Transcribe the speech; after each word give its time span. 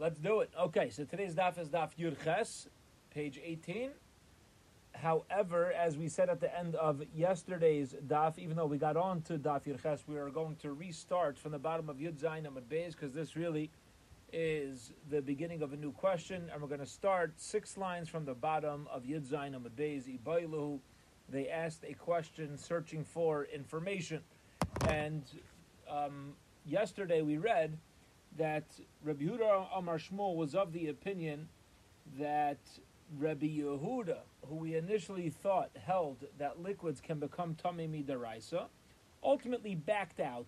Let's 0.00 0.18
do 0.18 0.40
it. 0.40 0.50
Okay, 0.58 0.88
so 0.88 1.04
today's 1.04 1.34
daf 1.34 1.58
is 1.58 1.68
daf 1.68 1.90
Yud 1.98 2.24
Ches, 2.24 2.68
page 3.12 3.38
18. 3.44 3.90
However, 4.94 5.74
as 5.74 5.98
we 5.98 6.08
said 6.08 6.30
at 6.30 6.40
the 6.40 6.58
end 6.58 6.74
of 6.76 7.02
yesterday's 7.14 7.94
daf, 8.06 8.38
even 8.38 8.56
though 8.56 8.64
we 8.64 8.78
got 8.78 8.96
on 8.96 9.20
to 9.20 9.38
daf 9.38 9.64
Yud 9.64 9.82
Ches, 9.82 10.04
we 10.08 10.16
are 10.16 10.30
going 10.30 10.56
to 10.62 10.72
restart 10.72 11.36
from 11.36 11.52
the 11.52 11.58
bottom 11.58 11.90
of 11.90 11.96
Yud 11.98 12.18
Zayin 12.18 12.46
Amud 12.46 12.62
Beis 12.70 12.92
because 12.92 13.12
this 13.12 13.36
really 13.36 13.68
is 14.32 14.94
the 15.10 15.20
beginning 15.20 15.60
of 15.60 15.74
a 15.74 15.76
new 15.76 15.92
question, 15.92 16.48
and 16.50 16.62
we're 16.62 16.68
going 16.68 16.80
to 16.80 16.86
start 16.86 17.34
six 17.36 17.76
lines 17.76 18.08
from 18.08 18.24
the 18.24 18.32
bottom 18.32 18.88
of 18.90 19.02
Yud 19.02 19.28
Zayin 19.28 19.54
Amud 19.54 19.72
Beis. 19.76 20.80
They 21.28 21.48
asked 21.50 21.84
a 21.86 21.92
question 21.92 22.56
searching 22.56 23.04
for 23.04 23.44
information, 23.52 24.22
and 24.88 25.24
um, 25.86 26.32
yesterday 26.64 27.20
we 27.20 27.36
read 27.36 27.76
that 28.36 28.64
Rabbi 29.04 29.24
Yehuda 29.24 29.66
Amar 29.74 29.98
Shmuel 29.98 30.36
was 30.36 30.54
of 30.54 30.72
the 30.72 30.88
opinion 30.88 31.48
that 32.18 32.58
Rabbi 33.18 33.46
Yehuda, 33.46 34.18
who 34.48 34.54
we 34.56 34.76
initially 34.76 35.30
thought 35.30 35.70
held 35.84 36.24
that 36.38 36.62
liquids 36.62 37.00
can 37.00 37.18
become 37.18 37.54
tummy 37.54 37.88
midaraisa, 37.88 38.66
ultimately 39.22 39.74
backed 39.74 40.20
out, 40.20 40.46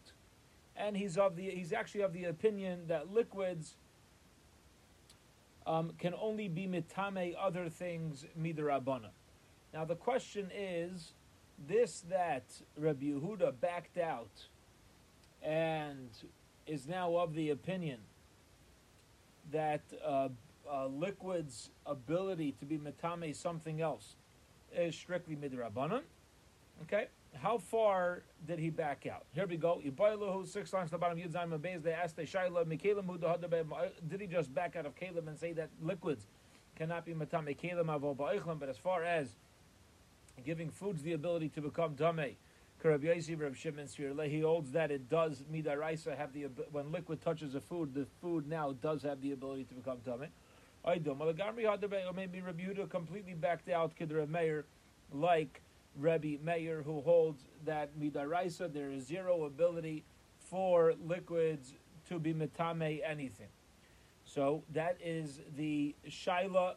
and 0.77 0.97
he's 0.97 1.19
of 1.19 1.37
the 1.37 1.51
he's 1.51 1.73
actually 1.73 2.03
of 2.03 2.13
the 2.13 2.25
opinion 2.25 2.87
that 2.87 3.13
liquids 3.13 3.77
um, 5.67 5.93
can 5.99 6.15
only 6.21 6.49
be 6.49 6.67
mitame 6.67 7.35
other 7.41 7.69
things 7.69 8.25
midarabana. 8.41 9.11
Now 9.75 9.85
the 9.85 9.97
question 9.97 10.51
is, 10.57 11.13
this 11.69 12.05
that 12.09 12.45
Rabbi 12.77 13.07
Yehuda 13.07 13.55
backed 13.61 13.99
out 13.99 14.47
and 15.43 16.09
is 16.67 16.87
now 16.87 17.17
of 17.17 17.35
the 17.35 17.51
opinion 17.51 17.99
that 19.51 19.83
uh, 20.05 20.29
uh, 20.71 20.87
liquid's 20.87 21.71
ability 21.87 22.53
to 22.61 22.65
be 22.65 22.79
metame 22.79 23.35
something 23.35 23.81
else 23.81 24.17
is 24.75 24.95
strictly 24.95 25.37
midrabanan. 25.37 26.03
Okay, 26.83 27.07
how 27.41 27.59
far 27.59 28.23
did 28.47 28.59
he 28.59 28.71
back 28.71 29.07
out? 29.07 29.25
Here 29.35 29.47
we 29.47 29.57
go. 29.57 29.81
Yibailahu, 29.85 30.47
six 30.49 30.73
lines 30.73 30.91
to 30.91 30.93
the 30.93 30.99
bottom. 30.99 31.19
Yudzayim 31.19 31.59
Abayz. 31.59 31.83
They 31.83 31.93
asked 31.93 32.17
the 32.17 32.23
Shaila 32.23 32.65
Mikalim 32.65 33.91
Did 34.09 34.21
he 34.21 34.27
just 34.27 34.55
back 34.55 34.77
out 34.77 34.87
of 34.87 34.95
kelim 34.97 35.29
and 35.29 35.39
say 35.39 35.53
that 35.53 35.69
liquids 35.81 36.27
cannot 36.77 37.05
be 37.05 37.13
metame 37.13 37.57
kelim 37.57 38.59
But 38.59 38.69
as 38.69 38.77
far 38.77 39.05
as 39.05 39.29
giving 40.45 40.71
foods 40.71 41.03
the 41.03 41.13
ability 41.13 41.51
to 41.51 41.61
become 41.61 41.95
tamei 42.83 44.29
he 44.29 44.41
holds 44.41 44.73
that 44.73 44.91
it 44.91 45.09
does 45.09 45.45
midaraisa 45.53 46.17
have 46.17 46.33
the 46.33 46.45
when 46.71 46.91
liquid 46.91 47.21
touches 47.21 47.55
a 47.55 47.61
food, 47.61 47.95
the 47.95 48.07
food 48.21 48.49
now 48.49 48.73
does 48.73 49.03
have 49.03 49.21
the 49.21 49.33
ability 49.33 49.65
to 49.65 49.75
become 49.75 49.99
tummy. 50.05 50.29
I 50.85 50.99
do. 50.99 51.15
Maybe 51.15 52.41
Rabbi 52.41 52.63
Yehuda 52.63 52.91
completely 52.91 53.35
backed 53.35 53.69
out 53.69 53.95
Kidra 53.95 54.29
Meir, 54.29 54.65
like 55.13 55.63
Rabbi 55.97 56.39
Meir, 56.43 56.83
who 56.83 57.01
holds 57.03 57.45
that 57.65 57.97
midaraisa 57.99 58.73
there 58.73 58.91
is 58.91 59.07
zero 59.07 59.45
ability 59.45 60.05
for 60.39 60.95
liquids 61.07 61.75
to 62.09 62.19
be 62.19 62.35
metame 62.35 63.01
anything. 63.09 63.47
So 64.25 64.65
that 64.73 64.99
is 65.05 65.41
the 65.57 65.95
shaila 66.09 66.75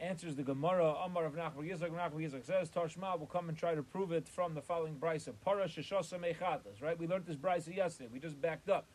answers 0.00 0.34
the 0.34 0.42
Gemara, 0.42 0.94
Amar 1.04 1.26
of 1.26 1.34
Nachman 1.34 1.68
Yizak, 1.68 1.90
Nachman 1.90 2.26
Yizak 2.26 2.44
says, 2.44 2.70
Tashma 2.70 3.18
will 3.18 3.26
come 3.26 3.48
and 3.48 3.56
try 3.56 3.74
to 3.74 3.82
prove 3.82 4.12
it 4.12 4.28
from 4.28 4.54
the 4.54 4.62
following 4.62 4.96
brisa. 4.96 5.32
Para 5.44 5.66
sheshasa 5.66 6.18
mechatas, 6.18 6.82
right? 6.82 6.98
We 6.98 7.06
learned 7.06 7.26
this 7.26 7.36
brisa 7.36 7.74
yesterday. 7.74 8.08
We 8.12 8.18
just 8.18 8.40
backed 8.40 8.70
up. 8.70 8.86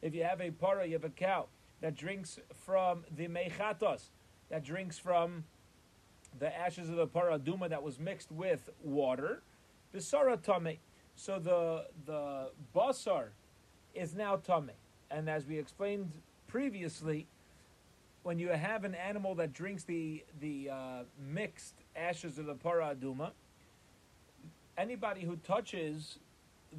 If 0.00 0.14
you 0.14 0.24
have 0.24 0.40
a 0.40 0.50
para, 0.50 0.86
you 0.86 0.94
have 0.94 1.04
a 1.04 1.10
cow 1.10 1.46
that 1.80 1.94
drinks 1.94 2.38
from 2.64 3.04
the 3.14 3.28
mechatas, 3.28 4.10
that 4.50 4.64
drinks 4.64 4.98
from 4.98 5.44
the 6.38 6.56
ashes 6.56 6.88
of 6.88 6.96
the 6.96 7.06
paraduma 7.06 7.68
that 7.68 7.82
was 7.82 7.98
mixed 7.98 8.32
with 8.32 8.70
water, 8.82 9.42
bisara 9.94 10.40
tame. 10.42 10.78
So 11.14 11.38
the 11.38 11.86
the 12.06 12.50
basar 12.74 13.28
is 13.94 14.14
now 14.14 14.36
tame. 14.36 14.70
And 15.10 15.28
as 15.28 15.46
we 15.46 15.58
explained 15.58 16.12
previously, 16.46 17.26
when 18.22 18.38
you 18.38 18.48
have 18.48 18.84
an 18.84 18.94
animal 18.94 19.34
that 19.36 19.52
drinks 19.52 19.84
the 19.84 20.24
the 20.40 20.70
uh, 20.70 21.02
mixed 21.18 21.74
ashes 21.96 22.38
of 22.38 22.46
the 22.46 22.54
paraduma, 22.54 23.30
anybody 24.76 25.22
who 25.22 25.36
touches 25.36 26.18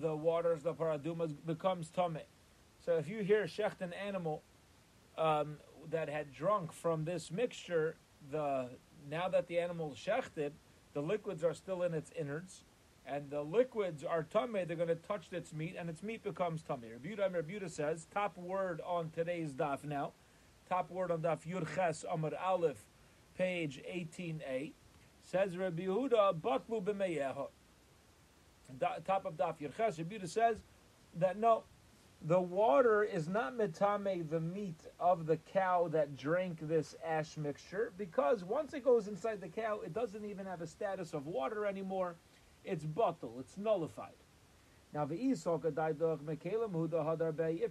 the 0.02 0.16
waters 0.16 0.66
of 0.66 0.78
the 0.78 0.84
paraduma 0.84 1.34
becomes 1.46 1.90
tame. 1.90 2.20
So 2.86 2.98
if 2.98 3.08
you 3.08 3.24
hear 3.24 3.44
shecht 3.44 3.82
an 3.82 3.94
animal 3.94 4.42
um, 5.18 5.58
that 5.92 6.10
had 6.10 6.34
drunk 6.34 6.74
from 6.74 7.06
this 7.06 7.32
mixture, 7.32 7.96
the 8.32 8.70
now 9.10 9.28
that 9.30 9.48
the 9.48 9.60
animal 9.60 9.96
shechted, 9.96 10.52
the 10.94 11.02
liquids 11.02 11.44
are 11.44 11.54
still 11.54 11.84
in 11.84 11.94
its 11.94 12.12
innards, 12.18 12.64
and 13.06 13.30
the 13.30 13.42
liquids 13.42 14.04
are 14.04 14.24
tame. 14.24 14.54
They're 14.54 14.78
going 14.78 14.88
to 14.88 14.96
touch 14.96 15.28
its 15.32 15.54
meat, 15.54 15.76
and 15.78 15.90
its 15.90 16.02
meat 16.02 16.24
becomes 16.24 16.64
tame. 16.64 16.84
Rebuta 16.84 17.30
Rebuta 17.30 17.70
says 17.70 18.08
top 18.14 18.38
word 18.38 18.82
on 18.86 19.10
today's 19.10 19.52
daf 19.52 19.84
now 19.84 20.14
top 20.74 20.90
word 20.90 21.12
on 21.12 21.22
Daf 21.22 21.46
Yud 21.46 21.68
Ches 21.76 22.04
Amud 22.12 22.34
Aleph, 22.44 22.84
page 23.38 23.80
18a, 23.88 24.74
says 25.22 25.56
Rabbi 25.56 25.84
Yehuda, 25.84 26.40
Batlu 26.42 26.84
b'meyeha. 26.84 27.48
Top 29.06 29.26
of 29.26 29.36
Daf 29.36 29.60
Yud 29.60 29.78
Ches, 29.78 30.00
Rabbi 30.00 30.16
Yehuda 30.16 30.28
says 30.28 30.64
that 31.20 31.38
no, 31.38 31.66
the 32.24 32.40
water 32.40 33.04
is 33.04 33.28
not 33.28 33.56
metame 33.56 34.28
the 34.28 34.40
meat 34.40 34.88
of 35.00 35.28
the 35.28 35.38
cow 35.38 35.90
that 35.92 36.18
drank 36.18 36.58
this 36.68 36.96
ash 37.06 37.38
mixture 37.38 37.94
because 37.96 38.44
once 38.44 38.74
it 38.74 38.84
goes 38.84 39.08
inside 39.08 39.42
the 39.42 39.50
cow, 39.50 39.80
it 39.86 39.94
doesn't 39.94 40.26
even 40.26 40.48
have 40.48 40.62
a 40.62 40.68
status 40.68 41.14
of 41.14 41.28
water 41.28 41.68
anymore. 41.68 42.16
It's 42.66 42.84
bottle, 42.84 43.36
it's 43.40 43.58
nullified. 43.58 44.23
Now, 44.94 45.06
the 45.06 45.16
if 45.16 45.36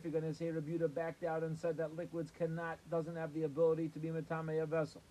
you're 0.02 0.12
going 0.12 0.24
to 0.24 0.34
say 0.34 0.46
Rebuta 0.46 0.92
backed 0.92 1.22
out 1.22 1.44
and 1.44 1.56
said 1.56 1.76
that 1.76 1.94
liquids 1.94 2.32
cannot, 2.32 2.78
doesn't 2.90 3.14
have 3.14 3.32
the 3.32 3.44
ability 3.44 3.88
to 3.90 4.00
be 4.00 4.08
metame 4.08 4.60
a 4.60 4.66
vessel. 4.66 5.02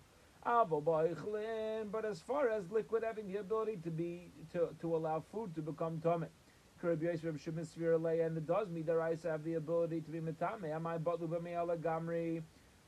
But 0.44 2.04
as 2.04 2.20
far 2.20 2.50
as 2.50 2.70
liquid 2.70 3.02
having 3.02 3.32
the 3.32 3.38
ability 3.38 3.78
to 3.84 3.90
be 3.90 4.30
to, 4.52 4.68
to 4.80 4.94
allow 4.94 5.20
food 5.32 5.54
to 5.54 5.62
become 5.62 6.02
tame, 6.02 6.26
and 6.84 8.36
it 8.36 8.46
does 8.46 8.68
I 9.00 9.16
have 9.28 9.44
the 9.44 9.54
ability 9.54 10.00
to 10.02 10.10
be 10.10 10.20
metame. 10.20 10.70
Am 10.70 10.86
I? 10.86 10.98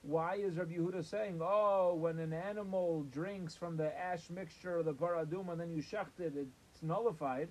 Why 0.03 0.35
is 0.35 0.57
Rabbi 0.59 0.75
Yehuda 0.75 1.03
saying, 1.03 1.41
oh, 1.43 1.95
when 1.95 2.19
an 2.19 2.35
animal 2.35 3.05
drinks 3.05 3.55
from 3.55 3.79
the 3.79 3.99
ash 3.99 4.29
mixture 4.29 4.77
of 4.77 4.85
the 4.85 4.93
paraduma, 4.93 5.57
then 5.57 5.71
you 5.71 5.83
shecht 5.83 6.19
it, 6.19 6.35
it's 6.37 6.83
nullified? 6.83 7.49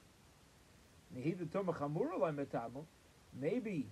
Maybe 3.39 3.87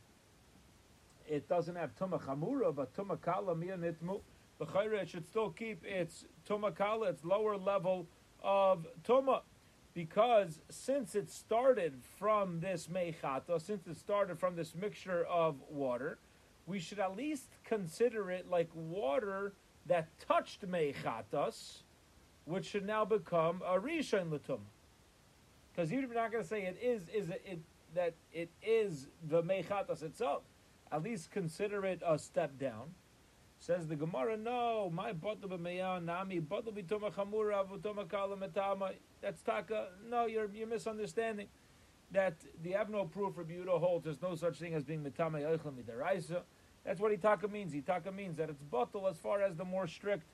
it 1.27 1.47
doesn't 1.47 1.75
have 1.75 1.95
tuma 1.95 2.21
chamura, 2.21 2.75
but 2.75 2.93
tuma 2.95 3.21
kala 3.21 3.55
miyanitmu. 3.55 4.21
The 4.59 5.05
should 5.05 5.25
still 5.25 5.49
keep 5.49 5.83
its 5.85 6.25
tuma 6.47 6.75
kala, 6.75 7.09
its 7.09 7.23
lower 7.23 7.57
level 7.57 8.07
of 8.43 8.85
tuma, 9.03 9.41
because 9.93 10.61
since 10.69 11.15
it 11.15 11.29
started 11.29 11.93
from 12.17 12.59
this 12.59 12.87
meichata, 12.87 13.59
since 13.61 13.87
it 13.87 13.97
started 13.97 14.39
from 14.39 14.55
this 14.55 14.75
mixture 14.75 15.25
of 15.25 15.55
water, 15.69 16.19
we 16.67 16.79
should 16.79 16.99
at 16.99 17.15
least 17.15 17.47
consider 17.63 18.29
it 18.29 18.49
like 18.49 18.69
water 18.73 19.53
that 19.87 20.07
touched 20.19 20.65
meichatas, 20.69 21.81
which 22.45 22.65
should 22.65 22.85
now 22.85 23.03
become 23.03 23.61
a 23.65 23.79
rishon 23.79 24.29
latum. 24.29 24.59
Because 25.73 25.91
you're 25.91 26.01
not 26.01 26.31
going 26.31 26.43
to 26.43 26.49
say 26.49 26.63
it 26.63 26.77
is, 26.81 27.03
is 27.13 27.29
it, 27.29 27.41
it 27.45 27.59
that 27.93 28.13
it 28.31 28.49
is 28.63 29.07
the 29.27 29.43
mechatas 29.43 30.03
itself, 30.03 30.43
at 30.91 31.03
least 31.03 31.31
consider 31.31 31.85
it 31.85 32.01
a 32.05 32.17
step 32.17 32.57
down. 32.57 32.93
Says 33.59 33.87
the 33.87 33.95
Gemara, 33.95 34.37
no, 34.37 34.89
my 34.91 35.13
bottle 35.13 35.49
nami 35.49 36.39
bottle 36.39 36.73
chamura 36.73 37.67
metama. 37.69 38.91
That's 39.21 39.41
taka. 39.43 39.89
No, 40.09 40.25
you're 40.25 40.49
you're 40.53 40.67
misunderstanding. 40.67 41.47
That 42.11 42.33
the 42.63 42.75
no 42.89 43.05
proof 43.05 43.35
for 43.35 43.43
Buda 43.43 43.77
holds 43.77 44.03
there's 44.03 44.21
no 44.21 44.35
such 44.35 44.57
thing 44.57 44.73
as 44.73 44.83
being 44.83 45.03
metame 45.03 45.41
midaraisa. 45.43 46.41
That's 46.83 46.99
what 46.99 47.11
itaka 47.11 47.51
means. 47.51 47.73
Itaka 47.73 48.13
means 48.13 48.37
that 48.37 48.49
it's 48.49 48.63
bottle 48.63 49.07
as 49.07 49.17
far 49.17 49.43
as 49.43 49.55
the 49.55 49.63
more 49.63 49.85
strict 49.87 50.25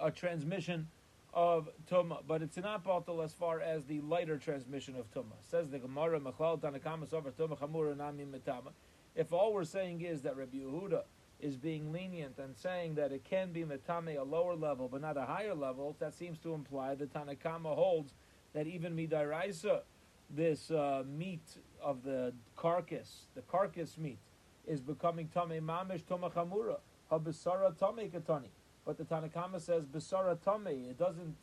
uh, 0.00 0.10
transmission 0.10 0.88
of 1.32 1.68
Tuma, 1.90 2.18
but 2.26 2.42
it's 2.42 2.56
not 2.56 2.84
bottle 2.84 3.22
as 3.22 3.32
far 3.32 3.60
as 3.60 3.84
the 3.86 4.00
lighter 4.02 4.36
transmission 4.36 4.96
of 4.96 5.10
Tuma. 5.12 5.34
Says 5.40 5.70
the 5.70 5.78
Gemara, 5.78 6.20
Mechlal 6.20 6.60
Tanakamas 6.60 7.12
over 7.14 7.30
Tuma 7.30 7.58
Chamura 7.58 7.96
Nami 7.96 8.24
Metama. 8.24 8.72
If 9.14 9.32
all 9.32 9.52
we're 9.52 9.64
saying 9.64 10.02
is 10.02 10.22
that 10.22 10.36
Rabbi 10.36 10.58
Yehuda 10.58 11.02
is 11.40 11.56
being 11.56 11.92
lenient 11.92 12.38
and 12.38 12.56
saying 12.56 12.94
that 12.96 13.12
it 13.12 13.24
can 13.24 13.52
be 13.52 13.64
Metame 13.64 14.18
a 14.18 14.22
lower 14.22 14.54
level 14.54 14.88
but 14.88 15.00
not 15.00 15.16
a 15.16 15.24
higher 15.24 15.54
level, 15.54 15.96
that 16.00 16.14
seems 16.14 16.38
to 16.38 16.54
imply 16.54 16.94
that 16.94 17.12
Tanakama 17.12 17.74
holds 17.74 18.14
that 18.52 18.66
even 18.66 18.94
Midairaisa, 18.94 19.80
this 20.28 20.70
uh, 20.70 21.02
meat 21.06 21.58
of 21.82 22.02
the 22.02 22.32
carcass, 22.56 23.26
the 23.34 23.42
carcass 23.42 23.96
meat, 23.96 24.18
is 24.66 24.80
becoming 24.80 25.28
Tame 25.28 25.60
Mamish 25.62 26.04
Tuma 26.04 26.32
Chamura. 26.32 26.78
habisara 27.10 27.76
tame 27.78 28.10
katani. 28.10 28.48
But 28.84 28.98
the 28.98 29.04
Tanakama 29.04 29.60
says 29.60 29.86
bisara 29.86 30.38
tame. 30.42 30.86
It 30.90 30.98
doesn't. 30.98 31.36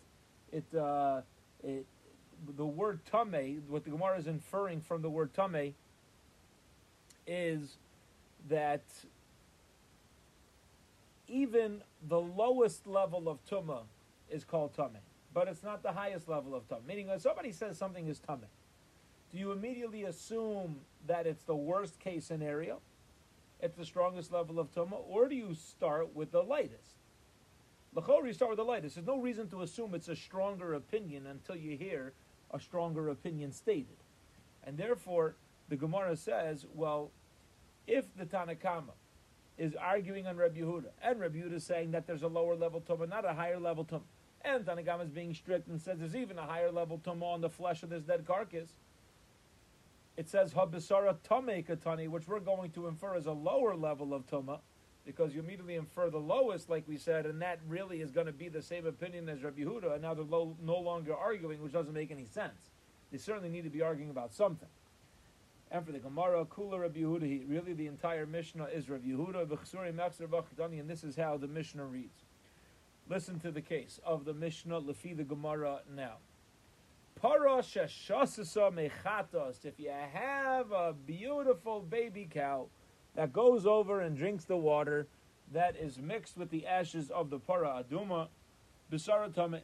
It 0.51 0.65
uh, 0.75 1.21
it 1.63 1.85
the 2.55 2.65
word 2.65 2.99
tame. 3.05 3.63
What 3.67 3.83
the 3.83 3.91
Gemara 3.91 4.17
is 4.17 4.27
inferring 4.27 4.81
from 4.81 5.01
the 5.01 5.09
word 5.09 5.33
tame 5.33 5.73
is 7.27 7.77
that 8.49 8.83
even 11.27 11.81
the 12.07 12.19
lowest 12.19 12.87
level 12.87 13.29
of 13.29 13.37
tuma 13.45 13.81
is 14.29 14.43
called 14.43 14.73
tame, 14.73 14.97
but 15.33 15.47
it's 15.47 15.63
not 15.63 15.83
the 15.83 15.91
highest 15.91 16.27
level 16.27 16.55
of 16.55 16.67
tame. 16.67 16.79
Meaning, 16.87 17.07
when 17.07 17.19
somebody 17.19 17.51
says 17.51 17.77
something 17.77 18.07
is 18.07 18.19
tame, 18.19 18.45
do 19.31 19.37
you 19.37 19.51
immediately 19.51 20.03
assume 20.03 20.77
that 21.07 21.27
it's 21.27 21.43
the 21.43 21.55
worst 21.55 21.99
case 21.99 22.25
scenario? 22.25 22.79
It's 23.61 23.75
the 23.75 23.85
strongest 23.85 24.31
level 24.31 24.59
of 24.59 24.73
tuma, 24.73 25.01
or 25.07 25.27
do 25.27 25.35
you 25.35 25.53
start 25.53 26.15
with 26.15 26.31
the 26.31 26.41
lightest? 26.41 26.95
L'chor, 27.93 28.25
you 28.25 28.33
start 28.33 28.51
with 28.51 28.57
the 28.57 28.63
lightest. 28.63 28.95
There's 28.95 29.07
no 29.07 29.19
reason 29.19 29.49
to 29.49 29.61
assume 29.61 29.95
it's 29.95 30.09
a 30.09 30.15
stronger 30.15 30.75
opinion 30.75 31.25
until 31.25 31.55
you 31.55 31.75
hear 31.75 32.13
a 32.51 32.59
stronger 32.59 33.09
opinion 33.09 33.51
stated. 33.51 33.97
And 34.63 34.77
therefore, 34.77 35.35
the 35.69 35.75
Gemara 35.75 36.15
says, 36.15 36.65
well, 36.73 37.11
if 37.87 38.15
the 38.15 38.25
Tanakama 38.25 38.93
is 39.57 39.75
arguing 39.75 40.27
on 40.27 40.37
Reb 40.37 40.55
Yehuda, 40.55 40.89
and 41.03 41.19
Reb 41.19 41.35
Yehuda 41.35 41.53
is 41.53 41.63
saying 41.63 41.91
that 41.91 42.07
there's 42.07 42.23
a 42.23 42.27
lower 42.27 42.55
level 42.55 42.81
tumah, 42.81 43.09
not 43.09 43.25
a 43.25 43.33
higher 43.33 43.59
level 43.59 43.83
tumah, 43.83 44.01
and 44.43 44.65
Tanakama 44.65 45.03
is 45.03 45.09
being 45.09 45.33
strict 45.33 45.67
and 45.67 45.81
says 45.81 45.99
there's 45.99 46.15
even 46.15 46.37
a 46.37 46.43
higher 46.43 46.71
level 46.71 47.01
tumah 47.03 47.33
on 47.33 47.41
the 47.41 47.49
flesh 47.49 47.83
of 47.83 47.89
this 47.89 48.03
dead 48.03 48.25
carcass, 48.25 48.69
it 50.15 50.29
says 50.29 50.53
habisara 50.53 51.15
tame 51.23 51.63
katani, 51.63 52.07
which 52.07 52.27
we're 52.27 52.39
going 52.39 52.71
to 52.71 52.87
infer 52.87 53.15
as 53.15 53.25
a 53.25 53.31
lower 53.31 53.75
level 53.75 54.13
of 54.13 54.25
tumah, 54.27 54.59
because 55.05 55.33
you 55.33 55.39
immediately 55.39 55.75
infer 55.75 56.09
the 56.09 56.19
lowest, 56.19 56.69
like 56.69 56.87
we 56.87 56.97
said, 56.97 57.25
and 57.25 57.41
that 57.41 57.59
really 57.67 58.01
is 58.01 58.11
going 58.11 58.27
to 58.27 58.33
be 58.33 58.49
the 58.49 58.61
same 58.61 58.85
opinion 58.85 59.29
as 59.29 59.43
Rabbi 59.43 59.61
Yehuda, 59.61 59.93
and 59.93 60.01
now 60.01 60.13
they're 60.13 60.23
lo- 60.23 60.55
no 60.61 60.77
longer 60.77 61.15
arguing, 61.15 61.61
which 61.61 61.73
doesn't 61.73 61.93
make 61.93 62.11
any 62.11 62.25
sense. 62.25 62.69
They 63.11 63.17
certainly 63.17 63.49
need 63.49 63.63
to 63.63 63.69
be 63.69 63.81
arguing 63.81 64.11
about 64.11 64.33
something. 64.33 64.69
And 65.71 65.85
for 65.85 65.91
the 65.91 65.99
Gemara, 65.99 66.45
Kula 66.45 66.81
Rabbi 66.81 66.99
Yehuda, 66.99 67.47
really 67.47 67.73
the 67.73 67.87
entire 67.87 68.25
Mishnah 68.25 68.65
is 68.65 68.89
Rabbi 68.89 69.07
Yehuda, 69.07 70.79
and 70.79 70.89
this 70.89 71.03
is 71.03 71.15
how 71.15 71.37
the 71.37 71.47
Mishnah 71.47 71.85
reads. 71.85 72.23
Listen 73.07 73.39
to 73.39 73.51
the 73.51 73.61
case 73.61 73.99
of 74.05 74.25
the 74.25 74.33
Mishnah, 74.33 74.81
Lefi 74.81 75.17
the 75.17 75.23
Gemara 75.23 75.79
now. 75.95 76.17
Para 77.21 77.59
if 77.59 77.75
you 79.77 79.91
have 80.13 80.71
a 80.71 80.95
beautiful 81.05 81.81
baby 81.81 82.27
cow 82.31 82.67
that 83.15 83.33
goes 83.33 83.65
over 83.65 84.01
and 84.01 84.17
drinks 84.17 84.45
the 84.45 84.57
water 84.57 85.07
that 85.51 85.75
is 85.75 85.97
mixed 85.97 86.37
with 86.37 86.49
the 86.49 86.65
ashes 86.65 87.09
of 87.09 87.29
the 87.29 87.39
para 87.39 87.83
aduma, 87.83 88.27
bisara 88.91 89.29
tameh. 89.29 89.61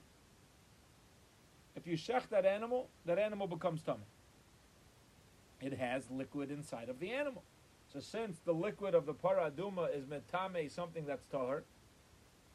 If 1.76 1.86
you 1.86 1.96
shech 1.98 2.30
that 2.30 2.46
animal, 2.46 2.90
that 3.06 3.20
animal 3.20 3.48
becomes 3.48 3.82
tameh 3.82 4.06
it 5.62 5.74
has 5.74 6.10
liquid 6.12 6.52
inside 6.52 6.90
of 6.90 7.00
the 7.00 7.12
animal. 7.12 7.44
So 7.92 8.00
since 8.00 8.40
the 8.40 8.54
liquid 8.54 8.94
of 8.94 9.06
the 9.06 9.14
paraduma 9.14 9.96
is 9.96 10.06
metame, 10.06 10.72
something 10.72 11.06
that's 11.06 11.26
tahar, 11.26 11.64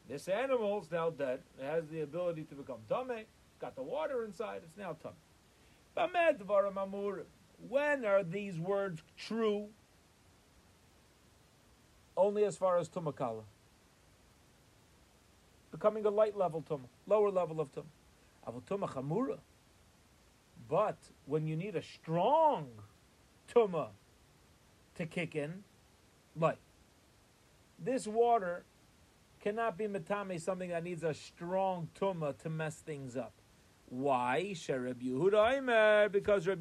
this 0.07 0.27
animal 0.27 0.81
is 0.81 0.91
now 0.91 1.09
dead. 1.09 1.39
It 1.59 1.65
has 1.65 1.87
the 1.87 2.01
ability 2.01 2.43
to 2.43 2.55
become 2.55 2.79
tame. 2.89 3.25
Got 3.59 3.75
the 3.75 3.83
water 3.83 4.23
inside. 4.25 4.61
It's 4.63 4.77
now 4.77 4.97
tame. 5.01 5.13
When 7.69 8.05
are 8.05 8.23
these 8.23 8.57
words 8.59 9.01
true? 9.17 9.67
Only 12.21 12.43
as 12.43 12.55
far 12.55 12.77
as 12.77 12.87
tumakala. 12.87 13.41
Becoming 15.71 16.05
a 16.05 16.11
light 16.11 16.37
level 16.37 16.61
tum, 16.61 16.81
lower 17.07 17.31
level 17.31 17.59
of 17.59 17.73
tum. 17.73 17.85
Avutuma 18.47 18.87
chamura. 18.87 19.39
But 20.69 20.99
when 21.25 21.47
you 21.47 21.55
need 21.55 21.75
a 21.75 21.81
strong 21.81 22.67
tuma 23.51 23.87
to 24.97 25.05
kick 25.07 25.35
in, 25.35 25.63
light. 26.39 26.59
This 27.83 28.05
water 28.05 28.65
cannot 29.41 29.75
be 29.75 29.87
metame, 29.87 30.39
something 30.39 30.69
that 30.69 30.83
needs 30.83 31.01
a 31.01 31.15
strong 31.15 31.89
tuma 31.99 32.37
to 32.43 32.49
mess 32.51 32.75
things 32.75 33.17
up. 33.17 33.33
Why? 33.89 34.53
Because 34.53 34.77
Reb 34.77 35.01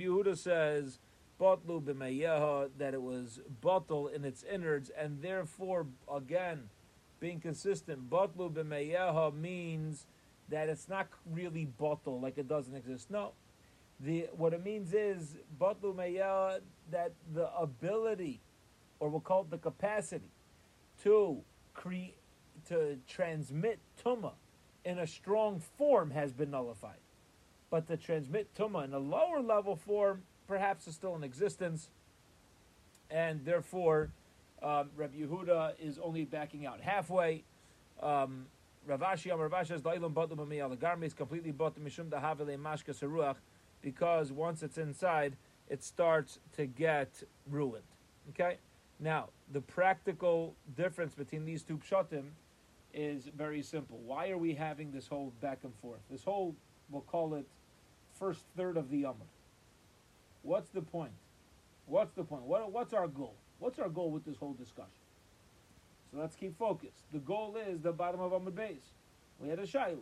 Yehuda 0.01 0.39
says 0.39 0.99
botlu 1.41 1.83
b'meyeha 1.83 2.69
that 2.79 2.95
it 2.95 3.03
was 3.03 3.41
bottle 3.61 4.09
in 4.09 4.25
its 4.25 4.45
innards, 4.45 4.91
and 4.91 5.23
therefore 5.23 5.87
again 6.13 6.69
being 7.19 7.41
consistent. 7.41 8.11
Botlu 8.11 8.53
b'meyeha 8.53 9.35
means 9.35 10.07
that 10.51 10.69
it's 10.69 10.89
not 10.89 11.09
really 11.31 11.65
bottle 11.65 12.21
like 12.21 12.37
it 12.37 12.49
doesn't 12.49 12.75
exist. 12.75 13.11
No, 13.11 13.33
the 14.01 14.29
what 14.37 14.53
it 14.53 14.65
means 14.65 14.93
is 14.93 15.37
batlu 15.61 15.95
meyah 15.95 16.61
that 16.91 17.13
the 17.35 17.55
ability, 17.57 18.41
or 18.99 19.09
we'll 19.09 19.21
call 19.21 19.43
it 19.43 19.51
the 19.51 19.59
capacity, 19.59 20.31
to 21.03 21.41
create 21.75 22.17
to 22.69 22.99
transmit 23.07 23.79
tuma 24.03 24.33
in 24.85 24.99
a 24.99 25.07
strong 25.07 25.61
form 25.79 26.11
has 26.11 26.33
been 26.33 26.51
nullified, 26.51 27.01
but 27.71 27.87
to 27.87 27.97
transmit 27.97 28.53
tuma 28.55 28.85
in 28.85 28.93
a 28.93 28.99
lower 28.99 29.41
level 29.41 29.77
form 29.77 30.23
perhaps 30.51 30.89
is 30.89 30.95
still 30.97 31.15
in 31.15 31.23
existence, 31.23 31.91
and 33.09 33.45
therefore 33.45 34.11
um, 34.63 34.91
Rabbi 34.97 35.19
Yehuda 35.19 35.75
is 35.81 35.99
only 35.99 36.25
backing 36.25 36.67
out 36.67 36.81
halfway. 36.81 37.45
Um, 38.03 38.47
Ravashi 38.89 39.33
Amar 39.33 39.49
Ravashi 39.49 39.69
says, 39.69 39.83
"Da'ilam 39.83 40.13
batlu 40.13 40.37
b'meyah 40.37 40.79
the 40.79 41.07
is 41.07 41.15
completely 41.15 41.53
the 41.53 41.71
mishum 41.81 42.11
dahavele 42.11 42.59
mashka 42.59 42.93
seruach." 42.93 43.37
because 43.83 44.33
once 44.33 44.63
it's 44.63 44.79
inside, 44.79 45.37
it 45.69 45.83
starts 45.83 46.39
to 46.57 46.67
get 46.67 47.23
ruined. 47.49 47.85
Okay? 48.31 48.59
Now, 48.99 49.29
the 49.53 49.61
practical 49.61 50.55
difference 50.77 51.15
between 51.15 51.45
these 51.45 51.63
two 51.63 51.79
pshatim 51.79 52.25
is 52.93 53.31
very 53.37 53.63
simple. 53.63 53.99
Why 54.05 54.31
are 54.31 54.39
we 54.39 54.55
having 54.55 54.91
this 54.91 55.07
whole 55.07 55.33
back 55.41 55.61
and 55.63 55.73
forth? 55.81 56.01
This 56.11 56.25
whole, 56.25 56.55
we'll 56.91 57.03
call 57.03 57.35
it 57.35 57.47
first 58.19 58.43
third 58.57 58.77
of 58.77 58.91
the 58.91 59.05
Yamud. 59.05 59.15
What's 60.43 60.71
the 60.71 60.83
point? 60.83 61.13
What's 61.87 62.15
the 62.15 62.25
point? 62.25 62.43
What, 62.43 62.73
what's 62.73 62.93
our 62.93 63.09
goal? 63.09 63.35
What's 63.59 63.79
our 63.79 63.89
goal 63.89 64.11
with 64.11 64.25
this 64.25 64.37
whole 64.37 64.55
discussion? 64.55 64.91
So 66.11 66.19
let's 66.19 66.35
keep 66.35 66.59
focused. 66.59 67.05
The 67.13 67.19
goal 67.19 67.57
is 67.57 67.81
the 67.81 67.93
bottom 67.93 68.21
of 68.21 68.33
Amud 68.33 68.53
Beis. 68.53 68.83
We 69.39 69.49
had 69.49 69.59
a 69.59 69.67
Shaila. 69.67 69.99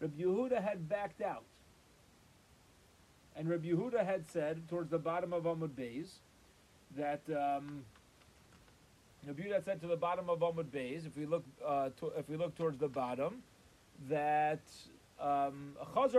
Rabbi 0.00 0.22
Yehuda 0.22 0.62
had 0.62 0.88
backed 0.88 1.20
out. 1.20 1.44
And 3.36 3.48
Rabbi 3.48 3.68
Yehuda 3.68 4.04
had 4.04 4.28
said 4.28 4.68
towards 4.68 4.90
the 4.90 4.98
bottom 4.98 5.32
of 5.32 5.44
Amud 5.44 5.70
Beis 5.70 6.08
that 6.96 7.22
um, 7.28 7.84
Rabbi 9.26 9.42
Yehuda 9.42 9.64
said 9.64 9.80
to 9.82 9.86
the 9.86 9.96
bottom 9.96 10.30
of 10.30 10.40
Amud 10.40 10.66
Beis, 10.66 11.06
if 11.06 11.16
we 11.16 11.26
look 11.26 11.44
uh, 11.66 11.90
to, 12.00 12.12
if 12.16 12.28
we 12.28 12.36
look 12.36 12.56
towards 12.56 12.78
the 12.78 12.88
bottom, 12.88 13.42
that 14.08 14.62
um, 15.20 15.76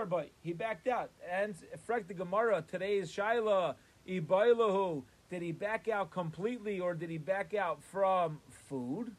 by 0.09 0.27
he 0.41 0.53
backed 0.53 0.87
out. 0.87 1.11
And 1.29 1.55
Frek 1.87 2.07
the 2.07 2.13
Gemara 2.13 2.63
today's 2.69 3.11
Shaila 3.11 3.75
Ibailahu. 4.07 5.03
Did 5.29 5.41
he 5.41 5.51
back 5.51 5.87
out 5.87 6.11
completely, 6.11 6.79
or 6.79 6.93
did 6.93 7.09
he 7.09 7.17
back 7.17 7.53
out 7.53 7.81
from 7.81 8.39
food? 8.49 9.11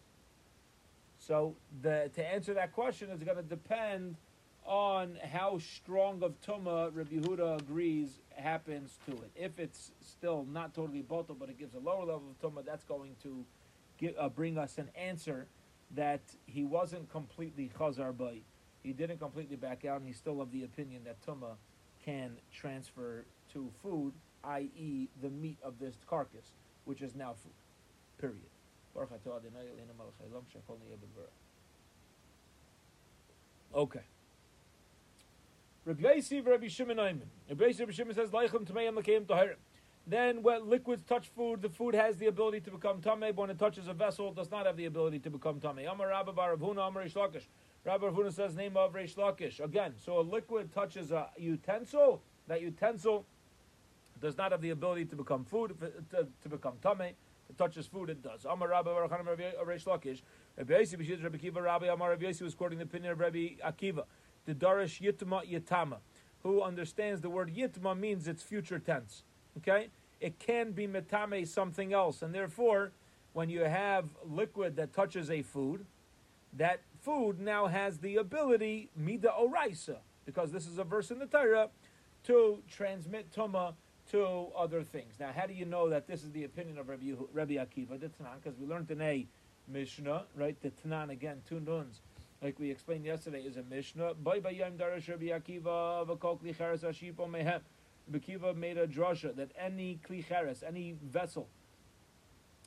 So 1.18 1.54
the 1.82 2.10
to 2.14 2.24
answer 2.24 2.54
that 2.54 2.72
question 2.72 3.10
is 3.10 3.22
going 3.22 3.36
to 3.36 3.42
depend 3.42 4.16
on 4.64 5.18
how 5.32 5.58
strong 5.58 6.22
of 6.22 6.40
tuma 6.40 6.90
Rabbi 6.94 7.16
Yehuda 7.16 7.60
agrees 7.60 8.20
happens 8.36 8.98
to 9.06 9.12
it. 9.12 9.30
If 9.34 9.58
it's 9.58 9.92
still 10.00 10.46
not 10.50 10.74
totally 10.74 11.02
bottle, 11.02 11.34
but 11.38 11.48
it 11.48 11.58
gives 11.58 11.74
a 11.74 11.80
lower 11.80 12.04
level 12.04 12.24
of 12.30 12.40
tuma, 12.40 12.64
that's 12.64 12.84
going 12.84 13.16
to 13.22 13.44
give, 13.98 14.14
uh, 14.18 14.28
bring 14.28 14.58
us 14.58 14.78
an 14.78 14.90
answer 14.94 15.46
that 15.94 16.22
he 16.46 16.64
wasn't 16.64 17.10
completely 17.10 17.70
chazar 17.78 18.16
by. 18.16 18.38
He 18.82 18.92
didn't 18.92 19.18
completely 19.18 19.56
back 19.56 19.84
out, 19.84 19.98
and 19.98 20.06
he's 20.06 20.16
still 20.16 20.40
of 20.40 20.50
the 20.50 20.64
opinion 20.64 21.04
that 21.04 21.24
tuma 21.24 21.56
can 22.04 22.36
transfer 22.52 23.24
to 23.52 23.70
food, 23.82 24.12
i.e., 24.44 25.08
the 25.20 25.30
meat 25.30 25.58
of 25.62 25.78
this 25.78 25.94
carcass, 26.08 26.50
which 26.84 27.00
is 27.00 27.14
now 27.14 27.34
food. 27.42 27.52
Period. 28.18 28.40
Okay. 33.74 34.00
Rabbi 35.84 36.20
Rabbi 36.44 36.68
Shimon 36.68 36.96
Ayman. 36.96 37.20
Rabbi 37.48 37.72
Rabbi 37.78 37.92
Shimon 37.92 38.14
says, 38.14 38.30
"Leichem 38.30 38.64
tahirim." 38.66 39.56
Then, 40.06 40.42
when 40.42 40.68
liquids 40.68 41.02
touch 41.04 41.28
food, 41.28 41.62
the 41.62 41.68
food 41.68 41.94
has 41.94 42.16
the 42.16 42.26
ability 42.26 42.60
to 42.62 42.72
become 42.72 43.00
tamei. 43.00 43.34
But 43.34 43.36
when 43.36 43.50
it 43.50 43.58
touches 43.58 43.86
a 43.88 43.92
vessel, 43.92 44.28
it 44.28 44.36
does 44.36 44.50
not 44.50 44.66
have 44.66 44.76
the 44.76 44.86
ability 44.86 45.20
to 45.20 45.30
become 45.30 45.60
tamei. 45.60 45.90
Amar 45.90 46.08
Rabba 46.08 46.32
Bar 46.32 46.56
Huna, 46.56 46.88
Amar 46.88 47.04
Reish 47.04 47.14
Lakish. 47.14 47.46
Rabbi 47.84 48.06
Huna 48.06 48.32
says, 48.32 48.54
name 48.54 48.76
of 48.76 48.92
Reish 48.92 49.16
Lakish. 49.16 49.62
Again, 49.62 49.94
so 50.04 50.20
a 50.20 50.22
liquid 50.22 50.72
touches 50.72 51.10
a 51.10 51.28
utensil. 51.36 52.22
That 52.46 52.60
utensil 52.60 53.24
does 54.20 54.36
not 54.36 54.52
have 54.52 54.60
the 54.60 54.70
ability 54.70 55.06
to 55.06 55.16
become 55.16 55.44
food, 55.44 55.74
to, 56.10 56.26
to 56.42 56.48
become 56.48 56.74
tamei. 56.82 57.08
it 57.50 57.58
touches 57.58 57.86
food, 57.86 58.08
it 58.08 58.22
does. 58.22 58.44
Amar 58.48 58.68
Rabbi 58.68 58.90
Baruch 58.90 59.10
Reish 59.10 59.84
Lakish. 59.84 60.22
Rabbi 60.56 60.74
Yossi 60.74 61.22
Rabbi 61.22 61.38
Akiva 61.38 61.62
Rabbi 61.62 61.86
Amar 61.86 62.10
Rabbi 62.10 62.32
was 62.40 62.54
quoting 62.54 62.78
the 62.78 62.84
opinion 62.84 63.12
of 63.12 63.20
Rabbi 63.20 63.56
Akiva. 63.64 64.04
The 64.46 64.54
Darish 64.54 65.00
Yitma 65.00 65.50
Yitama, 65.50 65.98
who 66.44 66.62
understands 66.62 67.20
the 67.20 67.30
word 67.30 67.54
Yitma 67.54 67.98
means 67.98 68.28
it's 68.28 68.42
future 68.42 68.78
tense. 68.78 69.24
Okay, 69.58 69.88
it 70.20 70.38
can 70.38 70.72
be 70.72 70.86
metame 70.86 71.46
something 71.46 71.92
else, 71.92 72.22
and 72.22 72.34
therefore, 72.34 72.92
when 73.32 73.50
you 73.50 73.62
have 73.62 74.06
liquid 74.24 74.76
that 74.76 74.92
touches 74.92 75.30
a 75.30 75.42
food, 75.42 75.84
that 76.54 76.80
food 77.02 77.40
now 77.40 77.66
has 77.66 77.98
the 77.98 78.16
ability 78.16 78.90
mida 78.96 79.32
oraisa, 79.38 79.96
because 80.24 80.52
this 80.52 80.66
is 80.66 80.78
a 80.78 80.84
verse 80.84 81.10
in 81.10 81.18
the 81.18 81.26
Torah, 81.26 81.68
to 82.24 82.62
transmit 82.70 83.32
tuma 83.32 83.74
to 84.10 84.46
other 84.56 84.82
things. 84.82 85.14
Now, 85.20 85.32
how 85.34 85.46
do 85.46 85.54
you 85.54 85.64
know 85.64 85.88
that 85.88 86.06
this 86.06 86.22
is 86.22 86.30
the 86.32 86.44
opinion 86.44 86.78
of 86.78 86.88
Rabbi, 86.88 87.12
Rabbi 87.32 87.54
Akiva, 87.54 87.98
the 88.00 88.08
Tanan? 88.08 88.42
Because 88.42 88.58
we 88.58 88.66
learned 88.66 88.90
in 88.90 89.00
a 89.00 89.26
Mishnah, 89.68 90.24
right? 90.36 90.60
The 90.60 90.70
Tanan 90.70 91.10
again, 91.10 91.42
two 91.48 91.60
nuns, 91.60 92.00
like 92.42 92.58
we 92.58 92.70
explained 92.70 93.04
yesterday, 93.04 93.42
is 93.42 93.56
a 93.56 93.62
Mishnah. 93.62 94.14
Rabbi 94.24 94.52
Akiva 94.52 96.06
Akiva 98.12 98.56
made 98.56 98.78
a 98.78 98.86
drasha 98.86 99.34
that 99.36 99.50
any 99.58 99.98
kli 100.08 100.26
cheres, 100.26 100.62
any 100.66 100.96
vessel 101.02 101.48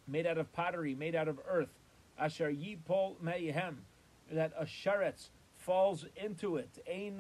made 0.08 0.26
out 0.26 0.38
of 0.38 0.52
pottery, 0.54 0.96
made 0.96 1.16
out 1.16 1.28
of 1.28 1.40
earth, 1.48 1.70
asher 2.18 2.52
yipol 2.52 3.16
mehem, 3.24 3.76
that 4.32 4.54
a 4.58 4.66
sheretz 4.66 5.30
falls 5.58 6.06
into 6.16 6.58
it. 6.58 6.70
It 6.88 7.14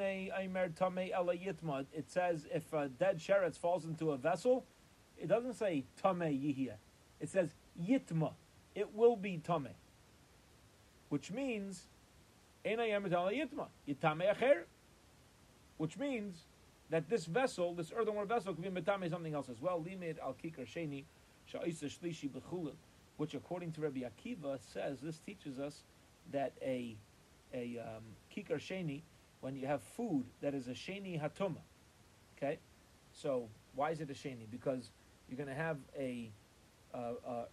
says 2.08 2.48
if 2.54 2.74
a 2.74 2.90
dead 2.90 3.20
sheretz 3.20 3.58
falls 3.58 3.86
into 3.86 4.12
a 4.12 4.18
vessel, 4.18 4.66
it 5.18 5.28
doesn't 5.28 5.54
say 5.54 5.86
tame 6.02 6.20
yihya. 6.20 6.74
It 7.20 7.30
says 7.30 7.54
yitma. 7.82 8.34
It 8.76 8.94
will 8.94 9.16
be 9.16 9.38
tame. 9.38 9.70
Which 11.10 11.32
means. 11.32 11.84
Which 15.78 15.98
means 15.98 16.46
that 16.90 17.10
this 17.10 17.26
vessel, 17.26 17.74
this 17.74 17.92
earthenware 17.96 18.26
vessel, 18.26 18.54
could 18.54 18.64
be 18.64 18.82
metame 18.82 19.10
something 19.10 19.34
else 19.34 19.50
as 19.50 19.62
well. 19.62 19.84
Al 20.24 20.34
sheni. 20.34 21.06
Which, 23.18 23.34
according 23.34 23.72
to 23.74 23.82
Rabbi 23.82 24.02
Akiva, 24.02 24.60
says 24.74 25.00
this 25.00 25.20
teaches 25.20 25.60
us 25.60 25.84
that 26.32 26.54
a 26.62 26.96
a 27.54 27.80
um, 27.80 28.04
kikar 28.36 28.58
sheni 28.58 29.02
when 29.42 29.56
you 29.56 29.68
have 29.68 29.82
food 29.82 30.26
that 30.42 30.54
is 30.54 30.68
a 30.68 30.72
sheni 30.72 31.22
hatoma. 31.22 31.62
Okay, 32.38 32.60
so 33.14 33.48
why 33.76 33.92
is 33.92 34.02
it 34.02 34.10
a 34.10 34.14
sheni? 34.14 34.50
Because 34.50 34.92
you're 35.30 35.38
going 35.38 35.50
to 35.50 35.56
have 35.56 35.78
a 35.98 36.32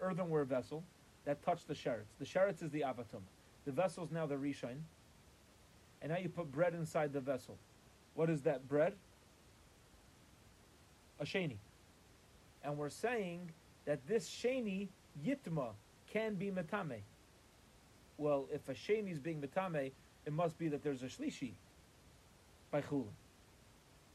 earthenware 0.00 0.45
vessel 0.45 0.85
that 1.25 1.43
touched 1.43 1.69
the 1.69 1.75
sheretz. 1.75 2.07
The 2.19 2.25
sheretz 2.25 2.62
is 2.62 2.71
the 2.71 2.81
avatum. 2.81 3.23
The 3.64 3.73
vessel 3.73 4.05
is 4.05 4.11
now 4.11 4.26
the 4.26 4.35
rishon, 4.35 4.79
and 6.00 6.11
now 6.11 6.19
you 6.19 6.29
put 6.29 6.50
bread 6.50 6.75
inside 6.75 7.12
the 7.12 7.21
vessel. 7.21 7.59
What 8.14 8.29
is 8.29 8.43
that 8.43 8.69
bread? 8.69 8.95
A 11.21 11.25
sheni. 11.25 11.57
And 12.64 12.76
we're 12.76 12.91
saying 12.91 13.50
that 13.85 14.07
this 14.07 14.29
sheni 14.29 14.88
yitma 15.25 15.71
can 16.12 16.35
be 16.35 16.50
metame 16.50 17.00
well, 18.23 18.47
if 18.52 18.69
a 18.69 18.75
sheni 18.75 19.12
is 19.12 19.19
being 19.19 19.41
metame, 19.41 19.93
it 20.25 20.33
must 20.33 20.59
be 20.59 20.69
that 20.69 20.83
there's 20.83 21.02
a 21.02 21.07
shlishi 21.07 21.52
by 22.71 22.81
chulin. 22.81 23.07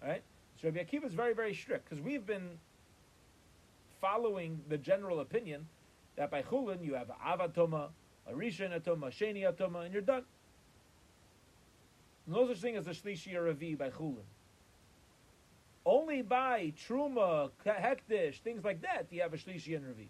Right? 0.02 0.24
So 0.62 0.70
Rabbi 0.70 0.84
Akiva 0.84 1.06
is 1.06 1.14
very, 1.14 1.34
very 1.34 1.54
strict 1.54 1.90
because 1.90 2.04
we've 2.04 2.26
been 2.26 2.58
following 4.00 4.62
the 4.70 4.78
general 4.78 5.20
opinion 5.20 5.68
that 6.16 6.32
by 6.32 6.42
chulin 6.42 6.84
you 6.84 6.94
have 6.96 7.12
avatoma, 7.26 7.90
a 8.28 8.34
atoma, 8.34 9.12
sheni 9.12 9.44
atoma, 9.44 9.86
and 9.86 9.94
you're 9.94 10.02
done. 10.02 10.24
No 12.26 12.48
such 12.48 12.58
thing 12.58 12.76
as 12.76 12.88
a 12.88 12.92
shlishi 12.92 13.36
or 13.36 13.48
a 13.48 13.54
v 13.54 13.76
by 13.76 13.90
chulin. 13.90 14.26
Only 15.86 16.22
by 16.22 16.74
truma, 16.88 17.52
hekdesh, 17.66 18.40
things 18.40 18.64
like 18.66 18.82
that, 18.82 19.08
you 19.10 19.22
have 19.22 19.34
a 19.34 19.38
shlishi 19.38 19.76
and 19.76 19.86
revi. 19.86 20.08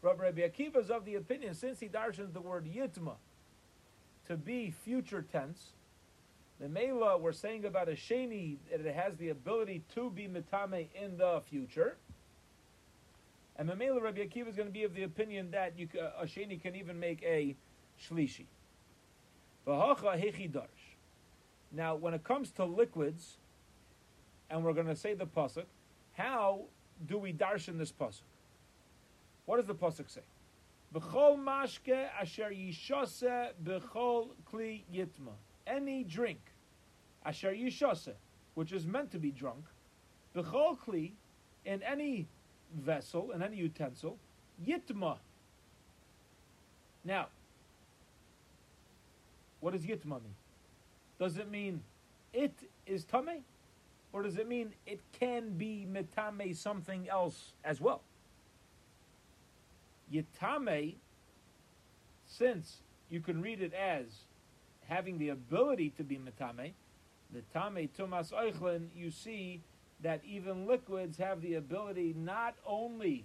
Rabbi 0.00 0.40
Akiva 0.40 0.80
is 0.80 0.90
of 0.90 1.04
the 1.04 1.16
opinion, 1.16 1.54
since 1.54 1.80
he 1.80 1.88
darshans 1.88 2.32
the 2.32 2.40
word 2.40 2.64
yitma, 2.66 3.14
to 4.28 4.36
be 4.36 4.70
future 4.70 5.22
tense. 5.22 5.72
The 6.60 6.68
Mela, 6.68 7.18
we're 7.18 7.32
saying 7.32 7.64
about 7.64 7.88
a 7.88 7.92
Sheni 7.92 8.56
that 8.70 8.80
it 8.80 8.94
has 8.94 9.16
the 9.16 9.30
ability 9.30 9.82
to 9.94 10.10
be 10.10 10.28
Mitame 10.28 10.88
in 10.94 11.16
the 11.16 11.40
future. 11.48 11.96
And 13.56 13.68
Mamela 13.68 14.00
Rabbi 14.00 14.20
Akiva 14.20 14.48
is 14.48 14.56
going 14.56 14.68
to 14.68 14.72
be 14.72 14.84
of 14.84 14.94
the 14.94 15.02
opinion 15.02 15.50
that 15.50 15.72
you, 15.76 15.88
a 16.20 16.24
Sheni 16.24 16.60
can 16.60 16.76
even 16.76 17.00
make 17.00 17.22
a 17.22 17.56
Shlishi. 18.00 18.44
Now, 21.72 21.96
when 21.96 22.14
it 22.14 22.24
comes 22.24 22.50
to 22.52 22.64
liquids, 22.64 23.36
and 24.50 24.64
we're 24.64 24.72
going 24.72 24.86
to 24.86 24.96
say 24.96 25.14
the 25.14 25.26
pasuk, 25.26 25.64
how 26.14 26.62
do 27.06 27.18
we 27.18 27.32
darshan 27.32 27.78
this 27.78 27.92
pasuk? 27.92 28.22
What 29.44 29.56
does 29.56 29.66
the 29.66 29.74
pasuk 29.74 30.08
say? 30.08 30.22
B'chol 30.94 31.38
mashke 31.38 32.08
asher 32.18 32.50
yishose 32.50 33.52
b'chol 33.62 34.28
kli 34.50 34.84
yitma. 34.92 35.32
Any 35.66 36.02
drink, 36.02 36.40
asher 37.24 37.52
yishose, 37.52 38.14
which 38.54 38.72
is 38.72 38.86
meant 38.86 39.10
to 39.12 39.18
be 39.18 39.30
drunk, 39.30 39.64
b'chol 40.34 40.78
kli, 40.78 41.12
in 41.66 41.82
any 41.82 42.26
vessel, 42.74 43.32
in 43.32 43.42
any 43.42 43.56
utensil, 43.58 44.16
yitma. 44.66 45.18
Now, 47.04 47.26
what 49.60 49.72
does 49.72 49.84
yitma 49.84 50.22
mean? 50.22 50.34
Does 51.18 51.36
it 51.36 51.50
mean 51.50 51.82
it 52.32 52.54
is 52.86 53.04
tame? 53.04 53.44
Or 54.12 54.22
does 54.22 54.38
it 54.38 54.48
mean 54.48 54.72
it 54.86 55.00
can 55.20 55.50
be 55.50 55.86
metame 55.90 56.56
something 56.56 57.08
else 57.10 57.52
as 57.62 57.78
well? 57.78 58.00
Yitame, 60.12 60.96
since 62.26 62.78
you 63.10 63.20
can 63.20 63.40
read 63.40 63.60
it 63.60 63.72
as 63.72 64.04
having 64.86 65.18
the 65.18 65.28
ability 65.30 65.90
to 65.90 66.04
be 66.04 66.16
metame, 66.16 66.72
the 67.32 67.42
tame 67.52 67.88
tumas 67.96 68.32
oichlin, 68.32 68.88
you 68.94 69.10
see 69.10 69.62
that 70.02 70.22
even 70.24 70.66
liquids 70.66 71.18
have 71.18 71.42
the 71.42 71.54
ability 71.54 72.14
not 72.16 72.54
only 72.66 73.24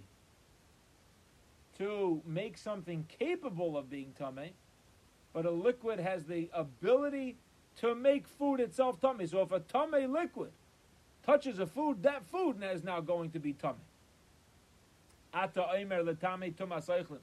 to 1.77 2.21
make 2.25 2.57
something 2.57 3.05
capable 3.19 3.77
of 3.77 3.89
being 3.89 4.13
tame, 4.17 4.51
but 5.33 5.45
a 5.45 5.51
liquid 5.51 5.99
has 5.99 6.25
the 6.25 6.49
ability 6.53 7.37
to 7.77 7.95
make 7.95 8.27
food 8.27 8.59
itself 8.59 8.99
tummy. 8.99 9.25
So 9.25 9.41
if 9.41 9.51
a 9.51 9.59
tummy 9.59 10.05
liquid 10.05 10.51
touches 11.25 11.59
a 11.59 11.65
food, 11.65 12.03
that 12.03 12.23
food 12.25 12.57
is 12.61 12.83
now 12.83 13.01
going 13.01 13.31
to 13.31 13.39
be 13.39 13.53
tummy. 13.53 13.79
Ata 15.33 15.65
Tumas 16.55 16.87
Eichlin. 16.87 17.19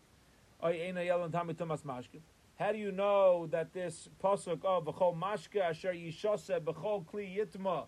How 2.59 2.73
do 2.73 2.79
you 2.79 2.93
know 2.93 3.49
that 3.50 3.73
this 3.73 4.09
pasuk 4.23 4.64
of 4.64 4.85
B'chol 4.85 5.19
Mashke 5.19 5.61
Asher 5.61 5.95
Yishose 5.95 6.61
B'chol 6.61 7.07
Kli 7.07 7.38
Yitma 7.38 7.87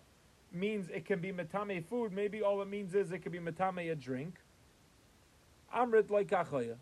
means 0.51 0.89
it 0.89 1.05
can 1.05 1.19
be 1.19 1.31
metame 1.31 1.85
food? 1.85 2.11
Maybe 2.11 2.41
all 2.41 2.61
it 2.61 2.67
means 2.67 2.95
is 2.95 3.11
it 3.11 3.19
can 3.19 3.31
be 3.31 3.39
metame 3.39 3.91
a 3.91 3.95
drink. 3.95 4.35
Amrit 5.75 6.03
Loikachaya 6.03 6.77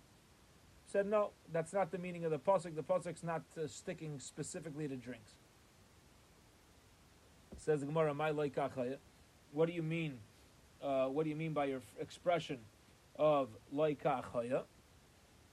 said 0.87 1.07
no, 1.07 1.31
that's 1.51 1.73
not 1.73 1.91
the 1.91 1.97
meaning 1.97 2.23
of 2.25 2.31
the 2.31 2.39
pasuk. 2.39 2.75
The 2.75 2.83
pasuk's 2.83 3.23
not 3.23 3.43
uh, 3.57 3.67
sticking 3.67 4.19
specifically 4.19 4.87
to 4.87 4.95
drinks. 4.95 5.31
Says 7.57 7.81
the 7.81 7.85
Gemara, 7.85 8.13
my 8.13 8.31
Loikachaya. 8.31 8.97
What 9.51 9.67
do 9.67 9.73
you 9.73 9.83
mean? 9.83 10.19
Uh, 10.81 11.07
what 11.07 11.23
do 11.23 11.29
you 11.29 11.35
mean 11.35 11.53
by 11.53 11.65
your 11.65 11.81
expression? 11.99 12.59
Of 13.21 13.49
loika 13.71 14.23
chaya. 14.33 14.63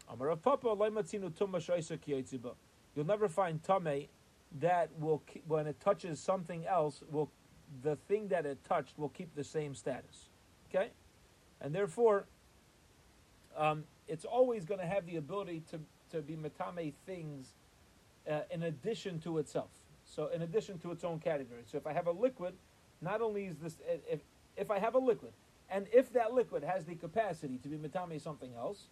Amar 0.08 0.28
Rav 0.28 0.42
Papa 0.42 0.68
loimatzinu 0.68 1.30
tuma 1.30 1.58
shaisa 1.58 1.98
kiyetziba. 1.98 2.54
You'll 2.96 3.04
never 3.04 3.28
find 3.28 3.62
tame 3.62 4.06
that 4.58 4.88
will 4.98 5.22
when 5.46 5.66
it 5.66 5.78
touches 5.78 6.18
something 6.18 6.66
else 6.66 7.02
will 7.10 7.30
the 7.82 7.96
thing 8.08 8.28
that 8.28 8.46
it 8.46 8.64
touched 8.64 8.98
will 8.98 9.10
keep 9.10 9.34
the 9.34 9.44
same 9.44 9.74
status. 9.74 10.30
Okay, 10.70 10.88
and 11.60 11.74
therefore, 11.74 12.24
um, 13.54 13.84
it's 14.06 14.24
always 14.24 14.64
going 14.64 14.80
to 14.80 14.86
have 14.86 15.04
the 15.04 15.16
ability 15.16 15.62
to 15.70 15.78
to 16.12 16.22
be 16.22 16.36
metame 16.36 16.94
things 17.04 17.52
uh, 18.26 18.40
in 18.50 18.62
addition 18.62 19.20
to 19.20 19.36
itself. 19.36 19.68
So 20.06 20.28
in 20.28 20.40
addition 20.40 20.78
to 20.78 20.90
its 20.90 21.04
own 21.04 21.18
category. 21.18 21.64
So 21.66 21.76
if 21.76 21.86
I 21.86 21.92
have 21.92 22.06
a 22.06 22.12
liquid, 22.12 22.54
not 23.02 23.20
only 23.20 23.44
is 23.44 23.58
this 23.58 23.76
if 24.10 24.20
if 24.56 24.70
I 24.70 24.78
have 24.78 24.94
a 24.94 24.98
liquid 24.98 25.32
and 25.70 25.86
if 25.92 26.12
that 26.14 26.32
liquid 26.32 26.62
has 26.64 26.84
the 26.84 26.94
capacity 26.94 27.58
to 27.58 27.68
be 27.68 27.76
metame 27.76 28.20
something 28.20 28.54
else, 28.56 28.84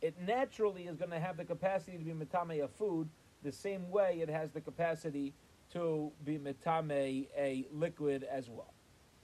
it 0.00 0.14
naturally 0.20 0.86
is 0.86 0.96
going 0.96 1.10
to 1.10 1.20
have 1.20 1.36
the 1.36 1.44
capacity 1.44 1.98
to 1.98 2.04
be 2.04 2.12
metame 2.12 2.62
a 2.62 2.68
food 2.68 3.08
the 3.42 3.52
same 3.52 3.90
way 3.90 4.20
it 4.20 4.28
has 4.28 4.50
the 4.50 4.60
capacity 4.60 5.32
to 5.72 6.12
be 6.24 6.38
metame 6.38 7.26
a 7.36 7.66
liquid 7.72 8.24
as 8.24 8.48
well. 8.48 8.72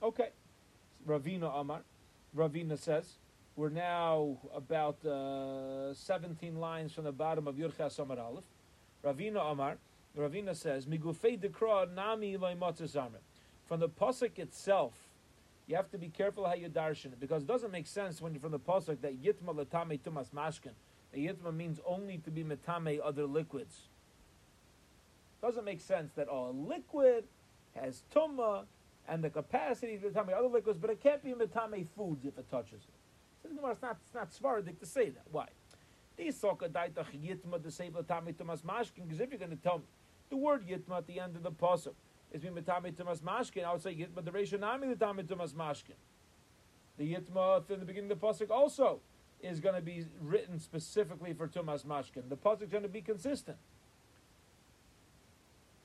Okay. 0.02 0.30
Ravina 1.06 1.60
Amar. 1.60 1.82
Ravina 2.36 2.78
says, 2.78 3.18
We're 3.56 3.70
now 3.70 4.38
about 4.54 5.04
uh, 5.04 5.94
17 5.94 6.56
lines 6.56 6.92
from 6.92 7.04
the 7.04 7.12
bottom 7.12 7.46
of 7.46 7.56
Yud 7.56 7.76
Ches 7.76 7.96
Amud 7.96 8.18
Aleph. 8.18 8.44
Ravina 9.04 9.50
Amar, 9.50 9.78
Ravina 10.16 10.54
says, 10.54 10.86
Migufei 10.86 11.38
dekra 11.38 11.92
nami 11.92 12.36
From 13.66 13.80
the 13.80 13.88
pasuk 13.88 14.38
itself, 14.38 15.07
you 15.68 15.76
have 15.76 15.90
to 15.90 15.98
be 15.98 16.08
careful 16.08 16.46
how 16.46 16.54
you 16.54 16.68
darshan 16.68 17.06
it 17.06 17.20
because 17.20 17.42
it 17.42 17.46
doesn't 17.46 17.70
make 17.70 17.86
sense 17.86 18.22
when 18.22 18.32
you're 18.32 18.40
from 18.40 18.52
the 18.52 18.58
pasuk 18.58 19.02
that 19.02 19.22
yitma 19.22 19.54
latame 19.54 20.00
tumas 20.00 20.30
mashkin. 20.30 20.72
The 21.12 21.26
yitma 21.26 21.54
means 21.54 21.78
only 21.86 22.18
to 22.18 22.30
be 22.30 22.42
metame 22.42 22.98
other 23.04 23.26
liquids. 23.26 23.82
Doesn't 25.42 25.64
make 25.64 25.80
sense 25.80 26.10
that 26.16 26.26
all 26.26 26.54
liquid 26.54 27.24
has 27.76 28.02
tumma 28.14 28.64
and 29.06 29.22
the 29.22 29.28
capacity 29.28 29.98
to 29.98 30.08
be 30.08 30.08
metame 30.08 30.32
other 30.32 30.48
liquids, 30.48 30.78
but 30.78 30.88
it 30.88 31.02
can't 31.02 31.22
be 31.22 31.32
metame 31.32 31.86
foods 31.94 32.24
if 32.24 32.38
it 32.38 32.50
touches 32.50 32.80
it. 32.80 33.54
Gemara, 33.54 33.72
it's 33.72 33.82
not, 33.82 33.98
it's 34.04 34.14
not 34.14 34.80
to 34.80 34.86
say 34.86 35.10
that. 35.10 35.24
Why? 35.30 35.46
These 36.16 36.40
yitma 36.40 37.62
to 37.62 37.70
say 37.70 37.90
tumas 37.90 38.62
mashkin, 38.62 39.04
because 39.06 39.20
if 39.20 39.30
you're 39.30 39.38
going 39.38 39.50
to 39.50 39.56
tell 39.56 39.78
me 39.78 39.84
the 40.30 40.36
word 40.36 40.66
yitma 40.66 40.96
at 40.96 41.06
the 41.06 41.20
end 41.20 41.36
of 41.36 41.42
the 41.42 41.52
pasuk 41.52 41.92
is 42.32 42.42
being 42.42 42.54
metami 42.54 42.92
tumas 42.92 43.20
mashkin, 43.20 43.64
I 43.64 43.72
would 43.72 43.82
say 43.82 43.94
yitma 43.94 44.24
the 44.24 44.30
reishanami 44.30 44.94
latami 44.94 45.24
tumas 45.24 45.52
mashkin. 45.52 45.96
The 46.98 47.14
yitma 47.14 47.70
in 47.70 47.80
the 47.80 47.86
beginning 47.86 48.10
of 48.10 48.20
the 48.20 48.26
pasuk 48.26 48.50
also 48.50 49.00
is 49.40 49.60
going 49.60 49.74
to 49.74 49.80
be 49.80 50.04
written 50.20 50.58
specifically 50.58 51.32
for 51.32 51.48
tumas 51.48 51.84
mashkin. 51.84 52.28
The 52.28 52.36
pasuk 52.36 52.62
is 52.62 52.68
going 52.68 52.82
to 52.82 52.88
be 52.88 53.00
consistent. 53.00 53.58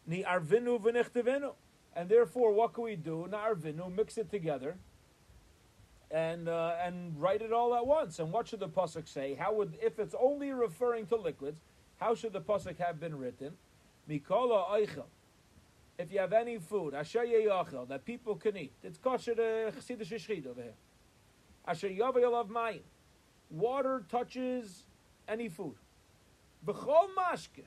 Ni 0.06 0.24
arvinu 0.24 0.82
v'nichtevinu. 0.82 1.54
And 1.96 2.10
therefore, 2.10 2.52
what 2.52 2.74
can 2.74 2.86
we 2.86 2.96
do? 2.96 3.28
Na 3.30 3.48
arvinu, 3.48 3.94
mix 3.96 4.18
it 4.18 4.32
together 4.32 4.78
and 6.14 6.48
uh, 6.48 6.76
and 6.82 7.20
write 7.20 7.42
it 7.42 7.52
all 7.52 7.76
at 7.76 7.86
once. 7.86 8.20
And 8.20 8.32
what 8.32 8.48
should 8.48 8.60
the 8.60 8.70
pasuk 8.70 9.08
say? 9.08 9.34
How 9.34 9.54
would 9.54 9.78
if 9.82 10.00
it's 10.00 10.16
only 10.20 10.52
referring 10.52 11.08
to 11.08 11.16
liquids? 11.16 11.60
How 12.00 12.16
should 12.16 12.34
the 12.34 12.42
pasuk 12.42 12.78
have 12.78 13.00
been 13.00 13.18
written? 13.18 13.54
Mikola 14.10 14.70
oichel. 14.70 15.06
If 15.98 16.12
you 16.12 16.20
have 16.20 16.34
any 16.34 16.58
food, 16.58 16.94
asher 16.94 17.26
yeyachel 17.26 17.88
that 17.88 18.06
people 18.06 18.36
can 18.36 18.58
eat, 18.58 18.74
it's 18.84 18.98
kosher 18.98 19.36
to 19.36 19.74
chesidish 19.78 20.08
shchid 20.08 20.48
over 20.48 20.62
here. 20.62 20.74
Asher 21.68 21.90
yavel 21.90 22.34
of 22.34 22.50
mayim. 22.50 22.82
Water 23.50 24.04
touches 24.10 24.84
any 25.28 25.50
food. 25.50 25.76
B'chol 26.66 27.10
mashke. 27.18 27.66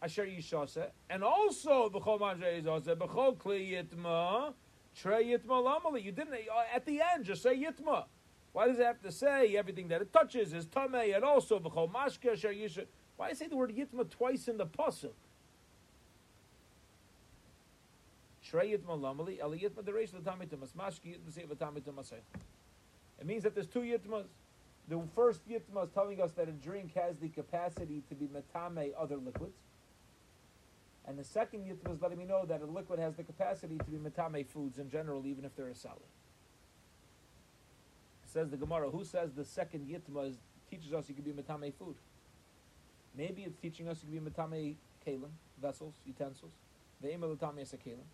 Asher 0.00 0.26
yishase, 0.26 0.90
and 1.10 1.24
also 1.24 1.90
b'chol 1.90 2.20
mashke 2.20 2.62
yishase, 2.62 2.96
b'chol 2.96 3.36
kli 3.36 3.72
yitma 3.72 4.54
Trey 4.96 5.26
Yitma 5.26 5.62
Lamali. 5.62 6.02
You 6.02 6.12
didn't, 6.12 6.34
at 6.74 6.86
the 6.86 7.02
end, 7.14 7.26
just 7.26 7.42
say 7.42 7.54
Yitma. 7.56 8.04
Why 8.52 8.68
does 8.68 8.78
it 8.78 8.86
have 8.86 9.02
to 9.02 9.12
say 9.12 9.56
everything 9.56 9.88
that 9.88 10.00
it 10.00 10.12
touches 10.12 10.54
is 10.54 10.64
Tameh 10.66 11.14
and 11.14 11.22
also 11.22 11.58
V'chol 11.58 11.92
Mashke 11.92 12.32
Asher 12.32 12.48
Yisha? 12.48 12.86
Why 13.16 13.34
say 13.34 13.46
the 13.48 13.56
word 13.56 13.76
Yitma 13.76 14.08
twice 14.08 14.48
in 14.48 14.56
the 14.56 14.64
Pasuk? 14.64 15.12
Trey 18.35 18.35
Yitma 18.35 18.35
Lamali, 18.35 18.35
Eli 18.35 18.35
Yitma 18.35 18.35
the 18.35 18.35
Reish 18.35 18.35
L'Tameh 18.35 18.35
Tumas, 18.35 18.35
Mashke 18.35 18.35
Yitma 18.35 18.35
Seit 18.35 18.35
L'Tameh 18.35 18.35
Tumas 18.35 18.35
It 23.18 23.26
means 23.26 23.42
that 23.42 23.54
there's 23.54 23.66
two 23.66 23.80
Yitmas. 23.80 24.24
The 24.88 25.02
first 25.14 25.40
Yitma 25.48 25.84
is 25.84 25.90
telling 25.92 26.20
us 26.20 26.32
that 26.32 26.48
a 26.48 26.52
drink 26.52 26.94
has 26.94 27.16
the 27.16 27.28
capacity 27.28 28.02
to 28.08 28.14
be 28.14 28.26
Metame 28.26 28.92
other 28.98 29.16
liquids. 29.16 29.56
And 31.06 31.16
the 31.16 31.24
second 31.24 31.64
yitma 31.64 31.94
is 31.94 32.02
letting 32.02 32.18
me 32.18 32.24
know 32.24 32.44
that 32.46 32.60
a 32.60 32.66
liquid 32.66 32.98
has 32.98 33.14
the 33.14 33.22
capacity 33.22 33.78
to 33.78 33.84
be 33.84 33.96
metame 33.96 34.44
foods 34.44 34.78
in 34.78 34.90
general, 34.90 35.24
even 35.26 35.44
if 35.44 35.54
they're 35.54 35.68
a 35.68 35.74
solid. 35.74 36.00
Says 38.26 38.50
the 38.50 38.56
Gemara, 38.56 38.90
who 38.90 39.04
says 39.04 39.30
the 39.32 39.44
second 39.44 39.86
yitma 39.88 40.30
is, 40.30 40.36
teaches 40.68 40.92
us 40.92 41.08
you 41.08 41.14
can 41.14 41.24
be 41.24 41.30
metame 41.30 41.72
food? 41.74 41.94
Maybe 43.16 43.42
it's 43.42 43.56
teaching 43.56 43.88
us 43.88 44.02
you 44.02 44.18
can 44.18 44.24
be 44.24 44.30
metame 44.30 44.74
kalim, 45.06 45.30
vessels, 45.62 45.94
utensils. 46.04 46.52
The 47.00 47.08
the 47.08 47.60
is 47.60 47.72
a 47.72 47.76
kalim. 47.76 48.06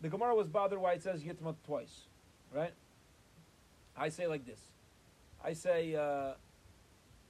The 0.00 0.08
Gemara 0.08 0.34
was 0.34 0.48
bothered 0.48 0.78
why 0.78 0.94
it 0.94 1.02
says 1.02 1.22
yitma 1.22 1.54
twice, 1.66 2.06
right? 2.54 2.72
I 3.96 4.08
say 4.08 4.26
like 4.26 4.46
this. 4.46 4.60
I 5.44 5.52
say, 5.52 5.94
uh, 5.94 6.32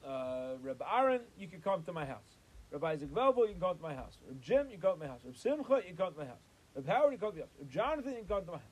uh, 0.07 0.55
Reb 0.63 0.83
Aaron, 0.83 1.21
you 1.39 1.49
can 1.49 1.61
come 1.61 1.83
to 1.85 1.93
my 1.93 2.05
house. 2.05 2.39
Rabbi 2.71 2.93
Isaac 2.93 3.11
Velvo, 3.11 3.47
you 3.47 3.53
can 3.53 3.61
come 3.61 3.77
to 3.77 3.83
my 3.83 3.95
house. 3.95 4.19
Rabbi 4.27 4.39
Jim, 4.41 4.67
you 4.67 4.79
can 4.79 4.81
come 4.81 5.01
to 5.01 5.05
my 5.05 5.07
house. 5.07 5.21
Rabbi 5.25 5.37
Simcha, 5.37 5.75
you 5.77 5.95
can 5.95 5.97
come 5.97 6.13
to 6.13 6.19
my 6.21 6.27
house. 6.27 6.39
Rabbi 6.77 6.93
Howard, 6.93 7.13
you 7.13 7.19
can 7.19 7.27
come 7.29 7.33
to 7.33 7.37
my 7.39 7.43
house. 7.43 7.51
Rabbi 7.59 7.73
Jonathan, 7.73 8.13
you 8.13 8.19
can 8.19 8.29
come 8.29 8.45
to 8.45 8.53
my 8.53 8.59
house. 8.59 8.67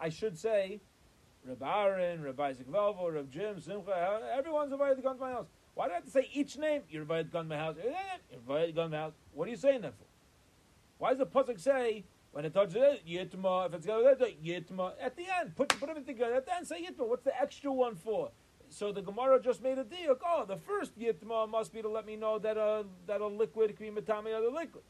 I 0.00 0.08
should 0.08 0.38
say, 0.38 0.80
Rabbi 1.46 1.66
Aaron, 1.66 2.22
Rabbi 2.22 2.48
Isaac 2.48 2.70
Velvo, 2.70 3.12
Rabbi 3.12 3.28
Jim, 3.30 3.60
Simcha, 3.60 4.20
everyone's 4.36 4.72
invited 4.72 4.96
to 4.96 5.02
come 5.02 5.16
to 5.16 5.20
my 5.20 5.32
house. 5.32 5.46
Why 5.74 5.86
do 5.86 5.92
I 5.92 5.94
have 5.96 6.04
to 6.04 6.10
say 6.10 6.28
each 6.32 6.56
name? 6.56 6.82
You're 6.88 7.02
invited 7.02 7.26
to 7.26 7.38
come 7.38 7.48
to 7.48 7.54
my 7.54 7.60
house. 7.60 7.76
You're 7.82 8.40
invited 8.40 8.66
to 8.68 8.72
come 8.80 8.90
to 8.90 8.96
my 8.96 9.02
house. 9.02 9.12
What 9.34 9.48
are 9.48 9.50
you 9.50 9.56
saying 9.56 9.82
that 9.82 9.94
for? 9.94 10.04
Why 11.02 11.08
does 11.14 11.18
the 11.18 11.26
pasuk 11.26 11.58
say 11.58 12.04
when 12.30 12.44
it 12.44 12.54
touches 12.54 12.76
it, 12.76 13.04
yitma? 13.04 13.66
If 13.66 13.74
it's 13.74 13.86
got 13.86 14.20
yitma 14.20 14.92
at 15.02 15.16
the 15.16 15.24
end, 15.40 15.56
put 15.56 15.70
put 15.70 15.92
them 15.92 16.04
together. 16.04 16.34
At 16.34 16.46
the 16.46 16.54
end, 16.54 16.64
say 16.64 16.76
yitma. 16.80 17.08
What's 17.08 17.24
the 17.24 17.36
extra 17.42 17.72
one 17.72 17.96
for? 17.96 18.30
so 18.70 18.92
the 18.92 19.02
Gemara 19.02 19.42
just 19.42 19.64
made 19.64 19.78
a 19.78 19.82
deal. 19.84 20.16
Oh, 20.24 20.44
the 20.46 20.58
first 20.58 20.96
yitma 20.96 21.48
must 21.48 21.72
be 21.72 21.82
to 21.82 21.88
let 21.88 22.06
me 22.06 22.14
know 22.14 22.38
that 22.38 22.56
a 22.56 22.84
that 23.08 23.20
a 23.20 23.26
liquid 23.26 23.76
can 23.76 23.92
be 23.92 24.00
matami 24.00 24.32
other 24.32 24.48
liquid. 24.48 24.84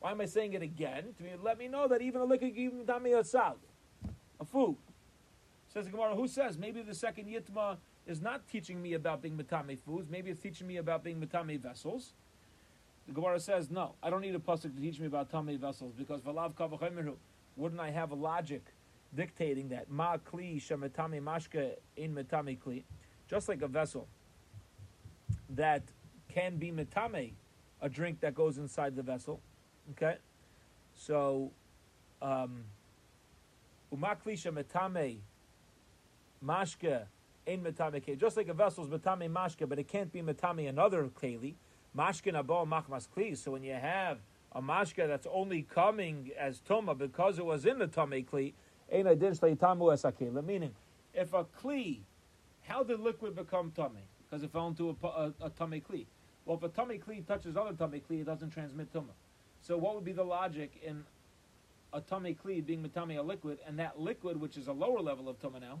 Why 0.00 0.10
am 0.10 0.20
I 0.20 0.26
saying 0.26 0.52
it 0.52 0.60
again? 0.60 1.14
To 1.16 1.24
let 1.42 1.56
me 1.56 1.68
know 1.68 1.88
that 1.88 2.02
even 2.02 2.20
a 2.20 2.24
liquid 2.26 2.54
can 2.54 2.68
be 2.68 2.84
matami 2.84 3.18
a 3.18 3.24
salad, 3.24 3.56
a 4.38 4.44
food. 4.44 4.76
Says 5.72 5.86
the 5.86 5.90
Gemara, 5.90 6.14
who 6.14 6.28
says 6.28 6.58
maybe 6.58 6.82
the 6.82 6.94
second 6.94 7.28
yitma 7.28 7.78
is 8.06 8.20
not 8.20 8.46
teaching 8.46 8.82
me 8.82 8.92
about 8.92 9.22
being 9.22 9.38
matame 9.38 9.78
foods. 9.78 10.10
Maybe 10.10 10.30
it's 10.30 10.40
teaching 10.42 10.66
me 10.66 10.76
about 10.76 11.02
being 11.02 11.18
matame 11.18 11.58
vessels. 11.58 12.12
The 13.06 13.12
Gemara 13.12 13.38
says, 13.38 13.70
no, 13.70 13.94
I 14.02 14.10
don't 14.10 14.20
need 14.20 14.34
a 14.34 14.38
pasuk 14.38 14.74
to 14.74 14.80
teach 14.80 14.98
me 14.98 15.06
about 15.06 15.30
tame 15.30 15.58
vessels 15.58 15.92
because 15.96 16.20
valav 16.20 16.54
kavachemiru. 16.54 17.14
Wouldn't 17.56 17.80
I 17.80 17.90
have 17.90 18.10
a 18.10 18.14
logic 18.14 18.62
dictating 19.14 19.68
that 19.70 19.90
ma 19.90 20.16
kli 20.16 20.60
shemetame 20.60 21.22
mashke 21.22 21.74
in 21.96 22.14
metame 22.14 22.58
kli? 22.58 22.82
just 23.28 23.48
like 23.48 23.62
a 23.62 23.68
vessel 23.68 24.06
that 25.50 25.82
can 26.28 26.56
be 26.56 26.70
metame, 26.70 27.32
a 27.80 27.88
drink 27.88 28.20
that 28.20 28.34
goes 28.34 28.58
inside 28.58 28.96
the 28.96 29.02
vessel. 29.02 29.40
Okay, 29.92 30.16
so 30.94 31.50
um, 32.22 32.64
umaklisha 33.94 34.52
metame 34.52 35.18
mashke 36.44 37.02
in 37.46 37.62
metame 37.62 38.02
keli. 38.04 38.18
Just 38.18 38.36
like 38.36 38.48
a 38.48 38.54
vessel 38.54 38.84
is 38.84 38.90
metame 38.90 39.30
mashke, 39.30 39.68
but 39.68 39.78
it 39.78 39.88
can't 39.88 40.12
be 40.12 40.22
metame 40.22 40.68
another 40.68 41.04
keli. 41.04 41.54
Mashke 41.96 42.32
nabo 42.32 42.66
machmas 42.66 43.08
kli. 43.16 43.36
So 43.36 43.52
when 43.52 43.62
you 43.62 43.74
have 43.74 44.18
a 44.52 44.60
mashke 44.60 45.06
that's 45.06 45.26
only 45.32 45.62
coming 45.62 46.30
as 46.38 46.60
tuma 46.60 46.96
because 46.96 47.38
it 47.38 47.44
was 47.44 47.64
in 47.64 47.78
the 47.78 47.86
tame 47.86 48.24
kli, 48.24 48.52
ein 48.92 49.06
adin 49.06 49.56
tamu 49.56 49.96
Meaning, 50.42 50.74
if 51.14 51.32
a 51.32 51.44
kli 51.44 52.00
how 52.66 52.82
did 52.82 53.00
liquid 53.00 53.36
become 53.36 53.72
tummy? 53.74 54.02
Because 54.24 54.42
it 54.42 54.50
fell 54.50 54.68
into 54.68 54.96
a, 55.02 55.06
a, 55.06 55.32
a 55.40 55.50
kli. 55.50 56.06
Well, 56.44 56.56
if 56.56 56.62
a 56.62 56.68
tummy 56.68 56.98
kli 56.98 57.26
touches 57.26 57.56
other 57.56 57.72
tummy 57.72 58.02
kli, 58.08 58.20
it 58.20 58.26
doesn't 58.26 58.50
transmit 58.50 58.92
tumah. 58.92 59.14
So 59.62 59.76
what 59.76 59.94
would 59.94 60.04
be 60.04 60.12
the 60.12 60.24
logic 60.24 60.72
in 60.84 61.04
a 61.92 62.00
tummy 62.00 62.34
kli 62.34 62.64
being 62.64 62.82
matami 62.82 63.18
a 63.18 63.22
liquid, 63.22 63.58
and 63.66 63.78
that 63.78 64.00
liquid, 64.00 64.40
which 64.40 64.56
is 64.56 64.68
a 64.68 64.72
lower 64.72 65.00
level 65.00 65.28
of 65.28 65.40
tumah 65.40 65.60
now, 65.60 65.78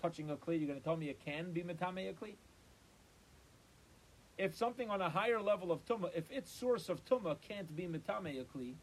touching 0.00 0.30
a 0.30 0.36
kli, 0.36 0.58
you're 0.58 0.68
going 0.68 0.78
to 0.78 0.84
tell 0.84 0.96
me 0.96 1.08
it 1.08 1.24
can 1.24 1.52
be 1.52 1.62
matami 1.62 2.10
a 2.10 2.12
kli? 2.12 2.34
If 4.38 4.54
something 4.54 4.88
on 4.88 5.02
a 5.02 5.10
higher 5.10 5.42
level 5.42 5.72
of 5.72 5.84
tumah, 5.84 6.10
if 6.14 6.30
its 6.30 6.50
source 6.50 6.88
of 6.88 7.04
tumah 7.04 7.36
can't 7.40 7.74
be 7.76 7.88
matame 7.88 8.40
a 8.40 8.44
kli, 8.44 8.74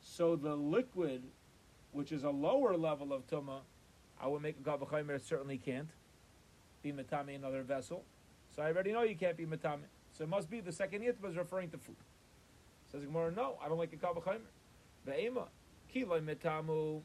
so 0.00 0.36
the 0.36 0.54
liquid, 0.54 1.22
which 1.92 2.12
is 2.12 2.22
a 2.22 2.30
lower 2.30 2.76
level 2.76 3.12
of 3.12 3.26
tumah, 3.28 3.60
I 4.20 4.28
would 4.28 4.40
make 4.40 4.56
a 4.58 4.62
Kavachimer, 4.62 5.16
it 5.16 5.22
certainly 5.22 5.58
can't 5.58 5.88
be 6.82 6.92
Matami 6.92 7.34
another 7.36 7.62
vessel. 7.62 8.04
So 8.54 8.62
I 8.62 8.66
already 8.66 8.92
know 8.92 9.02
you 9.02 9.16
can't 9.16 9.36
be 9.36 9.46
Matami. 9.46 9.86
So 10.12 10.24
it 10.24 10.28
must 10.28 10.50
be 10.50 10.60
the 10.60 10.72
second 10.72 11.02
Yitma 11.02 11.30
is 11.30 11.36
referring 11.36 11.70
to 11.70 11.78
food. 11.78 11.96
Says 12.90 13.04
Gemara, 13.04 13.30
no, 13.32 13.58
I 13.62 13.68
don't 13.68 13.78
like 13.78 13.92
a 13.92 13.96
Kavachimer. 13.96 14.40
Be'ema, 15.06 15.44
Kiloi 15.94 16.20
Metamu. 16.20 17.02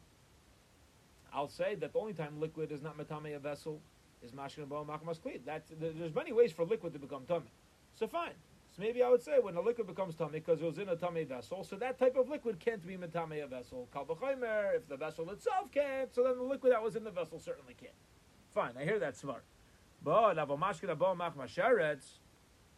I'll 1.33 1.49
say 1.49 1.75
that 1.75 1.93
the 1.93 1.99
only 1.99 2.13
time 2.13 2.39
liquid 2.39 2.71
is 2.71 2.81
not 2.81 2.97
Matami 2.97 3.35
a 3.35 3.39
vessel 3.39 3.79
is 4.23 4.31
Mashkin 4.31 4.67
Bo 4.67 4.85
Makamas 4.85 5.19
Kli. 5.19 5.39
There's 5.45 6.15
many 6.15 6.31
ways 6.31 6.51
for 6.51 6.65
liquid 6.65 6.93
to 6.93 6.99
become 6.99 7.25
Tummy. 7.25 7.51
So 7.95 8.07
fine. 8.07 8.33
So 8.75 8.81
maybe 8.81 9.03
I 9.03 9.09
would 9.09 9.21
say 9.21 9.37
when 9.39 9.55
a 9.55 9.61
liquid 9.61 9.85
becomes 9.85 10.15
tummy 10.15 10.39
because 10.39 10.59
it 10.59 10.65
was 10.65 10.79
in 10.79 10.89
a 10.89 10.95
tummy 10.95 11.25
vessel, 11.25 11.63
so 11.63 11.75
that 11.75 11.99
type 11.99 12.15
of 12.15 12.27
liquid 12.27 12.59
can't 12.59 12.83
be 12.87 12.97
matame 12.97 13.43
a 13.43 13.47
vessel. 13.47 13.87
Kalvachimer, 13.95 14.75
if 14.75 14.87
the 14.89 14.97
vessel 14.97 15.29
itself 15.29 15.71
can't, 15.71 16.11
so 16.11 16.23
then 16.23 16.37
the 16.37 16.43
liquid 16.43 16.73
that 16.73 16.81
was 16.81 16.95
in 16.95 17.03
the 17.03 17.11
vessel 17.11 17.37
certainly 17.37 17.75
can't. 17.79 17.93
Fine, 18.55 18.71
I 18.79 18.83
hear 18.83 18.97
that 18.97 19.15
smart. 19.15 19.43
But 20.03 20.35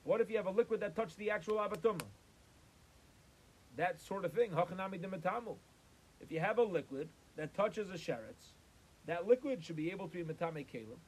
what 0.03 0.21
if 0.21 0.29
you 0.29 0.37
have 0.37 0.47
a 0.47 0.51
liquid 0.51 0.81
that 0.81 0.95
touched 0.97 1.17
the 1.17 1.31
actual 1.31 1.55
abatuma? 1.55 2.01
That 3.77 4.01
sort 4.01 4.25
of 4.25 4.33
thing. 4.33 4.51
Hachanami 4.51 4.99
demetamu. 4.99 5.55
If 6.19 6.29
you 6.29 6.41
have 6.41 6.57
a 6.57 6.63
liquid 6.63 7.07
that 7.37 7.53
touches 7.53 7.89
a 7.89 7.93
sheretz, 7.93 8.53
that 9.05 9.25
liquid 9.27 9.63
should 9.63 9.77
be 9.77 9.91
able 9.91 10.09
to 10.09 10.23
be 10.23 10.33
metame 10.33 10.65
kalim. 10.67 10.99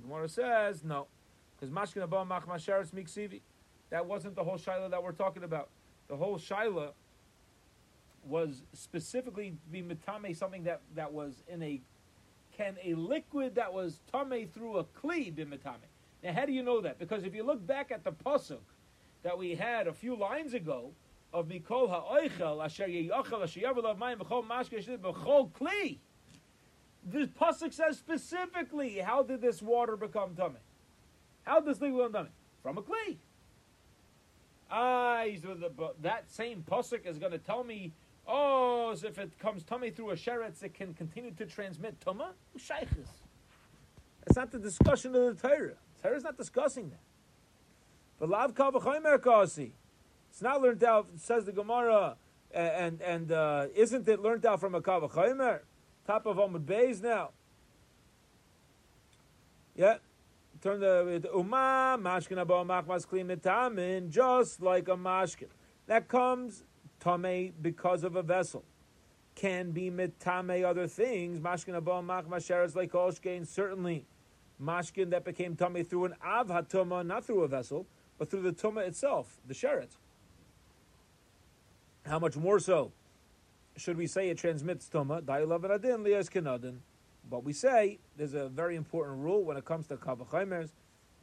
The 0.00 0.08
Gemara 0.08 0.28
says 0.28 0.82
no, 0.84 1.06
because 1.58 1.70
mashkin 1.74 2.02
abba 2.02 2.24
mach 2.24 2.46
masharis 2.46 2.90
miksivi. 2.90 3.40
That 3.90 4.06
wasn't 4.06 4.36
the 4.36 4.44
whole 4.44 4.58
shaila 4.58 4.90
that 4.90 5.02
we're 5.02 5.12
talking 5.12 5.42
about. 5.42 5.68
The 6.08 6.16
whole 6.16 6.38
shaila 6.38 6.92
was 8.24 8.62
specifically 8.72 9.54
be 9.70 9.82
metame 9.82 10.36
something 10.36 10.64
that, 10.64 10.80
that 10.94 11.12
was 11.12 11.42
in 11.48 11.62
a 11.62 11.80
can 12.56 12.76
a 12.84 12.94
liquid 12.94 13.54
that 13.54 13.72
was 13.72 14.00
tame 14.12 14.46
through 14.48 14.78
a 14.78 14.84
kli 14.84 15.34
be 15.34 15.44
metame. 15.44 15.88
Now, 16.22 16.32
how 16.32 16.46
do 16.46 16.52
you 16.52 16.62
know 16.62 16.80
that? 16.82 16.98
Because 16.98 17.24
if 17.24 17.34
you 17.34 17.42
look 17.42 17.66
back 17.66 17.90
at 17.90 18.04
the 18.04 18.12
pasuk 18.12 18.60
that 19.22 19.36
we 19.36 19.54
had 19.54 19.86
a 19.86 19.92
few 19.92 20.16
lines 20.16 20.54
ago 20.54 20.92
of 21.32 21.46
mikol 21.46 21.88
ha'oichel 21.88 22.64
asher 22.64 22.86
yeyachel 22.86 23.42
asher 23.42 23.60
yavelav 23.60 23.98
mayim 23.98 24.18
b'chol 24.18 24.46
mashke 24.46 24.98
b'chol 24.98 25.50
kli. 25.52 25.98
The 27.04 27.26
pasuk 27.40 27.72
says 27.72 27.98
specifically 27.98 28.98
how 28.98 29.22
did 29.22 29.40
this 29.40 29.62
water 29.62 29.96
become 29.96 30.34
tummy? 30.34 30.60
How 31.44 31.60
did 31.60 31.70
this 31.70 31.80
liquid 31.80 31.98
become 31.98 32.12
tummy? 32.12 32.34
From 32.62 32.78
a 32.78 32.82
kli. 32.82 33.16
Ah, 34.70 35.24
that 36.02 36.30
same 36.30 36.64
pasuk 36.68 37.06
is 37.06 37.18
going 37.18 37.32
to 37.32 37.38
tell 37.38 37.64
me, 37.64 37.92
oh, 38.26 38.90
as 38.92 39.02
if 39.02 39.18
it 39.18 39.38
comes 39.38 39.64
tummy 39.64 39.90
through 39.90 40.10
a 40.10 40.14
sheretz, 40.14 40.62
it 40.62 40.74
can 40.74 40.94
continue 40.94 41.32
to 41.32 41.46
transmit 41.46 41.98
tuma. 42.00 42.28
Shaykhis. 42.58 43.08
That's 44.24 44.36
not 44.36 44.52
the 44.52 44.58
discussion 44.58 45.14
of 45.16 45.40
the 45.40 45.48
Torah. 45.48 45.74
The 45.96 46.02
Torah 46.02 46.16
is 46.16 46.24
not 46.24 46.36
discussing 46.36 46.90
that. 46.90 47.00
But 48.20 48.28
lav 48.28 48.54
kavachomer 48.54 49.20
kasi. 49.20 49.72
It's 50.30 50.42
not 50.42 50.62
learned 50.62 50.84
out, 50.84 51.08
says 51.16 51.44
the 51.44 51.52
Gemara, 51.52 52.16
and 52.52 53.00
and 53.00 53.32
uh, 53.32 53.66
isn't 53.74 54.06
it 54.06 54.20
learned 54.20 54.46
out 54.46 54.60
from 54.60 54.74
a 54.74 54.80
kavachomer? 54.80 55.60
Top 56.10 56.26
of 56.26 56.38
Amud 56.38 56.64
Beis 56.64 57.00
now. 57.00 57.30
Yeah. 59.76 59.98
Turn 60.60 60.80
the 60.80 61.30
Uma 61.32 61.96
Mashkin 62.02 62.44
Abo 62.44 62.66
Machmas 62.66 63.06
Kli 63.06 63.24
Mitamin, 63.24 64.10
just 64.10 64.60
like 64.60 64.88
a 64.88 64.96
Mashkin. 64.96 65.46
That 65.86 66.08
comes 66.08 66.64
Tame 66.98 67.52
because 67.62 68.02
of 68.02 68.16
a 68.16 68.24
vessel. 68.24 68.64
Can 69.36 69.70
be 69.70 69.88
Mitame 69.88 70.64
other 70.64 70.88
things. 70.88 71.38
Mashkin 71.38 71.80
Abo 71.80 72.04
Machmas 72.04 72.44
Sheretz 72.44 72.74
like 72.74 72.90
Olshkein, 72.90 73.46
certainly 73.46 74.04
Mashkin 74.60 75.10
that 75.10 75.24
became 75.24 75.54
Tame 75.54 75.84
through 75.84 76.06
an 76.06 76.16
Av 76.26 76.48
Hatuma, 76.48 77.06
not 77.06 77.24
through 77.24 77.42
a 77.42 77.48
vessel 77.48 77.86
but 78.18 78.28
through 78.28 78.42
the 78.42 78.52
Tumah 78.52 78.84
itself, 78.88 79.38
the 79.46 79.54
Sheret. 79.54 79.90
How 82.04 82.18
much 82.18 82.36
more 82.36 82.58
so 82.58 82.90
should 83.80 83.96
we 83.96 84.06
say 84.06 84.28
it 84.28 84.38
transmits 84.38 84.88
tuma 84.88 85.22
Tumah? 85.22 85.74
Adin, 85.74 86.04
Lias 86.04 86.28
Kenadin. 86.28 86.78
But 87.28 87.44
we 87.44 87.52
say 87.52 87.98
there's 88.16 88.34
a 88.34 88.48
very 88.48 88.76
important 88.76 89.18
rule 89.18 89.44
when 89.44 89.56
it 89.56 89.64
comes 89.64 89.86
to 89.88 89.96
Kavachaimers, 89.96 90.70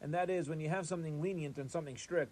and 0.02 0.14
that 0.14 0.30
is 0.30 0.50
when 0.50 0.60
you 0.60 0.70
have 0.70 0.88
something 0.88 1.22
lenient 1.22 1.58
and 1.58 1.70
something 1.70 1.98
strict, 1.98 2.32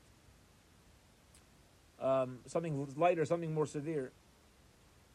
um, 2.00 2.40
something 2.46 2.88
lighter, 2.96 3.26
something 3.26 3.54
more 3.54 3.66
severe, 3.66 4.12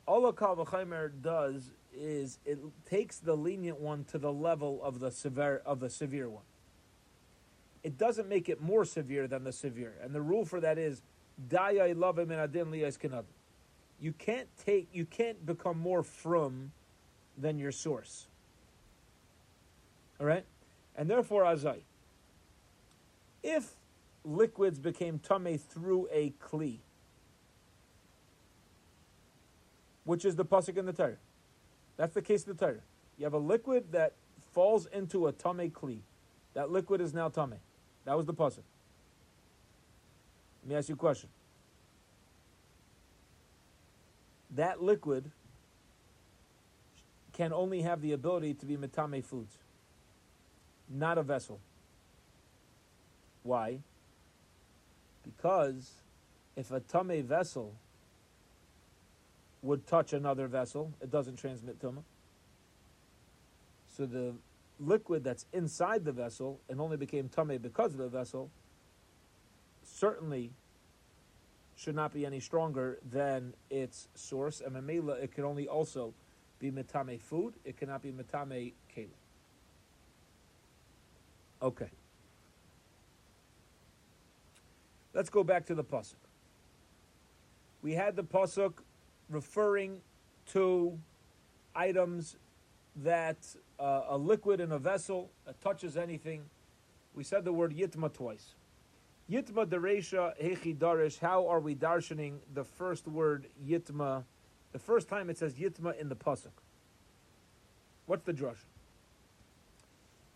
all 0.06 0.26
a 0.26 0.32
Kavachaimer 0.32 1.10
does 1.22 1.70
is 1.92 2.38
it 2.44 2.58
takes 2.88 3.18
the 3.18 3.34
lenient 3.34 3.80
one 3.80 4.04
to 4.04 4.18
the 4.18 4.32
level 4.32 4.80
of 4.82 5.00
the 5.00 5.10
severe 5.10 5.62
of 5.66 5.80
the 5.80 5.90
severe 5.90 6.28
one 6.28 6.44
it 7.82 7.96
doesn't 7.96 8.28
make 8.28 8.48
it 8.48 8.60
more 8.60 8.84
severe 8.84 9.26
than 9.26 9.44
the 9.44 9.52
severe. 9.52 9.94
And 10.02 10.14
the 10.14 10.20
rule 10.20 10.44
for 10.44 10.60
that 10.60 10.78
is 10.78 11.02
dayai 11.48 11.96
love 11.96 12.18
him 12.18 12.30
and 12.30 12.40
adin 12.40 12.66
liyas 12.66 12.98
You 14.00 14.12
can't 14.12 14.48
take 14.64 14.88
you 14.92 15.04
can't 15.04 15.44
become 15.44 15.78
more 15.78 16.02
from 16.02 16.72
than 17.36 17.58
your 17.58 17.72
source. 17.72 18.26
All 20.18 20.26
right? 20.26 20.44
And 20.96 21.08
therefore 21.08 21.44
azai. 21.44 21.80
If 23.42 23.74
liquids 24.24 24.78
became 24.78 25.18
tame 25.18 25.58
through 25.58 26.08
a 26.12 26.32
kli, 26.42 26.78
which 30.04 30.24
is 30.24 30.36
the 30.36 30.44
pasuk 30.44 30.76
in 30.76 30.86
the 30.86 30.92
Torah. 30.92 31.16
That's 31.96 32.14
the 32.14 32.22
case 32.22 32.46
of 32.46 32.58
the 32.58 32.66
Torah. 32.66 32.80
You 33.18 33.24
have 33.24 33.34
a 33.34 33.38
liquid 33.38 33.92
that 33.92 34.14
falls 34.52 34.86
into 34.86 35.26
a 35.26 35.32
tame 35.32 35.70
kli. 35.70 35.98
That 36.54 36.70
liquid 36.70 37.00
is 37.00 37.14
now 37.14 37.28
tame. 37.28 37.54
That 38.04 38.16
was 38.16 38.26
the 38.26 38.32
puzzle. 38.32 38.64
Let 40.62 40.70
me 40.70 40.76
ask 40.76 40.88
you 40.88 40.94
a 40.94 40.98
question. 40.98 41.28
That 44.60 44.82
liquid 44.82 45.30
can 47.32 47.50
only 47.50 47.80
have 47.80 48.02
the 48.02 48.12
ability 48.12 48.52
to 48.52 48.66
be 48.66 48.76
metame 48.76 49.24
foods, 49.24 49.56
not 50.86 51.16
a 51.16 51.22
vessel. 51.22 51.60
Why? 53.42 53.78
Because 55.24 55.92
if 56.56 56.70
a 56.72 56.80
tame 56.80 57.26
vessel 57.26 57.72
would 59.62 59.86
touch 59.86 60.12
another 60.12 60.46
vessel, 60.46 60.92
it 61.00 61.10
doesn't 61.10 61.36
transmit 61.36 61.80
tumah. 61.80 62.04
So 63.96 64.04
the 64.04 64.34
liquid 64.78 65.24
that's 65.24 65.46
inside 65.54 66.04
the 66.04 66.12
vessel 66.12 66.60
and 66.68 66.82
only 66.82 66.98
became 66.98 67.30
tame 67.30 67.56
because 67.62 67.94
of 67.94 67.98
the 68.00 68.08
vessel 68.08 68.50
certainly 69.82 70.50
should 71.80 71.94
not 71.94 72.12
be 72.12 72.26
any 72.26 72.40
stronger 72.40 72.98
than 73.10 73.54
its 73.70 74.08
source. 74.14 74.60
And 74.60 74.76
mamela, 74.76 75.22
it 75.22 75.32
can 75.32 75.44
only 75.44 75.66
also 75.66 76.12
be 76.58 76.70
metame 76.70 77.18
food. 77.18 77.54
It 77.64 77.78
cannot 77.78 78.02
be 78.02 78.12
metame 78.12 78.74
keli. 78.94 79.08
Okay. 81.62 81.88
Let's 85.14 85.30
go 85.30 85.42
back 85.42 85.64
to 85.66 85.74
the 85.74 85.82
pasuk. 85.82 86.16
We 87.80 87.94
had 87.94 88.14
the 88.14 88.24
pasuk 88.24 88.74
referring 89.30 90.02
to 90.52 90.98
items 91.74 92.36
that 92.96 93.38
uh, 93.78 94.02
a 94.08 94.18
liquid 94.18 94.60
in 94.60 94.72
a 94.72 94.78
vessel 94.78 95.30
that 95.46 95.58
touches 95.62 95.96
anything. 95.96 96.42
We 97.14 97.24
said 97.24 97.46
the 97.46 97.54
word 97.54 97.74
yitma 97.74 98.12
twice. 98.12 98.54
Yitma 99.30 99.66
deresha 99.66 100.32
hechi 100.42 100.76
darish. 100.76 101.18
How 101.18 101.46
are 101.46 101.60
we 101.60 101.74
darshaning 101.74 102.38
the 102.52 102.64
first 102.64 103.06
word 103.06 103.46
yitma? 103.64 104.24
The 104.72 104.78
first 104.78 105.08
time 105.08 105.30
it 105.30 105.38
says 105.38 105.54
yitma 105.54 105.98
in 106.00 106.08
the 106.08 106.16
pasuk. 106.16 106.50
What's 108.06 108.24
the 108.24 108.32
drush? 108.32 108.58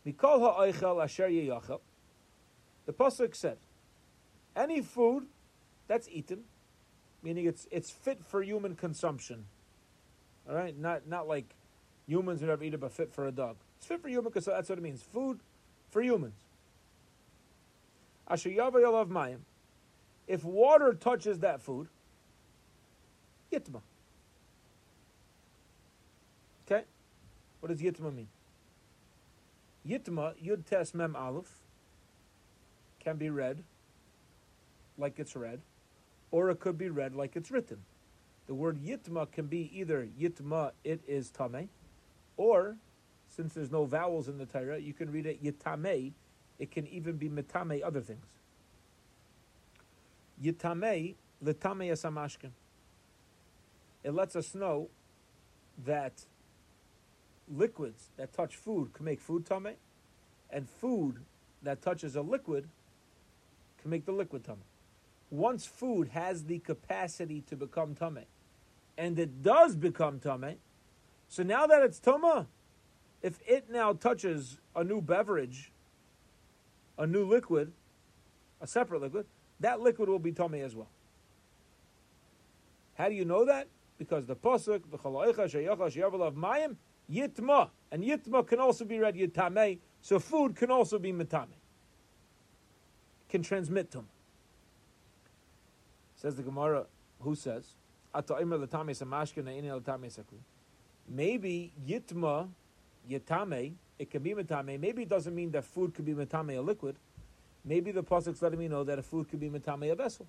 Mikol 0.07 0.40
ha'oichel 0.40 1.02
asher 1.02 1.28
yeyachel. 1.28 1.80
The 2.87 2.92
pasuk 2.92 3.35
said, 3.35 3.57
any 4.54 4.80
food 4.80 5.26
that's 5.88 6.09
eaten, 6.09 6.44
meaning 7.22 7.46
it's 7.46 7.66
it's 7.70 7.90
fit 7.90 8.24
for 8.24 8.42
human 8.42 8.76
consumption. 8.76 9.46
All 10.48 10.54
right, 10.54 10.78
not 10.78 11.09
not 11.09 11.26
like 11.26 11.54
Humans 12.07 12.40
would 12.40 12.48
never 12.48 12.64
eat 12.64 12.74
it, 12.74 12.80
but 12.80 12.92
fit 12.92 13.12
for 13.12 13.26
a 13.26 13.33
dog. 13.33 13.57
It's 13.78 13.87
fit 13.87 14.00
for 14.00 14.09
human 14.09 14.24
because 14.24 14.44
that's 14.44 14.68
what 14.68 14.78
it 14.78 14.83
means. 14.83 15.02
Food 15.02 15.40
for 15.90 16.02
humans. 16.02 16.43
Asher 18.28 18.50
love 18.50 19.08
mayim. 19.08 19.40
If 20.26 20.44
water 20.44 20.94
touches 20.94 21.40
that 21.40 21.60
food, 21.60 21.88
yitma. 23.52 23.82
Okay? 26.66 26.84
What 27.60 27.68
does 27.68 27.80
yitma 27.80 28.14
mean? 28.14 28.28
Yitma, 29.87 30.34
yud 30.42 30.64
tes 30.64 30.94
mem 30.94 31.14
aleph, 31.14 31.60
can 33.00 33.16
be 33.16 33.28
read 33.28 33.62
like 34.96 35.18
it's 35.18 35.37
read, 35.37 35.60
or 36.30 36.48
it 36.50 36.58
could 36.58 36.78
be 36.78 36.88
read 36.88 37.14
like 37.14 37.37
it's 37.37 37.50
written. 37.50 37.78
The 38.46 38.54
word 38.54 38.78
yitma 38.78 39.30
can 39.30 39.46
be 39.46 39.70
either 39.74 40.08
yitma, 40.18 40.72
it 40.84 41.00
is 41.06 41.30
tame, 41.30 41.68
or, 42.38 42.76
since 43.28 43.54
there's 43.54 43.70
no 43.70 43.84
vowels 43.84 44.28
in 44.28 44.38
the 44.38 44.46
Torah, 44.46 44.78
you 44.78 44.94
can 44.94 45.10
read 45.10 45.26
it 45.26 45.44
yitamei. 45.44 46.12
It 46.58 46.70
can 46.70 46.86
even 46.86 47.16
be 47.16 47.28
mitame 47.28 47.82
other 47.84 48.00
things. 48.00 48.26
Yitamei 50.42 51.14
litame 51.42 51.88
yasamashkin. 51.90 52.50
It 54.02 54.14
lets 54.14 54.36
us 54.36 54.54
know 54.54 54.88
that 55.84 56.26
liquids 57.48 58.10
that 58.16 58.32
touch 58.32 58.56
food 58.56 58.92
can 58.92 59.04
make 59.04 59.20
food 59.20 59.46
tame, 59.46 59.74
and 60.50 60.68
food 60.68 61.20
that 61.62 61.82
touches 61.82 62.14
a 62.16 62.22
liquid 62.22 62.68
can 63.80 63.90
make 63.90 64.04
the 64.04 64.12
liquid 64.12 64.44
tame. 64.44 64.62
Once 65.30 65.66
food 65.66 66.08
has 66.08 66.44
the 66.44 66.58
capacity 66.58 67.40
to 67.42 67.56
become 67.56 67.94
tame, 67.94 68.24
and 68.96 69.18
it 69.18 69.42
does 69.42 69.74
become 69.74 70.20
tame, 70.20 70.56
so 71.28 71.42
now 71.42 71.66
that 71.66 71.82
it's 71.82 71.98
Tuma, 71.98 72.46
if 73.22 73.40
it 73.46 73.70
now 73.70 73.92
touches 73.92 74.58
a 74.76 74.84
new 74.84 75.00
beverage, 75.00 75.72
a 76.98 77.07
new 77.07 77.24
liquid, 77.24 77.72
a 78.61 78.66
separate 78.66 79.02
liquid, 79.02 79.26
that 79.61 79.80
liquid 79.80 80.09
will 80.09 80.18
be 80.18 80.33
tummy 80.33 80.61
as 80.61 80.74
well. 80.74 80.88
How 82.94 83.09
do 83.09 83.14
you 83.14 83.24
know 83.24 83.44
that? 83.44 83.68
Because 83.98 84.26
the 84.26 84.37
pasuk, 84.37 84.83
the 84.90 84.98
mayim, 84.98 86.76
Yitma, 87.11 87.70
and 87.90 88.02
Yitma 88.02 88.46
can 88.46 88.59
also 88.59 88.85
be 88.85 88.98
read 88.98 89.14
Yitame, 89.14 89.78
so 90.00 90.18
food 90.18 90.57
can 90.57 90.70
also 90.70 90.98
be 90.98 91.12
Mitame. 91.12 91.59
Can 93.28 93.42
transmit 93.42 93.90
them. 93.90 94.09
Says 96.16 96.37
the 96.37 96.42
Gemara, 96.42 96.87
who 97.20 97.35
says, 97.35 97.74
Maybe 101.09 101.72
Yitma, 101.87 102.48
Yitame, 103.11 103.72
it 103.98 104.11
can 104.11 104.22
be 104.22 104.35
Mitame. 104.35 104.78
Maybe 104.80 105.02
it 105.02 105.09
doesn't 105.09 105.35
mean 105.35 105.50
that 105.52 105.64
food 105.64 105.94
could 105.94 106.04
be 106.04 106.14
Mitame, 106.14 106.59
a 106.59 106.61
liquid. 106.61 106.96
Maybe 107.64 107.92
the 107.92 108.02
Pasuk's 108.02 108.42
letting 108.42 108.59
me 108.59 108.68
know 108.68 108.85
that 108.85 108.98
a 108.98 109.02
food 109.02 109.28
could 109.28 109.40
be 109.40 109.48
Mitame, 109.48 109.90
a 109.90 109.94
vessel. 109.94 110.26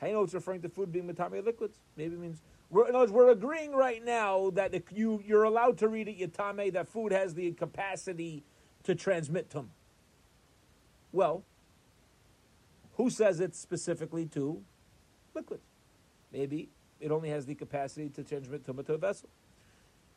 I 0.00 0.10
know 0.10 0.22
it's 0.22 0.34
referring 0.34 0.62
to 0.62 0.68
food 0.68 0.92
being 0.92 1.08
Mitame 1.10 1.44
liquids. 1.44 1.78
Maybe 1.96 2.14
it 2.14 2.20
means 2.20 2.42
we're, 2.68 2.88
in 2.88 2.94
other 2.94 3.00
words, 3.00 3.12
we're 3.12 3.30
agreeing 3.30 3.72
right 3.72 4.04
now 4.04 4.50
that 4.50 4.74
you 4.92 5.22
you're 5.24 5.44
allowed 5.44 5.78
to 5.78 5.88
read 5.88 6.08
it 6.08 6.18
yatame 6.18 6.72
that 6.72 6.88
food 6.88 7.12
has 7.12 7.34
the 7.34 7.52
capacity 7.52 8.42
to 8.82 8.94
transmit 8.94 9.50
tum. 9.50 9.70
Well, 11.12 11.44
who 12.96 13.08
says 13.08 13.40
it 13.40 13.54
specifically 13.54 14.26
to 14.26 14.62
liquids? 15.34 15.66
Maybe 16.32 16.68
it 17.00 17.10
only 17.10 17.30
has 17.30 17.46
the 17.46 17.54
capacity 17.54 18.08
to 18.10 18.22
transmit 18.22 18.66
tum 18.66 18.82
to 18.84 18.94
a 18.94 18.98
vessel. 18.98 19.30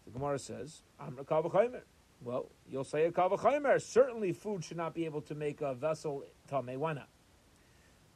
The 0.05 0.11
Gemara 0.11 0.39
says, 0.39 0.81
"Amr 0.99 1.23
kavachaymer." 1.23 1.83
Well, 2.21 2.47
you'll 2.69 2.83
say 2.83 3.05
a 3.05 3.11
kavachaymer. 3.11 3.81
Certainly, 3.81 4.33
food 4.33 4.63
should 4.63 4.77
not 4.77 4.93
be 4.93 5.05
able 5.05 5.21
to 5.21 5.35
make 5.35 5.61
a 5.61 5.73
vessel 5.73 6.23
tame. 6.49 6.79
Why 6.79 6.93
not? 6.93 7.07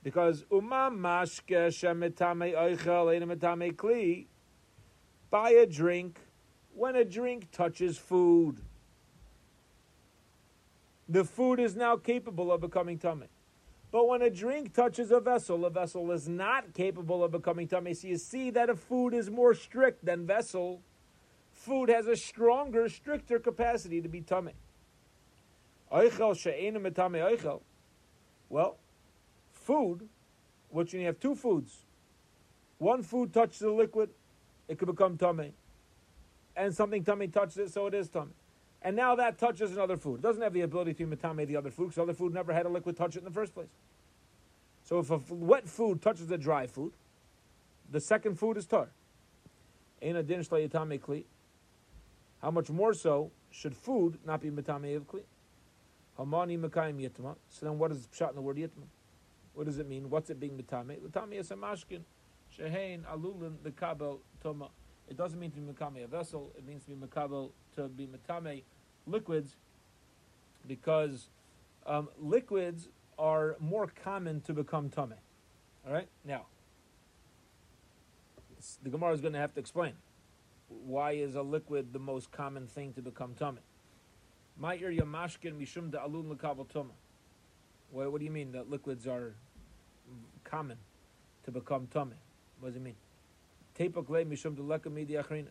Because 0.04 0.44
umam 0.52 1.00
mashke 1.00 1.70
shemitame 1.70 2.54
oichel 2.54 3.18
enamitame 3.18 3.74
kli. 3.74 4.26
Buy 5.30 5.52
a 5.52 5.66
drink 5.66 6.20
when 6.76 6.96
a 6.96 7.06
drink 7.06 7.52
touches 7.52 7.98
food. 7.98 8.58
The 11.08 11.24
food 11.24 11.60
is 11.60 11.76
now 11.76 11.96
capable 11.96 12.52
of 12.52 12.62
becoming 12.62 12.98
tummy. 12.98 13.28
But 13.92 14.08
when 14.08 14.22
a 14.24 14.30
drink 14.30 14.74
touches 14.74 15.12
a 15.12 15.20
vessel, 15.20 15.66
a 15.66 15.70
vessel 15.70 16.12
is 16.12 16.28
not 16.28 16.74
capable 16.74 17.24
of 17.24 17.32
becoming 17.32 17.68
tummy. 17.68 17.94
So 17.94 18.08
you 18.08 18.18
see 18.18 18.50
that 18.50 18.70
a 18.70 18.76
food 18.76 19.14
is 19.14 19.30
more 19.30 19.54
strict 19.54 20.04
than 20.04 20.26
vessel. 20.26 20.82
Food 21.64 21.88
has 21.88 22.08
a 22.08 22.18
stronger, 22.18 22.90
stricter 22.90 23.40
capacity 23.40 24.02
to 24.02 24.10
be 24.10 24.20
tummy. 24.20 24.52
Well, 28.50 28.76
food, 29.54 30.10
which 30.72 30.94
you 30.94 31.06
have 31.06 31.22
two 31.22 31.36
foods. 31.36 31.86
One 32.80 33.02
food 33.02 33.32
touches 33.32 33.62
a 33.62 33.72
liquid, 33.72 34.10
it 34.68 34.78
could 34.78 34.90
become 34.90 35.18
tummy. 35.18 35.54
And 36.58 36.76
something 36.76 37.02
tummy 37.02 37.30
touches 37.30 37.58
it, 37.58 37.72
so 37.72 37.88
it 37.88 37.94
is 37.94 38.10
tummy. 38.10 38.34
And 38.82 38.98
now 38.98 39.16
that 39.16 39.38
touches 39.38 39.72
another 39.72 39.96
food. 39.96 40.16
It 40.16 40.22
doesn't 40.22 40.42
have 40.42 40.52
the 40.52 40.62
ability 40.62 40.96
to 40.96 41.08
matame 41.08 41.48
the 41.48 41.56
other 41.56 41.72
food 41.72 41.92
because 41.92 42.02
other 42.02 42.14
food 42.14 42.34
never 42.34 42.52
had 42.52 42.66
a 42.66 42.70
liquid 42.70 42.98
touch 42.98 43.16
it 43.16 43.20
in 43.20 43.24
the 43.26 43.32
first 43.32 43.54
place. 43.54 43.72
So 44.84 45.00
if 45.00 45.10
a 45.12 45.22
wet 45.30 45.70
food 45.70 46.02
touches 46.02 46.30
a 46.30 46.38
dry 46.38 46.68
food, 46.68 46.92
the 47.90 48.02
second 48.02 48.38
food 48.38 48.58
is 48.58 48.66
tar. 48.66 48.90
Ein 50.02 50.18
adin 50.18 50.42
yatame 50.42 51.00
kli. 51.00 51.24
How 52.44 52.52
much 52.52 52.70
more 52.70 52.94
so 52.94 53.32
should 53.52 53.74
food 53.74 54.20
not 54.26 54.42
be 54.42 54.52
matame 54.52 54.98
of 54.98 55.08
kli? 55.08 55.22
Hamani 56.20 56.60
makayim 56.60 57.00
yitma. 57.00 57.38
So 57.48 57.66
then 57.66 57.80
what 57.80 57.90
is 57.92 58.06
shot 58.12 58.32
in 58.32 58.36
the 58.36 58.42
word 58.42 58.58
yitma? 58.58 58.84
What 59.54 59.66
does 59.66 59.80
it 59.80 59.88
mean? 59.88 60.10
What's 60.10 60.30
it 60.30 60.42
being 60.42 60.62
mitame? 60.62 61.02
L'tame 61.02 61.40
is 61.40 61.52
a 61.52 61.56
mashkin. 61.56 62.02
Shehein 62.60 63.04
alulin 63.06 63.54
the 63.64 63.72
kabel 63.72 64.20
toma. 64.44 64.68
It 65.08 65.16
doesn't 65.16 65.40
mean 65.40 65.52
to 65.52 65.62
be 65.62 65.72
mitame 65.72 66.04
a 66.04 66.08
vessel. 66.08 66.52
It 66.58 66.68
means 66.68 66.84
to 66.84 66.92
be 66.92 67.08
makabel 67.08 67.52
to 67.78 67.88
be 67.88 68.08
mitame 68.08 68.64
liquids, 69.08 69.56
because 70.68 71.30
um, 71.86 72.10
liquids 72.20 72.90
are 73.18 73.56
more 73.60 73.88
common 74.04 74.42
to 74.42 74.54
become 74.54 74.90
tame. 74.90 75.14
All 75.88 75.94
right. 75.94 76.10
Now, 76.26 76.48
the 78.84 78.90
Gemara 78.90 79.14
is 79.14 79.22
going 79.22 79.34
to 79.34 79.40
have 79.40 79.54
to 79.54 79.62
explain 79.62 79.94
why 80.86 81.12
is 81.14 81.36
a 81.36 81.42
liquid 81.42 81.94
the 81.94 82.00
most 82.00 82.32
common 82.32 82.68
thing 82.68 82.94
to 82.94 83.02
become. 83.02 83.36
Ma'ir 84.62 84.98
yamashkin 84.98 85.54
mishum 85.60 85.92
toma. 86.70 86.90
What, 87.92 88.12
what 88.12 88.20
do 88.20 88.26
you 88.26 88.32
mean 88.32 88.52
that 88.54 88.70
liquids 88.70 89.08
are 89.08 89.36
common 90.44 90.78
to 91.46 91.52
become 91.52 91.88
tummy? 91.88 92.16
What 92.60 92.70
does 92.70 92.76
it 92.76 92.82
mean? 92.82 92.96
mishum 93.80 95.46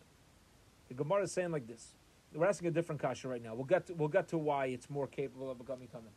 The 0.87 0.93
Gemara 0.93 1.23
is 1.23 1.31
saying 1.31 1.51
like 1.51 1.67
this. 1.67 1.93
We're 2.33 2.47
asking 2.47 2.69
a 2.69 2.71
different 2.71 3.01
kasha 3.01 3.27
right 3.27 3.43
now. 3.43 3.53
We'll 3.53 3.65
get 3.65 3.87
to, 3.87 3.93
we'll 3.93 4.07
get 4.07 4.27
to 4.29 4.37
why 4.37 4.67
it's 4.67 4.89
more 4.89 5.07
capable 5.07 5.51
of 5.51 5.57
becoming 5.57 5.87
tummy. 5.87 6.09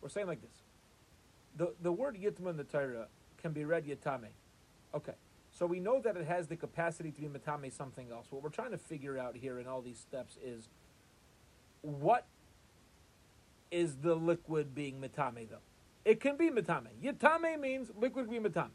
We're 0.00 0.10
saying 0.10 0.26
like 0.26 0.42
this. 0.42 0.62
The 1.56 1.72
the 1.80 1.92
word 1.92 2.16
yitma 2.16 2.50
in 2.50 2.56
the 2.56 2.64
Torah 2.64 3.06
can 3.40 3.52
be 3.52 3.64
read 3.64 3.86
yitame. 3.86 4.28
Okay. 4.94 5.14
So 5.54 5.66
we 5.66 5.78
know 5.78 6.00
that 6.00 6.16
it 6.16 6.26
has 6.26 6.48
the 6.48 6.56
capacity 6.56 7.12
to 7.12 7.20
be 7.20 7.28
matame 7.28 7.72
something 7.72 8.10
else. 8.10 8.26
What 8.30 8.42
we're 8.42 8.50
trying 8.50 8.72
to 8.72 8.78
figure 8.78 9.16
out 9.16 9.36
here 9.36 9.60
in 9.60 9.68
all 9.68 9.80
these 9.80 9.98
steps 9.98 10.36
is 10.44 10.68
what 11.80 12.26
is 13.70 13.96
the 13.96 14.16
liquid 14.16 14.74
being 14.74 15.00
matame 15.00 15.48
though? 15.48 15.58
It 16.04 16.20
can 16.20 16.36
be 16.36 16.50
matame. 16.50 16.88
Yitame 17.02 17.60
means 17.60 17.92
liquid 17.96 18.28
be 18.28 18.38
matame. 18.38 18.70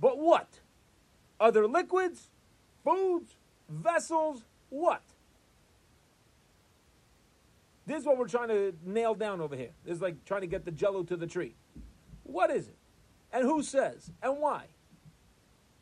But 0.00 0.18
what? 0.18 0.58
Other 1.38 1.68
liquids, 1.68 2.28
foods, 2.84 3.36
vessels, 3.68 4.44
what? 4.68 5.02
This 7.86 8.00
is 8.00 8.04
what 8.04 8.18
we're 8.18 8.28
trying 8.28 8.48
to 8.48 8.74
nail 8.84 9.14
down 9.14 9.40
over 9.40 9.54
here. 9.54 9.70
This 9.84 9.96
is 9.96 10.02
like 10.02 10.24
trying 10.24 10.40
to 10.42 10.46
get 10.48 10.64
the 10.64 10.72
jello 10.72 11.04
to 11.04 11.16
the 11.16 11.26
tree. 11.26 11.54
What 12.24 12.50
is 12.50 12.66
it? 12.66 12.76
And 13.32 13.44
who 13.44 13.62
says? 13.62 14.10
And 14.22 14.38
why? 14.38 14.66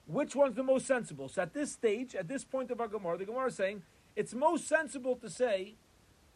Which 0.09 0.35
one's 0.35 0.57
the 0.57 0.63
most 0.63 0.87
sensible? 0.87 1.29
So 1.29 1.43
at 1.43 1.53
this 1.53 1.71
stage, 1.71 2.15
at 2.15 2.29
this 2.29 2.43
point 2.43 2.71
of 2.71 2.81
our 2.81 2.89
Gemara, 2.89 3.19
the 3.19 3.27
Gemara 3.27 3.49
is 3.49 3.55
saying 3.55 3.83
it's 4.17 4.33
most 4.35 4.67
sensible 4.67 5.17
to 5.17 5.29
say 5.29 5.75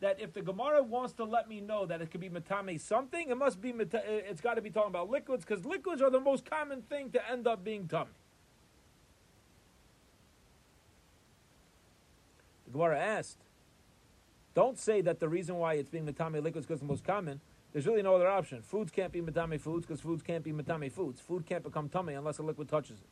that 0.00 0.20
if 0.20 0.34
the 0.34 0.42
Gemara 0.42 0.82
wants 0.82 1.14
to 1.14 1.24
let 1.24 1.48
me 1.48 1.60
know 1.60 1.86
that 1.86 2.02
it 2.02 2.10
could 2.10 2.20
be 2.20 2.28
matame 2.28 2.78
something, 2.78 3.30
it 3.30 3.36
must 3.36 3.62
be 3.62 3.70
it's 3.70 4.42
got 4.42 4.54
to 4.54 4.60
be 4.60 4.68
talking 4.68 4.90
about 4.90 5.08
liquids 5.08 5.46
because 5.46 5.64
liquids 5.64 6.02
are 6.02 6.10
the 6.10 6.20
most 6.20 6.44
common 6.44 6.82
thing 6.82 7.10
to 7.12 7.30
end 7.30 7.46
up 7.46 7.64
being 7.64 7.88
tummy. 7.88 8.10
The 12.66 12.72
Gemara 12.72 12.98
asked, 12.98 13.38
don't 14.54 14.78
say 14.78 15.00
that 15.00 15.18
the 15.18 15.30
reason 15.30 15.56
why 15.56 15.74
it's 15.74 15.88
being 15.88 16.04
matame 16.04 16.42
liquids 16.42 16.66
because 16.66 16.80
it's 16.80 16.80
the 16.80 16.92
most 16.92 17.04
common. 17.04 17.40
There's 17.72 17.86
really 17.86 18.02
no 18.02 18.16
other 18.16 18.28
option. 18.28 18.60
Foods 18.60 18.90
can't 18.90 19.12
be 19.12 19.22
matame 19.22 19.58
foods 19.58 19.86
because 19.86 20.02
foods 20.02 20.22
can't 20.22 20.44
be 20.44 20.52
matame 20.52 20.92
foods. 20.92 21.22
Food 21.22 21.46
can't 21.46 21.62
become 21.62 21.88
tummy 21.88 22.12
unless 22.12 22.36
a 22.36 22.42
liquid 22.42 22.68
touches 22.68 22.98
it. 22.98 23.06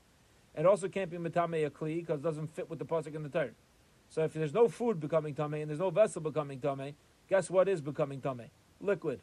It 0.57 0.67
also 0.67 0.89
can't 0.89 1.11
be 1.11 1.17
matame 1.17 1.65
a 1.65 1.71
kli 1.71 2.01
because 2.01 2.21
it 2.21 2.23
doesn't 2.23 2.55
fit 2.55 2.69
with 2.69 2.79
the 2.79 2.85
pasuk 2.85 3.15
in 3.15 3.23
the 3.23 3.29
Torah. 3.29 3.51
So 4.09 4.25
if 4.25 4.33
there's 4.33 4.53
no 4.53 4.69
food 4.69 4.99
becoming 4.99 5.35
tummy 5.35 5.61
and 5.61 5.71
there's 5.71 5.79
no 5.81 5.91
vessel 5.91 6.21
becoming 6.21 6.61
tummy, 6.61 6.97
guess 7.29 7.49
what 7.49 7.69
is 7.69 7.81
becoming 7.81 8.21
tummy? 8.21 8.51
Liquid. 8.81 9.21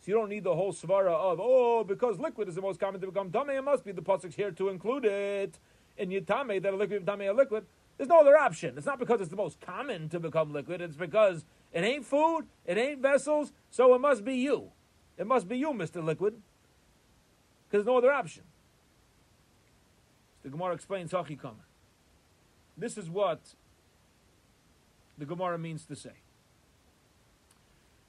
So 0.00 0.10
you 0.10 0.14
don't 0.14 0.30
need 0.30 0.44
the 0.44 0.54
whole 0.54 0.72
svara 0.72 1.12
of, 1.12 1.38
oh, 1.40 1.84
because 1.84 2.18
liquid 2.18 2.48
is 2.48 2.54
the 2.54 2.62
most 2.62 2.80
common 2.80 3.00
to 3.00 3.06
become 3.06 3.30
tummy, 3.30 3.54
it 3.54 3.62
must 3.62 3.84
be 3.84 3.92
the 3.92 4.02
pasuk 4.02 4.34
here 4.34 4.50
to 4.50 4.68
include 4.70 5.04
it 5.04 5.58
in 5.98 6.08
yitame, 6.08 6.62
that 6.62 6.72
a 6.72 6.76
liquid 6.76 7.06
tummy 7.06 7.26
a 7.26 7.32
liquid. 7.32 7.66
There's 7.98 8.08
no 8.08 8.20
other 8.20 8.36
option. 8.36 8.76
It's 8.76 8.86
not 8.86 8.98
because 8.98 9.20
it's 9.20 9.30
the 9.30 9.36
most 9.36 9.60
common 9.60 10.08
to 10.08 10.18
become 10.18 10.52
liquid, 10.52 10.80
it's 10.80 10.96
because 10.96 11.44
it 11.72 11.84
ain't 11.84 12.06
food, 12.06 12.46
it 12.64 12.78
ain't 12.78 13.00
vessels, 13.00 13.52
so 13.70 13.94
it 13.94 14.00
must 14.00 14.24
be 14.24 14.34
you. 14.34 14.70
It 15.18 15.26
must 15.26 15.46
be 15.46 15.58
you, 15.58 15.72
Mr. 15.72 16.02
Liquid. 16.02 16.40
Because 17.70 17.86
no 17.86 17.98
other 17.98 18.12
option. 18.12 18.44
The 20.42 20.48
Gemara 20.48 20.74
explains 20.74 21.12
Hachi 21.12 21.38
This 22.76 22.98
is 22.98 23.08
what 23.08 23.40
the 25.18 25.24
Gemara 25.24 25.58
means 25.58 25.84
to 25.86 25.94
say. 25.94 26.10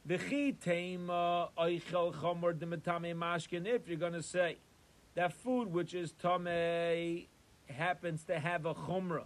If 0.09 0.31
you're 0.31 0.51
going 3.97 4.13
to 4.13 4.23
say 4.23 4.57
that 5.15 5.33
food 5.33 5.71
which 5.71 5.93
is 5.93 6.13
tame 6.21 7.27
happens 7.69 8.23
to 8.25 8.39
have 8.39 8.65
a 8.65 8.73
chumrah 8.73 9.23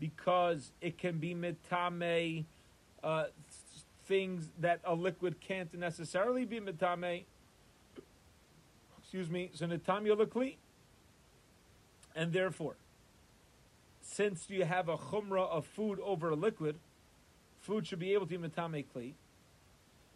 because 0.00 0.72
it 0.80 0.96
can 0.98 1.18
be 1.18 1.34
mitame 1.34 2.44
uh, 3.02 3.24
things 4.06 4.50
that 4.60 4.80
a 4.84 4.94
liquid 4.94 5.40
can't 5.40 5.72
necessarily 5.74 6.44
be 6.44 6.60
mitame. 6.60 7.24
Excuse 8.98 9.30
me, 9.30 9.50
so 9.54 9.66
nitam 9.66 10.06
and 12.14 12.32
therefore 12.32 12.76
since 14.04 14.48
you 14.48 14.64
have 14.64 14.88
a 14.88 14.96
chumrah 14.96 15.48
of 15.48 15.66
food 15.66 15.98
over 16.00 16.30
a 16.30 16.36
liquid, 16.36 16.76
food 17.60 17.86
should 17.86 17.98
be 17.98 18.12
able 18.12 18.26
to 18.26 18.38
be 18.38 18.48
metame 18.48 18.84
kli. 18.94 19.14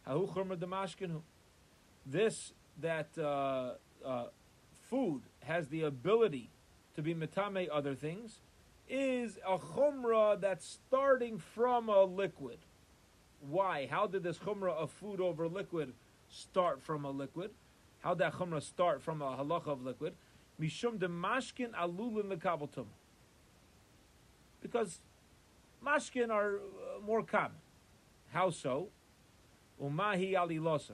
Hahu 0.06 0.32
chumrah 0.32 0.56
demashkinu. 0.56 1.22
This 2.06 2.52
that 2.80 3.08
uh, 3.18 3.72
uh, 4.04 4.26
food 4.88 5.22
has 5.42 5.68
the 5.68 5.82
ability 5.82 6.50
to 6.94 7.02
be 7.02 7.14
metame 7.14 7.68
other 7.72 7.94
things 7.94 8.40
is 8.88 9.38
a 9.46 9.58
chumrah 9.58 10.40
that's 10.40 10.66
starting 10.66 11.38
from 11.38 11.88
a 11.88 12.04
liquid. 12.04 12.58
Why? 13.40 13.88
How 13.90 14.06
did 14.06 14.22
this 14.22 14.38
chumrah 14.38 14.74
of 14.74 14.90
food 14.90 15.20
over 15.20 15.48
liquid 15.48 15.92
start 16.30 16.82
from 16.82 17.04
a 17.04 17.10
liquid? 17.10 17.50
How 18.00 18.14
did 18.14 18.18
that 18.18 18.34
chumrah 18.34 18.62
start 18.62 19.02
from 19.02 19.22
a 19.22 19.36
halacha 19.36 19.68
of 19.68 19.84
liquid? 19.84 20.14
Mishum 20.60 20.98
de 20.98 21.08
mashkin 21.08 21.72
alulin 21.72 22.32
lekabotum. 22.32 22.86
Because 24.60 25.00
mashkin 25.84 26.30
are 26.30 26.56
uh, 26.56 27.00
more 27.04 27.22
common. 27.22 27.52
How 28.32 28.50
so? 28.50 28.88
Umahi 29.82 30.32
alilosa. 30.32 30.92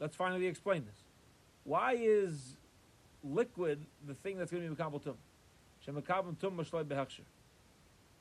Let's 0.00 0.14
finally 0.14 0.46
explain 0.46 0.84
this. 0.84 0.94
Why 1.64 1.96
is 1.98 2.56
liquid 3.24 3.84
the 4.06 4.14
thing 4.14 4.38
that's 4.38 4.50
going 4.50 4.62
to 4.62 4.70
be 4.70 4.74
mekabel 4.74 5.02
tum? 5.02 5.16
Mashloi 5.86 6.84
behechsher. 6.84 7.26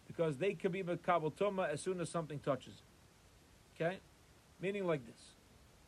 Because 0.07 0.37
they 0.37 0.53
can 0.53 0.71
be 0.71 0.83
mekabel 0.83 1.31
tumah 1.33 1.69
as 1.69 1.81
soon 1.81 2.01
as 2.01 2.09
something 2.09 2.39
touches. 2.39 2.81
Okay? 3.75 3.99
Meaning 4.59 4.87
like 4.87 5.05
this. 5.05 5.21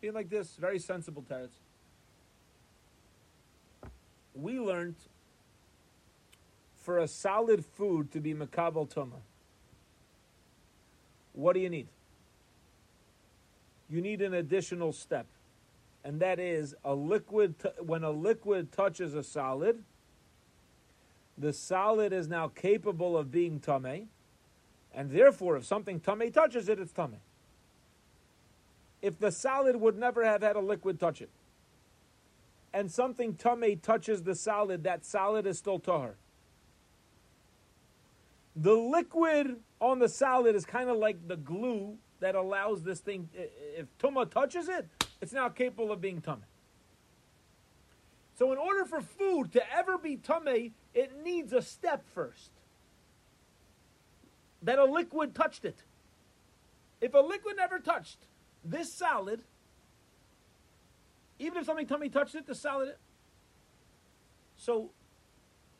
Meaning 0.01 0.15
like 0.15 0.29
this, 0.29 0.55
very 0.55 0.77
sensible 0.77 1.23
teretz. 1.29 1.57
We 4.41 4.59
learned 4.59 4.95
for 6.81 6.99
a 6.99 7.07
solid 7.07 7.65
food 7.65 8.11
to 8.11 8.19
be 8.19 8.33
mekabel 8.33 8.89
tuma, 8.89 9.19
What 11.33 11.53
do 11.53 11.59
you 11.59 11.69
need? 11.69 11.87
You 13.89 14.01
need 14.01 14.21
an 14.21 14.33
additional 14.33 14.93
step 14.93 15.25
and 16.03 16.19
that 16.21 16.39
is 16.39 16.75
a 16.83 16.93
liquid. 16.93 17.55
When 17.79 18.03
a 18.03 18.11
liquid 18.11 18.71
touches 18.71 19.13
a 19.13 19.23
solid, 19.23 19.83
the 21.37 21.53
solid 21.53 22.13
is 22.13 22.27
now 22.27 22.47
capable 22.47 23.17
of 23.17 23.31
being 23.31 23.59
tame, 23.59 24.09
and 24.93 25.11
therefore, 25.11 25.57
if 25.57 25.65
something 25.65 25.99
tame 25.99 26.31
touches 26.31 26.69
it, 26.69 26.79
it's 26.79 26.91
tame. 26.91 27.17
If 29.01 29.19
the 29.19 29.31
solid 29.31 29.75
would 29.77 29.97
never 29.97 30.25
have 30.25 30.41
had 30.41 30.55
a 30.55 30.61
liquid 30.61 30.99
touch 30.99 31.21
it, 31.21 31.29
and 32.73 32.91
something 32.91 33.33
tame 33.33 33.79
touches 33.79 34.23
the 34.23 34.35
solid, 34.35 34.83
that 34.83 35.05
solid 35.05 35.45
is 35.45 35.57
still 35.57 35.79
tahar. 35.79 36.15
The 38.55 38.73
liquid 38.73 39.57
on 39.79 39.99
the 39.99 40.09
solid 40.09 40.55
is 40.55 40.65
kind 40.65 40.89
of 40.89 40.97
like 40.97 41.27
the 41.27 41.37
glue 41.37 41.97
that 42.19 42.35
allows 42.35 42.83
this 42.83 42.99
thing. 42.99 43.29
If 43.33 43.85
tuma 43.97 44.29
touches 44.29 44.67
it, 44.67 44.87
it's 45.21 45.33
now 45.33 45.49
capable 45.49 45.91
of 45.91 46.01
being 46.01 46.21
tummy. 46.21 46.43
So, 48.37 48.51
in 48.51 48.57
order 48.57 48.85
for 48.85 49.01
food 49.01 49.51
to 49.53 49.73
ever 49.73 49.97
be 49.97 50.15
tummy, 50.15 50.73
it 50.93 51.23
needs 51.23 51.51
a 51.51 51.61
step 51.61 52.05
first. 52.13 52.51
That 54.61 54.79
a 54.79 54.85
liquid 54.85 55.35
touched 55.35 55.65
it. 55.65 55.83
If 57.01 57.13
a 57.13 57.19
liquid 57.19 57.57
never 57.57 57.79
touched 57.79 58.17
this 58.63 58.91
salad, 58.91 59.43
even 61.39 61.57
if 61.57 61.65
something 61.65 61.87
tummy 61.87 62.09
touched 62.09 62.35
it, 62.35 62.41
to 62.41 62.47
the 62.47 62.55
salad. 62.55 62.95
So, 64.57 64.91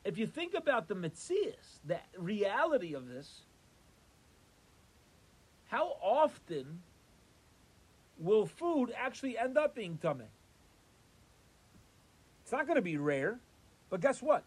if 0.06 0.17
you 0.17 0.26
think 0.26 0.54
about 0.54 0.88
the 0.88 0.95
mitzias, 0.95 1.80
the 1.86 2.00
reality 2.17 2.93
of 2.93 3.08
this, 3.08 3.41
how 5.67 5.98
often 6.02 6.82
will 8.17 8.45
food 8.45 8.93
actually 8.98 9.38
end 9.38 9.58
up 9.58 9.76
being 9.76 10.00
tummy? 10.02 10.26
It's 12.41 12.52
not 12.52 12.65
going 12.65 12.78
to 12.78 12.82
be 12.82 12.98
rare, 12.98 13.39
but 13.89 14.02
guess 14.02 14.22
what? 14.22 14.43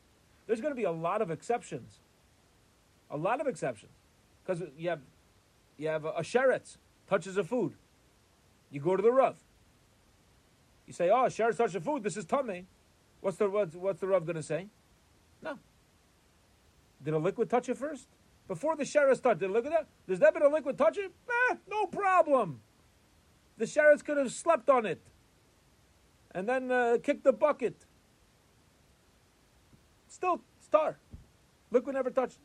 There's 0.46 0.60
going 0.60 0.72
to 0.72 0.76
be 0.76 0.84
a 0.84 0.90
lot 0.90 1.22
of 1.22 1.30
exceptions. 1.30 2.00
A 3.10 3.16
lot 3.16 3.40
of 3.40 3.46
exceptions. 3.46 3.92
Because 4.44 4.62
you 4.76 4.88
have, 4.88 5.00
you 5.76 5.88
have 5.88 6.04
a, 6.04 6.10
a 6.10 6.22
sheretz, 6.22 6.78
touches 7.08 7.36
a 7.36 7.44
food. 7.44 7.74
You 8.70 8.80
go 8.80 8.96
to 8.96 9.02
the 9.02 9.12
Rav. 9.12 9.36
You 10.86 10.92
say, 10.92 11.10
oh, 11.10 11.24
sheretz 11.26 11.56
touches 11.56 11.76
a 11.76 11.80
food, 11.80 12.02
this 12.02 12.16
is 12.16 12.24
tummy. 12.24 12.66
What's 13.20 13.36
the, 13.36 13.48
what's, 13.48 13.74
what's 13.76 14.00
the 14.00 14.06
Rav 14.08 14.26
going 14.26 14.36
to 14.36 14.42
say? 14.42 14.66
No. 15.42 15.58
Did 17.02 17.14
a 17.14 17.18
liquid 17.18 17.48
touch 17.48 17.68
it 17.68 17.78
first? 17.78 18.08
Before 18.48 18.76
the 18.76 18.84
sheretz 18.84 19.22
touched, 19.22 19.40
did 19.40 19.50
a 19.50 19.52
liquid, 19.52 19.72
does 20.08 20.18
that 20.18 20.34
been 20.34 20.42
a 20.42 20.48
liquid 20.48 20.76
touch 20.76 20.98
it? 20.98 21.12
Eh, 21.50 21.54
no 21.70 21.86
problem. 21.86 22.60
The 23.58 23.64
sheretz 23.64 24.04
could 24.04 24.16
have 24.16 24.32
slept 24.32 24.68
on 24.68 24.86
it 24.86 25.00
and 26.34 26.48
then 26.48 26.70
uh, 26.70 26.98
kicked 27.02 27.24
the 27.24 27.32
bucket. 27.32 27.86
Still 30.08 30.42
star. 30.60 30.98
Liquid 31.70 31.94
never 31.94 32.10
touched. 32.10 32.38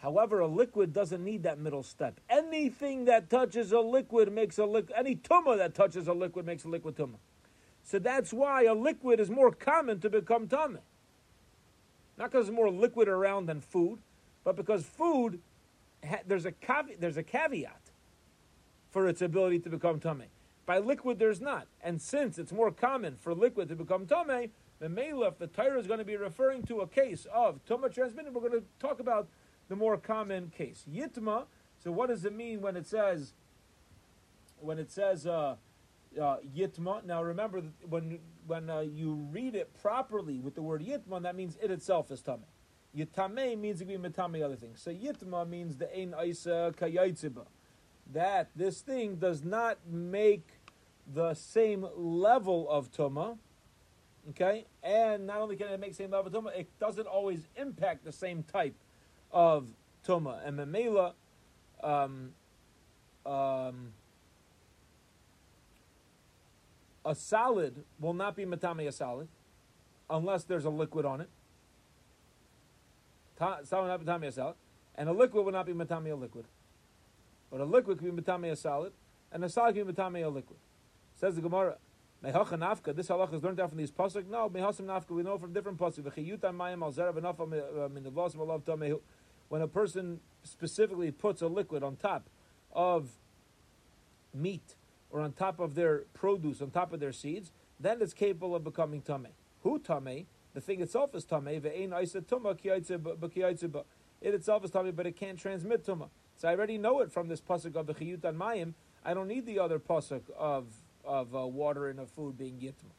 However, 0.00 0.40
a 0.40 0.46
liquid 0.46 0.94
doesn't 0.94 1.22
need 1.22 1.42
that 1.42 1.58
middle 1.58 1.82
step. 1.82 2.20
Anything 2.30 3.04
that 3.04 3.28
touches 3.28 3.72
a 3.72 3.80
liquid 3.80 4.32
makes 4.32 4.56
a 4.58 4.64
liquid. 4.64 4.96
Any 4.96 5.14
tumor 5.14 5.56
that 5.56 5.74
touches 5.74 6.08
a 6.08 6.14
liquid 6.14 6.46
makes 6.46 6.64
a 6.64 6.68
liquid 6.68 6.96
tumor. 6.96 7.18
So 7.82 7.98
that's 7.98 8.32
why 8.32 8.64
a 8.64 8.74
liquid 8.74 9.20
is 9.20 9.30
more 9.30 9.52
common 9.52 10.00
to 10.00 10.08
become 10.08 10.48
tummy. 10.48 10.80
Not 12.16 12.30
because 12.30 12.46
there's 12.46 12.56
more 12.56 12.70
liquid 12.70 13.08
around 13.08 13.46
than 13.46 13.60
food, 13.60 13.98
but 14.42 14.56
because 14.56 14.84
food, 14.84 15.40
there's 16.26 16.46
a 16.46 16.54
there's 16.98 17.16
a 17.16 17.22
caveat 17.22 17.80
for 18.90 19.06
its 19.06 19.22
ability 19.22 19.58
to 19.60 19.70
become 19.70 20.00
tame. 20.00 20.24
By 20.66 20.78
liquid, 20.78 21.18
there's 21.18 21.40
not. 21.40 21.66
And 21.82 22.00
since 22.00 22.38
it's 22.38 22.52
more 22.52 22.70
common 22.70 23.16
for 23.16 23.34
liquid 23.34 23.68
to 23.68 23.76
become 23.76 24.06
tame, 24.06 24.50
the 24.78 24.88
Melef, 24.88 25.36
the 25.38 25.46
Torah 25.46 25.78
is 25.78 25.86
going 25.86 25.98
to 25.98 26.04
be 26.04 26.16
referring 26.16 26.62
to 26.64 26.80
a 26.80 26.86
case 26.86 27.26
of 27.32 27.60
Tuma 27.66 27.92
transmitted. 27.92 28.34
We're 28.34 28.48
going 28.48 28.60
to 28.60 28.66
talk 28.78 29.00
about 29.00 29.28
the 29.70 29.76
more 29.76 29.96
common 29.96 30.50
case. 30.50 30.84
Yitma, 30.92 31.44
so 31.82 31.90
what 31.90 32.08
does 32.08 32.26
it 32.26 32.34
mean 32.34 32.60
when 32.60 32.76
it 32.76 32.86
says, 32.86 33.32
when 34.60 34.78
it 34.78 34.90
says, 34.90 35.26
uh, 35.26 35.54
uh, 36.20 36.36
yitma. 36.56 37.04
Now 37.04 37.22
remember, 37.22 37.62
when 37.88 38.18
when 38.46 38.68
uh, 38.68 38.80
you 38.80 39.28
read 39.30 39.54
it 39.54 39.70
properly 39.80 40.40
with 40.40 40.56
the 40.56 40.62
word 40.62 40.84
yitma, 40.84 41.22
that 41.22 41.36
means 41.36 41.56
it 41.62 41.70
itself 41.70 42.10
is 42.10 42.20
tame. 42.20 42.40
Yitame 42.96 43.56
means 43.56 43.78
to 43.78 43.84
be 43.84 43.96
metame 43.96 44.44
other 44.44 44.56
things. 44.56 44.82
So 44.82 44.90
yitma 44.90 45.48
means 45.48 45.76
the 45.76 45.96
ein 45.96 46.14
isa 46.26 46.74
kayaytziba 46.76 47.46
that 48.12 48.50
this 48.56 48.80
thing 48.80 49.16
does 49.16 49.44
not 49.44 49.78
make 49.88 50.48
the 51.14 51.34
same 51.34 51.86
level 51.94 52.68
of 52.68 52.90
tuma, 52.90 53.38
okay, 54.30 54.66
and 54.82 55.28
not 55.28 55.40
only 55.40 55.54
can 55.54 55.68
it 55.68 55.78
make 55.78 55.94
same 55.94 56.10
level 56.10 56.26
of 56.26 56.44
tuma, 56.44 56.58
it 56.58 56.68
doesn't 56.80 57.06
always 57.06 57.46
impact 57.56 58.04
the 58.04 58.10
same 58.10 58.42
type 58.42 58.74
of 59.32 59.68
Toma 60.04 60.40
And 60.44 60.58
memela, 60.58 61.12
um, 61.82 62.32
um, 63.24 63.92
a 67.04 67.14
solid 67.14 67.84
will 67.98 68.14
not 68.14 68.36
be 68.36 68.44
matame 68.44 68.86
a 68.86 68.92
salad 68.92 69.28
unless 70.08 70.44
there's 70.44 70.64
a 70.64 70.70
liquid 70.70 71.04
on 71.04 71.20
it. 71.20 71.28
Ta- 73.38 73.60
will 73.72 73.86
not 73.86 74.04
matame 74.04 74.26
a 74.26 74.32
salad, 74.32 74.56
and 74.96 75.08
a 75.08 75.12
liquid 75.12 75.44
will 75.44 75.52
not 75.52 75.66
be 75.66 75.72
matame 75.72 76.10
a 76.10 76.14
liquid. 76.14 76.46
But 77.50 77.60
a 77.60 77.64
liquid 77.64 77.98
can 77.98 78.14
be 78.14 78.22
metame 78.22 78.50
a 78.50 78.56
solid, 78.56 78.92
and 79.32 79.44
a 79.44 79.48
solid 79.48 79.74
can 79.74 79.86
be 79.86 79.92
metame 79.92 80.24
a 80.24 80.28
liquid. 80.28 80.58
Says 81.14 81.36
the 81.36 81.42
Gemara, 81.42 81.76
Mehacha 82.22 82.58
nafka. 82.58 82.94
This 82.94 83.08
halach 83.08 83.32
is 83.32 83.42
learned 83.42 83.60
out 83.60 83.70
from 83.70 83.78
these 83.78 83.90
pasuk. 83.90 84.26
No, 84.28 84.50
mehasam 84.50 84.82
nafka. 84.82 85.10
We 85.10 85.22
know 85.22 85.38
from 85.38 85.52
different 85.54 85.78
pasuk. 85.78 86.00
V'chiyuta 86.00 86.54
mayim 86.54 86.82
al 86.82 86.92
zerav 86.92 87.16
enough 87.16 87.38
min 87.38 88.02
the 88.02 88.10
v'lasim 88.10 88.36
alav 88.36 88.62
tamehu. 88.62 89.00
When 89.50 89.60
a 89.60 89.68
person 89.68 90.20
specifically 90.44 91.10
puts 91.10 91.42
a 91.42 91.48
liquid 91.48 91.82
on 91.82 91.96
top 91.96 92.30
of 92.72 93.10
meat 94.32 94.76
or 95.10 95.20
on 95.20 95.32
top 95.32 95.60
of 95.60 95.74
their 95.74 96.04
produce, 96.14 96.62
on 96.62 96.70
top 96.70 96.92
of 96.92 97.00
their 97.00 97.12
seeds, 97.12 97.50
then 97.78 98.00
it's 98.00 98.14
capable 98.14 98.54
of 98.54 98.64
becoming 98.64 99.02
tame. 99.02 99.26
Who 99.62 99.78
tame? 99.78 100.26
The 100.54 100.60
thing 100.60 100.80
itself 100.80 101.14
is 101.16 101.24
tame. 101.24 101.48
It 101.48 101.64
itself 101.64 102.24
is 104.64 104.70
tame, 104.70 104.92
but 104.94 105.06
it 105.06 105.16
can't 105.16 105.38
transmit 105.38 105.84
tuma. 105.84 106.08
So 106.36 106.48
I 106.48 106.54
already 106.54 106.78
know 106.78 107.00
it 107.00 107.12
from 107.12 107.28
this 107.28 107.40
pasuk 107.40 107.74
of 107.74 107.86
the 107.86 107.92
and 107.92 108.38
mayim. 108.38 108.74
I 109.04 109.14
don't 109.14 109.28
need 109.28 109.46
the 109.46 109.58
other 109.58 109.78
pasuk 109.78 110.22
of 110.38 110.66
of 111.04 111.34
uh, 111.34 111.46
water 111.46 111.88
and 111.88 111.98
of 111.98 112.10
food 112.10 112.38
being 112.38 112.54
yitma. 112.54 112.92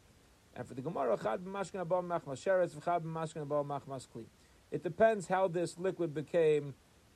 And 0.56 0.68
for 0.68 0.74
the 0.74 0.82
Gemara, 0.82 1.18
chad 1.18 1.46
b'mashkin 1.46 1.86
abal 1.86 2.04
machmas 2.04 2.44
sheretz, 2.44 2.72
v'chad 2.72 3.04
b'mashkin 3.04 3.46
abal 3.46 3.66
machmas 3.66 4.08
kli. 4.14 4.26
It 4.72 4.84
depends 4.84 5.28
how 5.28 5.48
this 5.48 5.78
liquid 5.78 6.14
became 6.14 6.74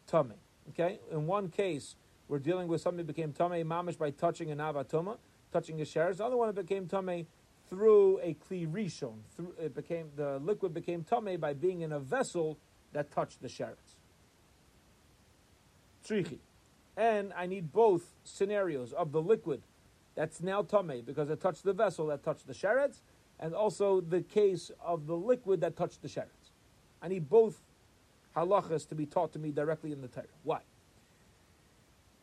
tummy. 0.08 0.36
Okay, 0.70 1.00
in 1.12 1.28
one 1.28 1.50
case, 1.50 1.96
we're 2.28 2.40
dealing 2.40 2.68
with 2.68 2.82
something 2.82 3.06
that 3.06 3.14
became 3.14 3.32
tummy 3.32 3.64
mamish 3.64 3.98
by 3.98 4.12
touching 4.12 4.52
an 4.52 4.58
avatoma, 4.58 5.18
touching 5.54 5.80
a 5.82 5.84
sheretz. 5.84 6.18
The 6.18 6.26
other 6.26 6.38
one, 6.38 6.50
it 6.50 6.56
became 6.56 6.88
tummy 6.88 7.28
through 7.70 8.20
a 8.20 8.36
kli 8.50 8.68
rishon. 8.68 9.20
Through 9.36 9.54
it 9.60 9.74
became 9.76 10.10
the 10.16 10.40
liquid 10.40 10.74
became 10.74 11.04
tummy 11.04 11.38
by 11.38 11.54
being 11.54 11.82
in 11.82 11.92
a 11.92 12.00
vessel 12.00 12.58
that 12.94 13.12
touched 13.12 13.42
the 13.42 13.48
sheretz 13.48 13.96
tzrichi. 16.06 16.40
And 16.98 17.34
I 17.34 17.46
need 17.46 17.74
both 17.74 18.14
scenarios 18.24 18.94
of 18.94 19.12
the 19.12 19.22
liquid 19.22 19.62
that's 20.16 20.42
now 20.42 20.62
tummy 20.62 21.02
because 21.02 21.30
it 21.30 21.42
touched 21.42 21.64
the 21.64 21.74
vessel 21.74 22.08
that 22.08 22.24
touched 22.24 22.48
the 22.48 22.54
sherets, 22.54 23.02
and 23.38 23.54
also 23.54 24.00
the 24.00 24.22
case 24.22 24.72
of 24.82 25.08
the 25.08 25.16
liquid 25.16 25.60
that 25.62 25.76
touched 25.76 26.02
the 26.02 26.08
sherets. 26.08 26.45
I 27.02 27.08
need 27.08 27.30
both 27.30 27.62
halachas 28.36 28.88
to 28.90 28.96
be 28.96 29.06
taught 29.06 29.34
to 29.34 29.40
me 29.40 29.52
directly 29.52 29.92
in 29.92 30.02
the 30.02 30.08
Torah. 30.08 30.26
Why? 30.44 30.62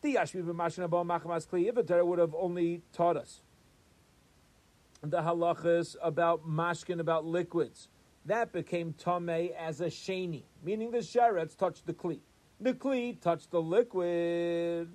the 0.03 0.17
If 0.17 1.75
the 1.75 1.83
Torah 1.83 2.05
would 2.05 2.19
have 2.19 2.35
only 2.35 2.81
taught 2.91 3.17
us 3.17 3.41
the 5.01 5.21
halachas 5.21 5.95
about 6.01 6.47
mashkin, 6.47 6.99
about 6.99 7.25
liquids, 7.25 7.87
that 8.25 8.51
became 8.51 8.93
tamei 8.93 9.53
as 9.55 9.81
a 9.81 9.87
sheni, 9.87 10.43
meaning 10.63 10.91
the 10.91 10.99
sherets 10.99 11.57
touched 11.57 11.85
the 11.85 11.93
kli. 11.93 12.19
The 12.59 12.73
kli 12.73 13.19
touched 13.19 13.51
the 13.51 13.61
liquid, 13.61 14.89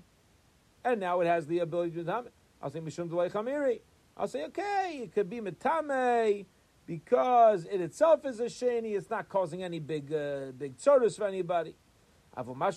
and 0.85 1.01
now 1.01 1.21
it 1.21 1.27
has 1.27 1.47
the 1.47 1.59
ability 1.59 1.93
to 1.93 2.05
tame. 2.05 2.29
I'll 2.63 2.71
say. 2.71 3.81
I'll 4.17 4.29
say 4.29 4.45
okay, 4.45 5.01
it 5.03 5.15
could 5.15 5.31
be 5.31 5.41
metame 5.41 6.47
because 6.89 7.67
it 7.67 7.83
itself 7.83 8.25
is 8.25 8.41
a 8.41 8.47
sheni. 8.47 8.97
It's 8.97 9.11
not 9.11 9.29
causing 9.29 9.63
any 9.63 9.79
big 9.79 10.11
uh, 10.13 10.53
big 10.59 10.79
tzoros 10.79 11.17
for 11.19 11.27
anybody. 11.27 11.75
But 12.35 12.47
when 12.47 12.73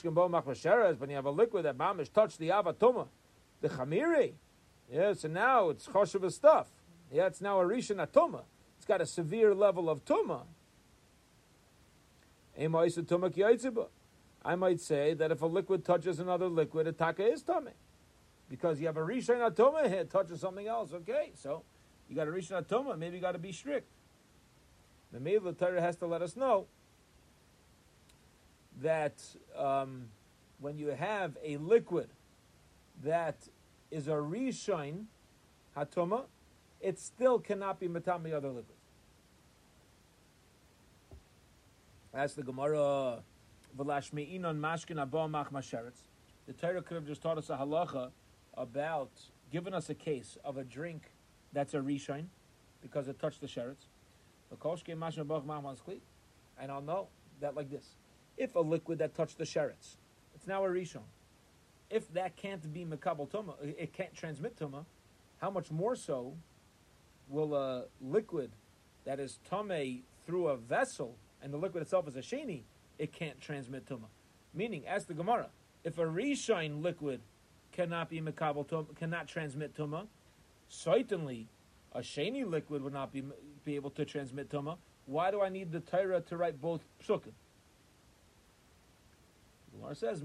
you 1.09 1.15
have 1.15 1.25
a 1.25 1.31
liquid 1.31 1.65
that 1.65 1.77
mamish 1.77 2.11
touched 2.11 2.37
the 2.37 2.49
avatoma, 2.49 3.07
the 3.61 3.69
chamiri, 3.69 4.33
yeah, 4.91 5.13
so 5.13 5.29
now 5.29 5.69
it's 5.69 5.87
choshev 5.87 6.29
stuff. 6.31 6.67
Yeah, 7.11 7.27
it's 7.27 7.41
now 7.41 7.61
a 7.61 7.63
rishon 7.63 8.05
atoma. 8.05 8.41
It's 8.77 8.85
got 8.85 8.99
a 8.99 9.05
severe 9.05 9.55
level 9.55 9.89
of 9.89 10.03
tuma. 10.03 10.41
I 12.59 14.55
might 14.55 14.81
say 14.81 15.13
that 15.13 15.31
if 15.31 15.41
a 15.41 15.45
liquid 15.45 15.85
touches 15.85 16.19
another 16.19 16.47
liquid, 16.47 16.87
a 16.87 16.91
taka 16.91 17.25
is 17.31 17.43
tummy. 17.43 17.71
Because 18.49 18.81
you 18.81 18.87
have 18.87 18.97
a 18.97 19.01
rishon 19.01 19.39
atoma 19.49 19.87
here, 19.87 20.03
touches 20.03 20.41
something 20.41 20.67
else. 20.67 20.91
Okay, 20.91 21.31
so 21.35 21.63
you 22.09 22.15
got 22.15 22.27
a 22.27 22.31
rishon 22.31 22.61
atoma, 22.65 22.97
maybe 22.97 23.15
you 23.15 23.21
got 23.21 23.33
to 23.33 23.39
be 23.39 23.53
strict. 23.53 23.87
The 25.11 25.55
Torah 25.57 25.81
has 25.81 25.97
to 25.97 26.07
let 26.07 26.21
us 26.21 26.35
know 26.35 26.67
that 28.81 29.21
um, 29.57 30.07
when 30.59 30.77
you 30.77 30.87
have 30.87 31.37
a 31.43 31.57
liquid 31.57 32.09
that 33.03 33.35
is 33.89 34.07
a 34.07 34.11
rishon 34.11 35.05
hatoma, 35.75 36.23
it 36.79 36.97
still 36.97 37.39
cannot 37.39 37.79
be 37.79 37.87
matami 37.87 38.33
other 38.33 38.49
liquids. 38.49 38.71
That's 42.13 42.33
the 42.33 42.43
Gemara. 42.43 43.19
V'lashmeinon 43.77 44.59
mashkin 44.59 45.05
abo 45.05 45.29
mach 45.29 45.51
masheretz. 45.51 46.01
The 46.47 46.53
Torah 46.53 46.81
could 46.81 46.95
have 46.95 47.05
just 47.07 47.21
taught 47.21 47.37
us 47.37 47.49
a 47.49 47.55
halacha 47.55 48.11
about 48.55 49.11
giving 49.51 49.73
us 49.73 49.89
a 49.89 49.95
case 49.95 50.37
of 50.43 50.57
a 50.57 50.63
drink 50.63 51.03
that's 51.53 51.73
a 51.73 51.77
rishon 51.77 52.25
because 52.81 53.07
it 53.07 53.19
touched 53.19 53.41
the 53.41 53.47
sheretz. 53.47 53.85
And 56.59 56.71
I'll 56.71 56.81
know 56.81 57.07
that 57.39 57.55
like 57.55 57.69
this. 57.69 57.95
If 58.37 58.55
a 58.55 58.59
liquid 58.59 58.99
that 58.99 59.15
touched 59.15 59.37
the 59.37 59.43
sheretz, 59.43 59.97
it's 60.35 60.47
now 60.47 60.65
a 60.65 60.69
rishon. 60.69 61.03
If 61.89 62.11
that 62.13 62.35
can't 62.35 62.71
be 62.73 62.85
mekabel 62.85 63.29
tuma, 63.29 63.55
it 63.61 63.93
can't 63.93 64.13
transmit 64.13 64.57
tuma, 64.57 64.85
how 65.39 65.49
much 65.49 65.71
more 65.71 65.95
so 65.95 66.35
will 67.27 67.55
a 67.55 67.85
liquid 68.01 68.51
that 69.05 69.19
is 69.19 69.39
tame 69.49 70.03
through 70.25 70.47
a 70.47 70.57
vessel 70.57 71.17
and 71.41 71.51
the 71.53 71.57
liquid 71.57 71.81
itself 71.81 72.07
is 72.07 72.15
a 72.15 72.21
sheni, 72.21 72.61
it 72.99 73.11
can't 73.11 73.41
transmit 73.41 73.85
tuma. 73.87 74.07
Meaning, 74.53 74.87
as 74.87 75.05
the 75.05 75.13
Gemara, 75.13 75.47
if 75.83 75.97
a 75.97 76.03
reshine 76.03 76.83
liquid 76.83 77.21
cannot 77.71 78.09
be 78.09 78.21
mekabel 78.21 78.67
tuma, 78.67 78.95
cannot 78.95 79.27
transmit 79.27 79.75
tuma, 79.75 80.07
certainly 80.69 81.47
a 81.93 81.99
sheni 81.99 82.49
liquid 82.49 82.83
would 82.83 82.93
not 82.93 83.11
be 83.11 83.23
be 83.63 83.75
able 83.75 83.89
to 83.91 84.05
transmit 84.05 84.49
tuma. 84.49 84.77
Why 85.05 85.31
do 85.31 85.41
I 85.41 85.49
need 85.49 85.71
the 85.71 85.79
Torah 85.79 86.21
to 86.21 86.37
write 86.37 86.61
both 86.61 86.81
psukim? 87.03 87.33
Gemara 89.73 89.95
says. 89.95 90.21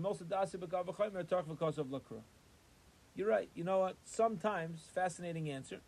You're 3.15 3.29
right. 3.29 3.49
You 3.55 3.65
know 3.65 3.79
what? 3.79 3.97
Sometimes 4.05 4.83
fascinating 4.95 5.51
answer. 5.51 5.81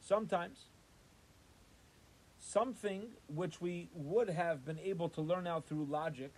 Sometimes 0.00 0.66
something 2.38 3.04
which 3.28 3.60
we 3.60 3.88
would 3.94 4.28
have 4.28 4.64
been 4.66 4.78
able 4.78 5.08
to 5.10 5.20
learn 5.22 5.46
out 5.46 5.66
through 5.66 5.86
logic, 5.86 6.32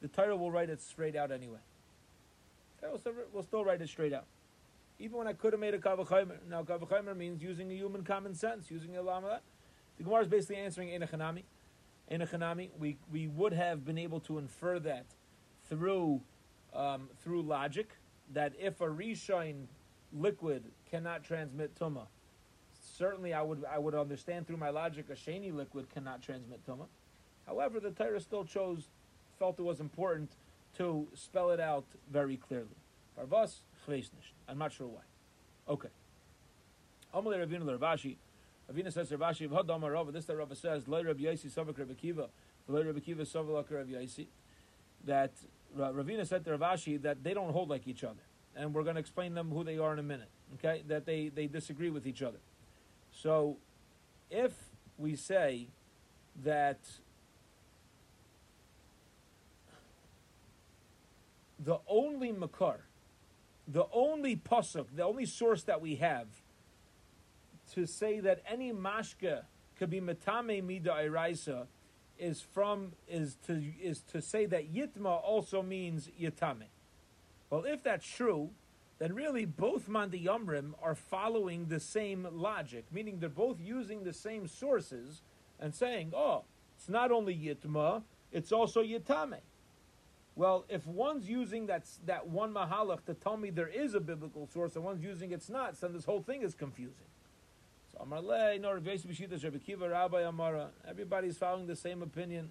the 0.00 0.08
Torah 0.08 0.36
will 0.36 0.50
write 0.50 0.70
it 0.70 0.80
straight 0.80 1.16
out 1.16 1.30
anyway. 1.30 1.58
We'll 2.82 2.98
still, 2.98 3.12
will 3.32 3.42
still 3.42 3.64
write 3.64 3.82
it 3.82 3.88
straight 3.88 4.12
out. 4.12 4.26
Even 4.98 5.18
when 5.18 5.26
I 5.26 5.32
could 5.32 5.52
have 5.52 5.60
made 5.60 5.74
a 5.74 5.78
kavachimer. 5.78 6.36
Now, 6.48 6.62
kavachimer 6.62 7.16
means 7.16 7.42
using 7.42 7.70
a 7.70 7.74
human 7.74 8.02
common 8.04 8.34
sense, 8.34 8.70
using 8.70 8.96
a 8.96 9.02
lama. 9.02 9.40
The 9.98 10.04
Gemara 10.04 10.22
is 10.22 10.28
basically 10.28 10.56
answering 10.56 10.88
enechanami. 10.88 11.42
Enechanami, 12.10 12.70
we, 12.78 12.96
we 13.12 13.26
would 13.28 13.52
have 13.52 13.84
been 13.84 13.98
able 13.98 14.20
to 14.20 14.38
infer 14.38 14.78
that 14.80 15.06
through, 15.68 16.20
um, 16.74 17.08
through 17.22 17.42
logic, 17.42 17.90
that 18.32 18.52
if 18.58 18.80
a 18.80 18.86
reshine 18.86 19.64
liquid 20.12 20.64
cannot 20.90 21.24
transmit 21.24 21.76
tumah, 21.78 22.06
certainly 22.96 23.34
I 23.34 23.42
would 23.42 23.64
I 23.70 23.78
would 23.78 23.94
understand 23.94 24.46
through 24.46 24.56
my 24.56 24.70
logic 24.70 25.06
a 25.10 25.14
sheni 25.14 25.52
liquid 25.52 25.86
cannot 25.92 26.22
transmit 26.22 26.64
tuma. 26.66 26.86
However, 27.46 27.80
the 27.80 27.90
Torah 27.90 28.20
still 28.20 28.44
chose, 28.44 28.88
felt 29.38 29.58
it 29.58 29.62
was 29.62 29.80
important 29.80 30.30
to 30.78 31.06
spell 31.14 31.50
it 31.50 31.60
out 31.60 31.84
very 32.10 32.36
clearly. 32.36 32.66
Parvas 33.16 33.60
I'm 34.48 34.58
not 34.58 34.72
sure 34.72 34.88
why. 34.88 35.02
Okay. 35.68 35.88
Amalei 37.14 37.46
Ravina 37.46 37.80
Rav 37.80 37.98
Ashi. 37.98 38.16
Ravina 38.72 38.92
says 38.92 39.12
Rav 39.12 39.20
Ashi 39.20 39.48
V'Hadam 39.48 39.90
Rava. 39.90 40.10
This 40.10 40.24
that 40.26 40.36
Rava 40.36 40.56
says 40.56 40.84
Savak. 40.84 42.28
That 45.04 45.30
Ravina 45.76 46.26
said 46.26 46.44
to 46.44 46.56
Rav 46.56 46.60
Ashi 46.60 47.00
that 47.02 47.22
they 47.22 47.34
don't 47.34 47.52
hold 47.52 47.70
like 47.70 47.86
each 47.86 48.02
other, 48.02 48.22
and 48.56 48.74
we're 48.74 48.82
going 48.82 48.96
to 48.96 49.00
explain 49.00 49.34
them 49.34 49.50
who 49.50 49.62
they 49.62 49.78
are 49.78 49.92
in 49.92 49.98
a 49.98 50.02
minute. 50.02 50.30
Okay, 50.54 50.82
that 50.88 51.06
they 51.06 51.28
they 51.28 51.46
disagree 51.46 51.90
with 51.90 52.06
each 52.06 52.22
other. 52.22 52.38
So, 53.12 53.56
if 54.30 54.52
we 54.98 55.14
say 55.16 55.68
that 56.44 56.80
the 61.58 61.78
only 61.88 62.32
makar, 62.32 62.80
the 63.66 63.86
only 63.92 64.36
pasuk, 64.36 64.86
the 64.94 65.04
only 65.04 65.26
source 65.26 65.62
that 65.64 65.80
we 65.80 65.96
have 65.96 66.26
to 67.76 67.86
say 67.86 68.20
that 68.20 68.42
any 68.50 68.72
mashka 68.72 69.42
could 69.78 69.90
be 69.90 70.00
metame 70.00 70.64
mida 70.64 70.90
iraisa 70.90 71.66
is 72.18 72.40
from 72.40 72.92
is 73.06 73.36
to 73.46 73.62
is 73.80 74.00
to 74.00 74.22
say 74.22 74.46
that 74.46 74.72
yitma 74.74 75.22
also 75.22 75.62
means 75.62 76.08
yitame. 76.18 76.64
Well, 77.50 77.64
if 77.64 77.82
that's 77.82 78.06
true, 78.06 78.50
then 78.98 79.14
really 79.14 79.44
both 79.44 79.88
Mandi 79.88 80.24
Yomrim 80.24 80.72
are 80.82 80.94
following 80.94 81.66
the 81.66 81.78
same 81.78 82.26
logic, 82.32 82.86
meaning 82.90 83.18
they're 83.20 83.28
both 83.28 83.60
using 83.60 84.04
the 84.04 84.14
same 84.14 84.48
sources 84.48 85.20
and 85.60 85.74
saying, 85.74 86.12
oh, 86.16 86.44
it's 86.76 86.88
not 86.88 87.12
only 87.12 87.36
Yitma, 87.36 88.02
it's 88.32 88.52
also 88.52 88.82
Yitame. 88.82 89.40
Well, 90.34 90.64
if 90.68 90.86
one's 90.86 91.28
using 91.28 91.66
that, 91.66 91.84
that 92.06 92.26
one 92.26 92.52
Mahalach 92.52 93.04
to 93.04 93.14
tell 93.14 93.36
me 93.36 93.50
there 93.50 93.68
is 93.68 93.94
a 93.94 94.00
biblical 94.00 94.48
source 94.52 94.76
and 94.76 94.84
one's 94.84 95.02
using 95.02 95.30
it's 95.30 95.48
not, 95.48 95.80
then 95.80 95.92
this 95.92 96.04
whole 96.04 96.22
thing 96.22 96.42
is 96.42 96.54
confusing. 96.54 97.06
Everybody's 100.88 101.36
following 101.36 101.66
the 101.66 101.76
same 101.76 102.02
opinion. 102.02 102.50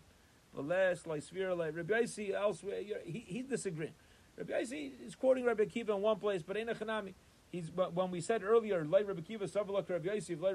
Rabbi 0.54 2.06
elsewhere, 2.34 2.82
he, 3.06 3.24
he's 3.28 3.46
disagreeing. 3.46 3.94
Rabbi 4.38 4.54
Yossi 4.54 4.92
is 5.06 5.16
quoting 5.16 5.46
Rabbi 5.46 5.64
Akiva 5.64 5.90
in 5.90 6.02
one 6.02 6.18
place, 6.18 6.42
but 6.42 6.58
in 6.58 6.70
a 6.70 6.76
Chanami, 6.76 7.14
he's 7.52 7.72
when 7.72 8.12
we 8.12 8.22
said 8.22 8.44
earlier, 8.44 8.84
like 8.84 9.08
Rabbi 9.08 9.22
Akiva, 9.22 9.42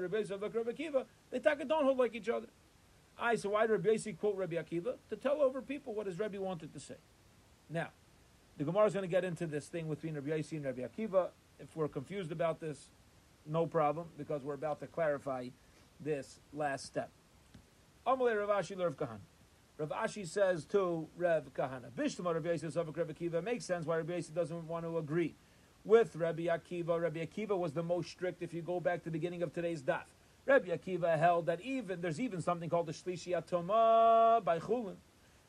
Rabbi 0.01 0.23
they 1.31 1.39
don't 1.65 1.83
hold 1.83 1.97
like 1.97 2.15
each 2.15 2.29
other. 2.29 2.47
I 3.19 3.35
so 3.35 3.49
why 3.49 3.67
did 3.67 3.71
Rabbi 3.73 3.89
Yossi 3.89 4.17
quote 4.17 4.35
Rabbi 4.35 4.55
Akiva 4.55 4.95
to 5.09 5.15
tell 5.15 5.41
over 5.41 5.61
people 5.61 5.93
what 5.93 6.07
his 6.07 6.19
Rabbi 6.19 6.37
wanted 6.37 6.73
to 6.73 6.79
say? 6.79 6.95
Now, 7.69 7.89
the 8.57 8.63
Gemara 8.63 8.85
is 8.85 8.93
going 8.93 9.03
to 9.03 9.11
get 9.11 9.23
into 9.23 9.47
this 9.47 9.67
thing 9.67 9.87
between 9.89 10.15
Rabbi 10.15 10.29
Yossi 10.29 10.53
and 10.53 10.65
Rabbi 10.65 10.81
Akiva. 10.81 11.29
If 11.59 11.75
we're 11.75 11.87
confused 11.87 12.31
about 12.31 12.59
this, 12.59 12.89
no 13.45 13.65
problem, 13.65 14.07
because 14.17 14.43
we're 14.43 14.53
about 14.53 14.79
to 14.79 14.87
clarify 14.87 15.47
this 15.99 16.39
last 16.53 16.85
step. 16.85 17.09
Amalei 18.05 18.35
Lerv 18.35 18.95
Kahan. 18.95 19.19
Rav 19.77 19.89
Ashi 19.89 20.27
says 20.27 20.65
to 20.65 21.07
Rev 21.17 21.53
Kahana, 21.55 21.89
Bishtama 21.91 22.33
Rabbi 22.33 22.49
Yosef 22.49 22.73
Savak 22.73 22.95
Rabbi 22.95 23.13
Akiva 23.13 23.43
makes 23.43 23.65
sense 23.65 23.85
why 23.85 23.97
Rabbi 23.97 24.13
Yosef 24.13 24.35
doesn't 24.35 24.67
want 24.67 24.85
to 24.85 24.97
agree 24.97 25.33
with 25.83 26.15
Rabbi 26.15 26.43
Akiva. 26.43 27.01
Rabbi 27.01 27.25
Akiva 27.25 27.57
was 27.57 27.73
the 27.73 27.81
most 27.81 28.11
strict 28.11 28.43
if 28.43 28.53
you 28.53 28.61
go 28.61 28.79
back 28.79 28.99
to 28.99 29.05
the 29.05 29.11
beginning 29.11 29.41
of 29.41 29.53
today's 29.53 29.81
daf. 29.81 30.03
Rabbi 30.45 30.69
Akiva 30.69 31.17
held 31.17 31.47
that 31.47 31.61
even 31.61 32.01
there's 32.01 32.19
even 32.19 32.41
something 32.41 32.69
called 32.69 32.85
the 32.85 32.91
Shlishi 32.91 33.29
Atoma 33.29 34.43
by 34.43 34.59
Chulin. 34.59 34.97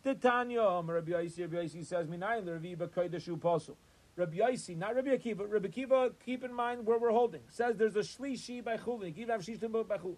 The 0.03 0.15
Tanya, 0.15 0.81
Rabbi 0.83 1.13
Yossi 1.13 1.85
says, 1.85 2.07
Minayin 2.07 2.45
Raviba 2.45 2.89
Koideshu 2.89 3.39
Posel. 3.39 3.77
Rabbi 4.17 4.37
Yossi, 4.37 4.77
not 4.77 4.95
Rabbi 4.95 5.11
Akiva. 5.11 5.51
Rabbi 5.51 5.69
Akiva, 5.69 6.13
keep 6.25 6.45
in 6.45 6.53
mind 6.53 6.85
where 6.85 6.99
we're 6.99 7.11
holding. 7.11 7.43
Says 7.49 7.77
there's 7.77 7.97
a 7.97 8.01
Shlishi 8.01 8.63
by 8.63 8.77
Chulin. 8.77 9.15
Give 9.15 9.29
have 9.29 9.41
Shlishi 9.41 9.89
by 9.89 9.97
Chulin. 9.97 10.17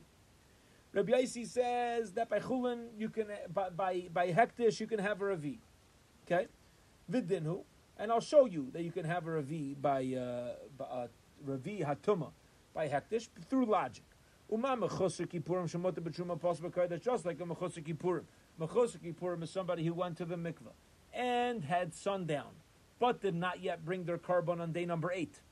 Rabbi 0.95 1.11
Yossi 1.11 1.45
says 1.45 2.13
that 2.13 2.31
by 2.31 2.39
chulin 2.39 2.87
you 2.97 3.09
can 3.09 3.27
by 3.53 3.69
by, 3.71 4.09
by 4.13 4.31
hekdesh 4.31 4.79
you 4.79 4.87
can 4.87 5.01
have 5.01 5.21
a 5.21 5.25
ravi. 5.25 5.59
Okay, 6.25 6.47
vidinhu, 7.11 7.65
and 7.99 8.13
I'll 8.13 8.21
show 8.21 8.45
you 8.45 8.69
that 8.73 8.83
you 8.83 8.93
can 8.93 9.05
have 9.05 9.27
a 9.27 9.33
ravi 9.33 9.75
by 9.75 10.05
uh, 10.17 10.83
uh, 10.83 11.09
ravi 11.45 11.81
hatuma 11.81 12.31
by 12.73 12.89
hekdesh 12.89 13.29
through 13.51 13.67
logic. 13.67 14.05
Uma 14.49 14.77
mechusar 14.77 15.27
kippurim 15.27 15.69
shemota 15.69 16.41
possible 16.41 16.71
That's 16.71 17.05
just 17.05 17.27
like 17.27 17.41
a 17.41 17.45
mechusar 17.45 17.83
kippurim. 17.83 18.23
Mechusar 18.61 19.43
is 19.43 19.51
somebody 19.51 19.85
who 19.85 19.95
went 19.95 20.17
to 20.19 20.25
the 20.25 20.37
mikveh 20.37 20.75
and 21.13 21.65
had 21.65 21.93
sundown, 21.93 22.51
but 23.05 23.21
did 23.21 23.35
not 23.35 23.63
yet 23.63 23.85
bring 23.85 24.05
their 24.05 24.17
carbon 24.17 24.63
on 24.63 24.73
day 24.73 24.87
number 24.87 25.13
eight. 25.13 25.43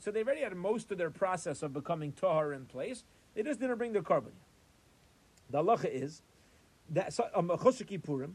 So 0.00 0.10
they 0.10 0.24
already 0.24 0.40
had 0.40 0.56
most 0.56 0.90
of 0.90 0.98
their 0.98 1.10
process 1.10 1.62
of 1.62 1.72
becoming 1.72 2.10
tahar 2.10 2.52
in 2.52 2.64
place. 2.64 3.04
They 3.36 3.44
just 3.44 3.60
didn't 3.60 3.78
bring 3.78 3.92
their 3.92 4.02
carbon. 4.02 4.32
The 5.48 5.62
halacha 5.62 5.84
is 5.84 6.22
that 6.90 7.16
a 7.36 7.40
mechusar 7.40 7.82
um, 7.82 7.86
kippurim 7.86 8.32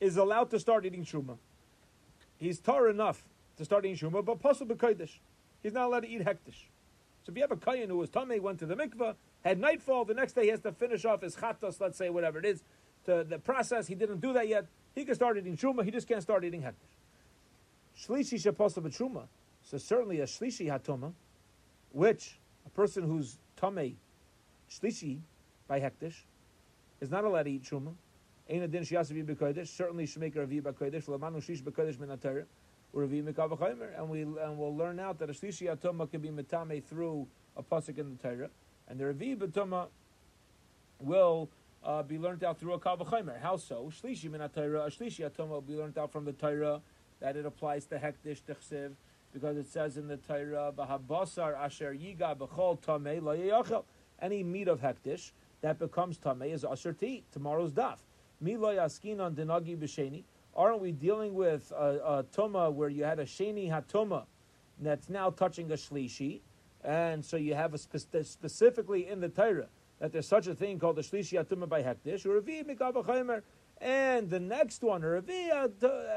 is 0.00 0.16
allowed 0.16 0.50
to 0.50 0.58
start 0.58 0.84
eating 0.84 1.04
truma. 1.04 1.38
He's 2.36 2.58
tar 2.58 2.88
enough 2.88 3.22
to 3.58 3.64
start 3.64 3.84
eating 3.84 4.10
truma, 4.10 4.24
but 4.24 4.40
possible 4.40 4.74
b'kodesh. 4.74 5.20
He's 5.62 5.72
not 5.72 5.86
allowed 5.86 6.00
to 6.00 6.08
eat 6.08 6.22
hekdesh. 6.22 6.66
So 7.22 7.30
if 7.30 7.36
you 7.36 7.42
have 7.42 7.52
a 7.52 7.56
kayan 7.56 7.90
who 7.90 7.98
was 7.98 8.10
tamei, 8.10 8.40
went 8.40 8.58
to 8.58 8.66
the 8.66 8.74
mikveh, 8.74 9.14
had 9.44 9.60
nightfall, 9.60 10.04
the 10.04 10.14
next 10.14 10.32
day 10.32 10.46
he 10.46 10.48
has 10.48 10.58
to 10.62 10.72
finish 10.72 11.04
off 11.04 11.22
his 11.22 11.36
chatos, 11.36 11.80
let's 11.80 11.96
say 11.96 12.10
whatever 12.10 12.40
it 12.40 12.44
is, 12.44 12.64
to 13.04 13.22
the 13.22 13.38
process. 13.38 13.86
He 13.86 13.94
didn't 13.94 14.20
do 14.20 14.32
that 14.32 14.48
yet. 14.48 14.66
He 14.96 15.04
can 15.04 15.14
start 15.14 15.38
eating 15.38 15.56
truma. 15.56 15.84
He 15.84 15.92
just 15.92 16.08
can't 16.08 16.22
start 16.22 16.44
eating 16.44 16.62
hekdesh. 16.62 17.01
Shlishi 17.98 18.34
sheposav 18.34 18.84
truma. 18.96 19.26
So 19.62 19.78
certainly 19.78 20.20
a 20.20 20.24
shlishi 20.24 20.66
hatoma, 20.66 21.12
which 21.92 22.38
a 22.66 22.70
person 22.70 23.04
who's 23.04 23.38
tamei, 23.60 23.94
shlishi 24.70 25.18
by 25.68 25.80
hekdesh, 25.80 26.14
is 27.00 27.10
not 27.10 27.24
allowed 27.24 27.44
to 27.44 27.50
eat 27.50 27.64
truma. 27.64 27.94
Ein 28.50 28.62
adin 28.62 28.82
shiyasavi 28.82 29.24
b'kodesh. 29.24 29.68
Certainly 29.68 30.06
should 30.06 30.20
make 30.20 30.36
a 30.36 30.40
ravi 30.40 30.60
b'kodesh. 30.60 31.04
Lamanu 31.04 31.42
shish 31.42 31.62
b'kodesh 31.62 31.98
min 31.98 32.10
or 32.10 32.46
ravi 32.92 33.22
mikavachomer. 33.22 33.98
And 33.98 34.08
we 34.08 34.22
and 34.22 34.58
we'll 34.58 34.76
learn 34.76 34.98
out 34.98 35.18
that 35.20 35.30
a 35.30 35.32
shlishi 35.32 35.74
atoma 35.74 36.10
can 36.10 36.20
be 36.20 36.28
metame 36.28 36.82
through 36.82 37.26
a 37.56 37.62
pasuk 37.62 37.98
in 37.98 38.16
the 38.16 38.28
Torah, 38.28 38.50
and 38.88 38.98
the 38.98 39.06
ravi 39.06 39.36
b'toma 39.36 39.88
will 40.98 41.48
uh, 41.84 42.02
be 42.02 42.18
learned 42.18 42.44
out 42.44 42.58
through 42.58 42.74
a 42.74 42.78
kavachomer. 42.78 43.40
How 43.40 43.56
so? 43.56 43.90
Shlishi 44.02 44.30
min 44.30 44.40
A 44.40 44.48
shlishi 44.48 45.28
atoma 45.28 45.48
will 45.48 45.60
be 45.60 45.74
learned 45.74 45.98
out 45.98 46.10
from 46.10 46.24
the 46.24 46.32
Torah 46.32 46.80
that 47.22 47.36
it 47.36 47.46
applies 47.46 47.86
to 47.86 47.98
hekdesh 47.98 48.42
techsiv 48.42 48.90
because 49.32 49.56
it 49.56 49.66
says 49.66 49.96
in 49.96 50.08
the 50.08 50.16
Torah, 50.18 50.72
"B'habasar 50.76 51.56
asher 51.56 51.94
yiga 51.94 52.36
b'chol 52.36 52.78
tamei 52.80 53.22
lo 53.22 53.84
Any 54.20 54.42
meat 54.42 54.68
of 54.68 54.80
hekdesh 54.80 55.30
that 55.62 55.78
becomes 55.78 56.18
tamei 56.18 56.52
is 56.52 56.64
asher 56.64 56.92
to 56.92 57.06
eat. 57.06 57.24
Tomorrow's 57.32 57.72
daf. 57.72 57.98
Milo 58.40 58.74
yaskinon 58.74 59.34
dinagi 59.34 59.78
b'sheni. 59.78 60.24
Aren't 60.54 60.80
we 60.80 60.90
dealing 60.92 61.34
with 61.34 61.70
a, 61.70 62.00
a 62.04 62.24
tuma 62.24 62.70
where 62.72 62.88
you 62.88 63.04
had 63.04 63.20
a 63.20 63.24
sheni 63.24 63.70
hatuma 63.70 64.26
that's 64.80 65.08
now 65.08 65.30
touching 65.30 65.70
a 65.70 65.76
shlishi, 65.76 66.40
and 66.84 67.24
so 67.24 67.36
you 67.36 67.54
have 67.54 67.72
a 67.72 67.78
spe- 67.78 68.24
specifically 68.24 69.08
in 69.08 69.20
the 69.20 69.28
Torah 69.28 69.68
that 70.00 70.12
there's 70.12 70.26
such 70.26 70.48
a 70.48 70.54
thing 70.54 70.80
called 70.80 70.98
a 70.98 71.02
shlishi 71.02 71.42
hatuma 71.42 71.68
by 71.68 71.82
hektish 71.84 72.26
and 73.82 74.30
the 74.30 74.40
next 74.40 74.82
one, 74.82 75.02
a 75.02 75.06
revi, 75.06 75.50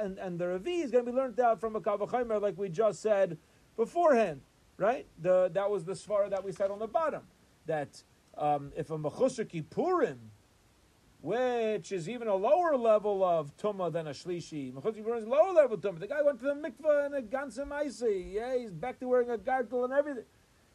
and, 0.01 0.19
and 0.19 0.39
the 0.39 0.45
revi 0.45 0.83
is 0.83 0.91
going 0.91 1.05
to 1.05 1.11
be 1.11 1.17
learned 1.17 1.39
out 1.39 1.59
from 1.59 1.75
a 1.75 1.81
kavachimer 1.81 2.39
like 2.41 2.57
we 2.57 2.69
just 2.69 3.01
said 3.01 3.37
beforehand, 3.75 4.41
right? 4.77 5.07
The 5.21 5.49
that 5.53 5.69
was 5.69 5.83
the 5.83 5.93
svara 5.93 6.29
that 6.29 6.43
we 6.43 6.51
said 6.51 6.69
on 6.69 6.79
the 6.79 6.87
bottom 6.87 7.23
that 7.65 8.03
um, 8.37 8.71
if 8.75 8.91
a 8.91 8.97
mechusar 8.97 9.45
kippurim 9.49 10.17
which 11.25 11.91
is 11.91 12.07
even 12.07 12.27
a 12.27 12.35
lower 12.35 12.77
level 12.77 13.23
of 13.23 13.57
tumah 13.57 13.91
than 13.91 14.05
a 14.05 14.11
shlishi. 14.11 14.69
is 14.69 15.27
lower 15.27 15.53
level 15.53 15.75
tumah. 15.75 15.99
The 15.99 16.05
guy 16.05 16.21
went 16.21 16.39
to 16.41 16.45
the 16.45 16.53
mikveh 16.53 17.07
and 17.07 17.15
a 17.15 17.21
ganzim 17.23 17.71
icy. 17.71 18.33
Yeah, 18.35 18.55
he's 18.55 18.71
back 18.71 18.99
to 18.99 19.07
wearing 19.07 19.31
a 19.31 19.37
gargle 19.37 19.85
and 19.85 19.91
everything. 19.91 20.25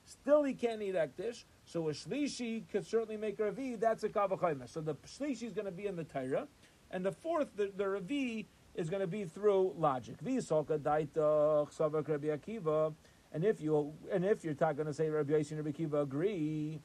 Still, 0.04 0.42
he 0.42 0.54
can't 0.54 0.82
eat 0.82 0.96
ektish. 0.96 1.44
So 1.64 1.88
a 1.88 1.92
shlishi 1.92 2.68
could 2.68 2.84
certainly 2.84 3.16
make 3.16 3.38
a 3.38 3.44
ravi. 3.44 3.76
That's 3.76 4.02
a 4.02 4.08
kavachayma. 4.08 4.68
So 4.68 4.80
the 4.80 4.96
shlishi 4.96 5.44
is 5.44 5.52
going 5.52 5.66
to 5.66 5.70
be 5.70 5.86
in 5.86 5.94
the 5.94 6.02
Torah, 6.02 6.48
and 6.90 7.04
the 7.04 7.12
fourth, 7.12 7.48
the, 7.56 7.70
the 7.76 7.88
ravi, 7.88 8.46
is 8.74 8.88
going 8.88 9.00
to 9.00 9.06
be 9.06 9.24
through 9.24 9.74
logic. 9.78 10.16
And 13.32 13.44
if 13.44 13.60
you 13.60 13.92
and 14.12 14.24
if 14.24 14.44
you're 14.44 14.54
talking 14.54 14.84
to 14.84 14.94
say 14.94 15.08
Rabbi 15.08 15.32
Yossi 15.32 15.52
and 15.52 15.64
Rabbi 15.64 15.98
agree 16.00 16.80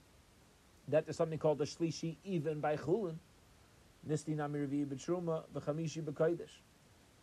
that 0.89 1.05
there's 1.05 1.15
something 1.15 1.39
called 1.39 1.59
a 1.61 1.65
shlishi 1.65 2.17
even 2.23 2.59
by 2.59 2.75
chulin, 2.75 3.15
Nisti 4.07 4.35
Nami 4.35 4.59
Revi 4.59 4.85
B'Truma 4.85 5.43
V'Chamishi 5.53 6.03
B'Kodesh. 6.03 6.61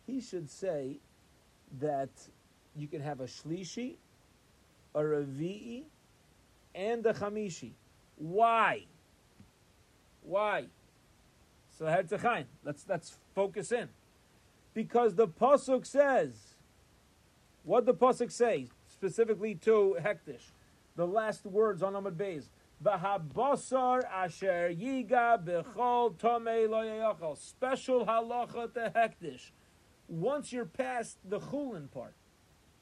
He 0.05 0.19
should 0.19 0.49
say 0.49 0.99
that 1.79 2.09
you 2.75 2.87
can 2.87 3.01
have 3.01 3.21
a 3.21 3.25
Shlishi, 3.25 3.95
a 4.93 4.99
Revi'i, 4.99 5.83
and 6.75 7.05
a 7.05 7.13
Chamishi. 7.13 7.71
Why? 8.17 8.85
Why? 10.21 10.65
So 11.77 11.85
Herzechain, 11.85 12.45
let's 12.63 12.85
let's 12.87 13.17
focus 13.33 13.71
in. 13.71 13.89
Because 14.73 15.15
the 15.15 15.27
Pasuk 15.27 15.85
says, 15.85 16.55
what 17.63 17.85
the 17.85 17.93
Pasuk 17.93 18.31
say, 18.31 18.69
specifically 18.87 19.55
to 19.55 19.97
Hekdesh, 19.99 20.51
the 20.95 21.07
last 21.07 21.45
words 21.45 21.83
on 21.83 21.93
Amud 21.93 22.15
Beis, 22.15 22.45
V'habasar 22.83 24.03
asher 24.11 24.73
yiga 24.73 25.43
b'chol 25.43 26.15
tomei 26.17 26.69
lo 26.69 27.35
Special 27.35 28.05
halacha 28.05 28.73
to 28.73 28.91
hekdesh. 28.95 29.51
Once 30.07 30.51
you're 30.51 30.65
past 30.65 31.17
the 31.23 31.39
chulin 31.39 31.89
part. 31.89 32.13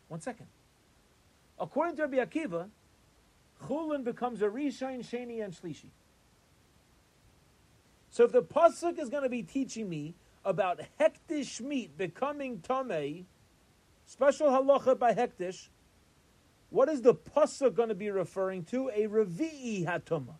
One 0.07 0.19
second. 0.21 0.47
According 1.59 1.97
to 1.97 2.03
Rabbi 2.03 2.17
Akiva, 2.17 2.69
chulin 3.63 4.03
becomes 4.03 4.41
a 4.41 4.47
rishain, 4.47 4.99
sheni, 5.07 5.43
and 5.43 5.53
shlishi. 5.53 5.89
So 8.11 8.25
if 8.25 8.33
the 8.33 8.43
pasuk 8.43 8.99
is 8.99 9.09
going 9.09 9.23
to 9.23 9.29
be 9.29 9.41
teaching 9.41 9.89
me 9.89 10.13
about 10.43 10.81
hekdesh 10.99 11.61
meat 11.61 11.97
becoming 11.97 12.59
tomei, 12.59 13.23
special 14.05 14.49
halacha 14.49 14.99
by 14.99 15.13
hekdesh, 15.13 15.69
what 16.69 16.89
is 16.89 17.01
the 17.01 17.15
pasuk 17.15 17.73
going 17.73 17.89
to 17.89 17.95
be 17.95 18.11
referring 18.11 18.65
to? 18.65 18.89
A 18.89 19.07
revi'i 19.07 19.85
hatuma. 19.85 20.35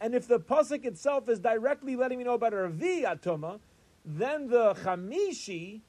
And 0.00 0.14
if 0.14 0.26
the 0.26 0.40
pasuk 0.40 0.86
itself 0.86 1.28
is 1.28 1.38
directly 1.38 1.96
letting 1.96 2.18
me 2.18 2.24
know 2.24 2.34
about 2.34 2.54
a 2.54 2.56
revi'i 2.56 3.04
hatuma, 3.04 3.60
then 4.06 4.48
the 4.48 4.72
chamishi 4.74 5.80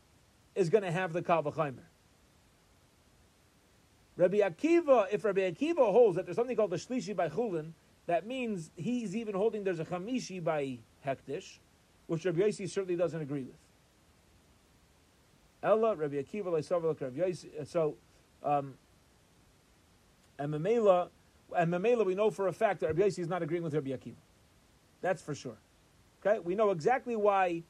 is 0.56 0.70
going 0.70 0.84
to 0.84 0.92
have 0.92 1.14
the 1.14 1.22
kavachaimer. 1.22 1.86
Rabbi 4.18 4.38
Akiva, 4.38 5.08
if 5.12 5.24
Rabbi 5.24 5.52
Akiva 5.52 5.92
holds 5.92 6.18
that 6.18 6.26
there's 6.26 6.36
something 6.36 6.56
called 6.56 6.72
the 6.72 6.78
shlishi 6.78 7.16
by 7.16 7.30
chulin, 7.30 7.74
that 8.08 8.26
means 8.26 8.72
he's 8.76 9.16
even 9.16 9.36
holding 9.36 9.64
there's 9.64 9.80
a 9.80 9.86
chamishi 9.86 10.44
by 10.44 10.80
hekdesh, 11.06 11.60
which 12.08 12.26
Rabbi 12.26 12.40
Yossi 12.40 12.70
certainly 12.70 12.96
doesn't 12.96 13.22
agree 13.22 13.44
with. 13.44 13.56
Ella, 15.62 15.96
Rabbi 15.96 16.16
Akiva, 16.16 16.46
Rabbi 16.46 17.20
Yossi. 17.20 17.68
So 17.68 17.96
um, 18.44 18.76
and 20.40 20.54
Mamela, 20.54 21.10
and 21.56 21.72
Mamela, 21.72 22.06
we 22.06 22.16
know 22.16 22.30
for 22.30 22.48
a 22.48 22.54
fact 22.54 22.80
that 22.82 22.88
Rabbi 22.88 23.04
Yossi 23.04 23.20
is 23.20 23.28
not 23.28 23.42
agreeing 23.42 23.64
with 23.64 23.74
Rabbi 23.74 23.90
Akiva. 23.90 24.16
That's 25.02 25.22
for 25.22 25.36
sure. 25.36 25.58
Okay, 26.26 26.40
we 26.40 26.56
know 26.56 26.72
exactly 26.72 27.16
why 27.16 27.64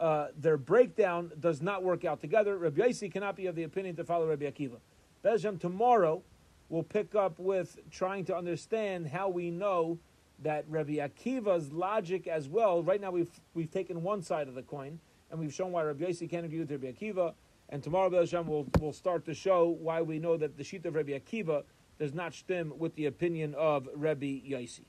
uh, 0.00 0.28
their 0.36 0.56
breakdown 0.56 1.32
does 1.40 1.60
not 1.60 1.82
work 1.82 2.04
out 2.04 2.20
together. 2.20 2.56
Rabbi 2.56 2.82
Yossi 2.88 3.12
cannot 3.12 3.36
be 3.36 3.46
of 3.46 3.54
the 3.54 3.64
opinion 3.64 3.96
to 3.96 4.04
follow 4.04 4.28
Rabbi 4.28 4.44
Akiva. 4.44 4.76
Bezhem 5.24 5.60
tomorrow 5.60 6.22
we'll 6.68 6.82
pick 6.82 7.14
up 7.14 7.38
with 7.38 7.78
trying 7.90 8.24
to 8.26 8.36
understand 8.36 9.08
how 9.08 9.28
we 9.28 9.50
know 9.50 9.98
that 10.40 10.64
Rabbi 10.68 10.94
Akiva's 10.94 11.72
logic 11.72 12.26
as 12.26 12.48
well. 12.48 12.82
Right 12.82 13.00
now 13.00 13.10
we've 13.10 13.40
we've 13.54 13.70
taken 13.70 14.02
one 14.02 14.22
side 14.22 14.48
of 14.48 14.54
the 14.54 14.62
coin 14.62 15.00
and 15.30 15.40
we've 15.40 15.52
shown 15.52 15.72
why 15.72 15.82
Rabbi 15.82 16.04
Yossi 16.04 16.28
can't 16.28 16.46
agree 16.46 16.60
with 16.60 16.70
Rabbi 16.70 16.92
Akiva. 16.92 17.34
And 17.70 17.82
tomorrow, 17.82 18.10
Hashem, 18.10 18.46
we'll, 18.46 18.66
we'll 18.80 18.94
start 18.94 19.26
to 19.26 19.34
show 19.34 19.68
why 19.68 20.00
we 20.00 20.18
know 20.18 20.38
that 20.38 20.56
the 20.56 20.64
sheet 20.64 20.86
of 20.86 20.94
Rabbi 20.94 21.12
Akiva 21.12 21.64
does 21.98 22.14
not 22.14 22.32
stem 22.32 22.72
with 22.78 22.94
the 22.94 23.06
opinion 23.06 23.54
of 23.54 23.88
Rabbi 23.94 24.40
Yossi. 24.48 24.84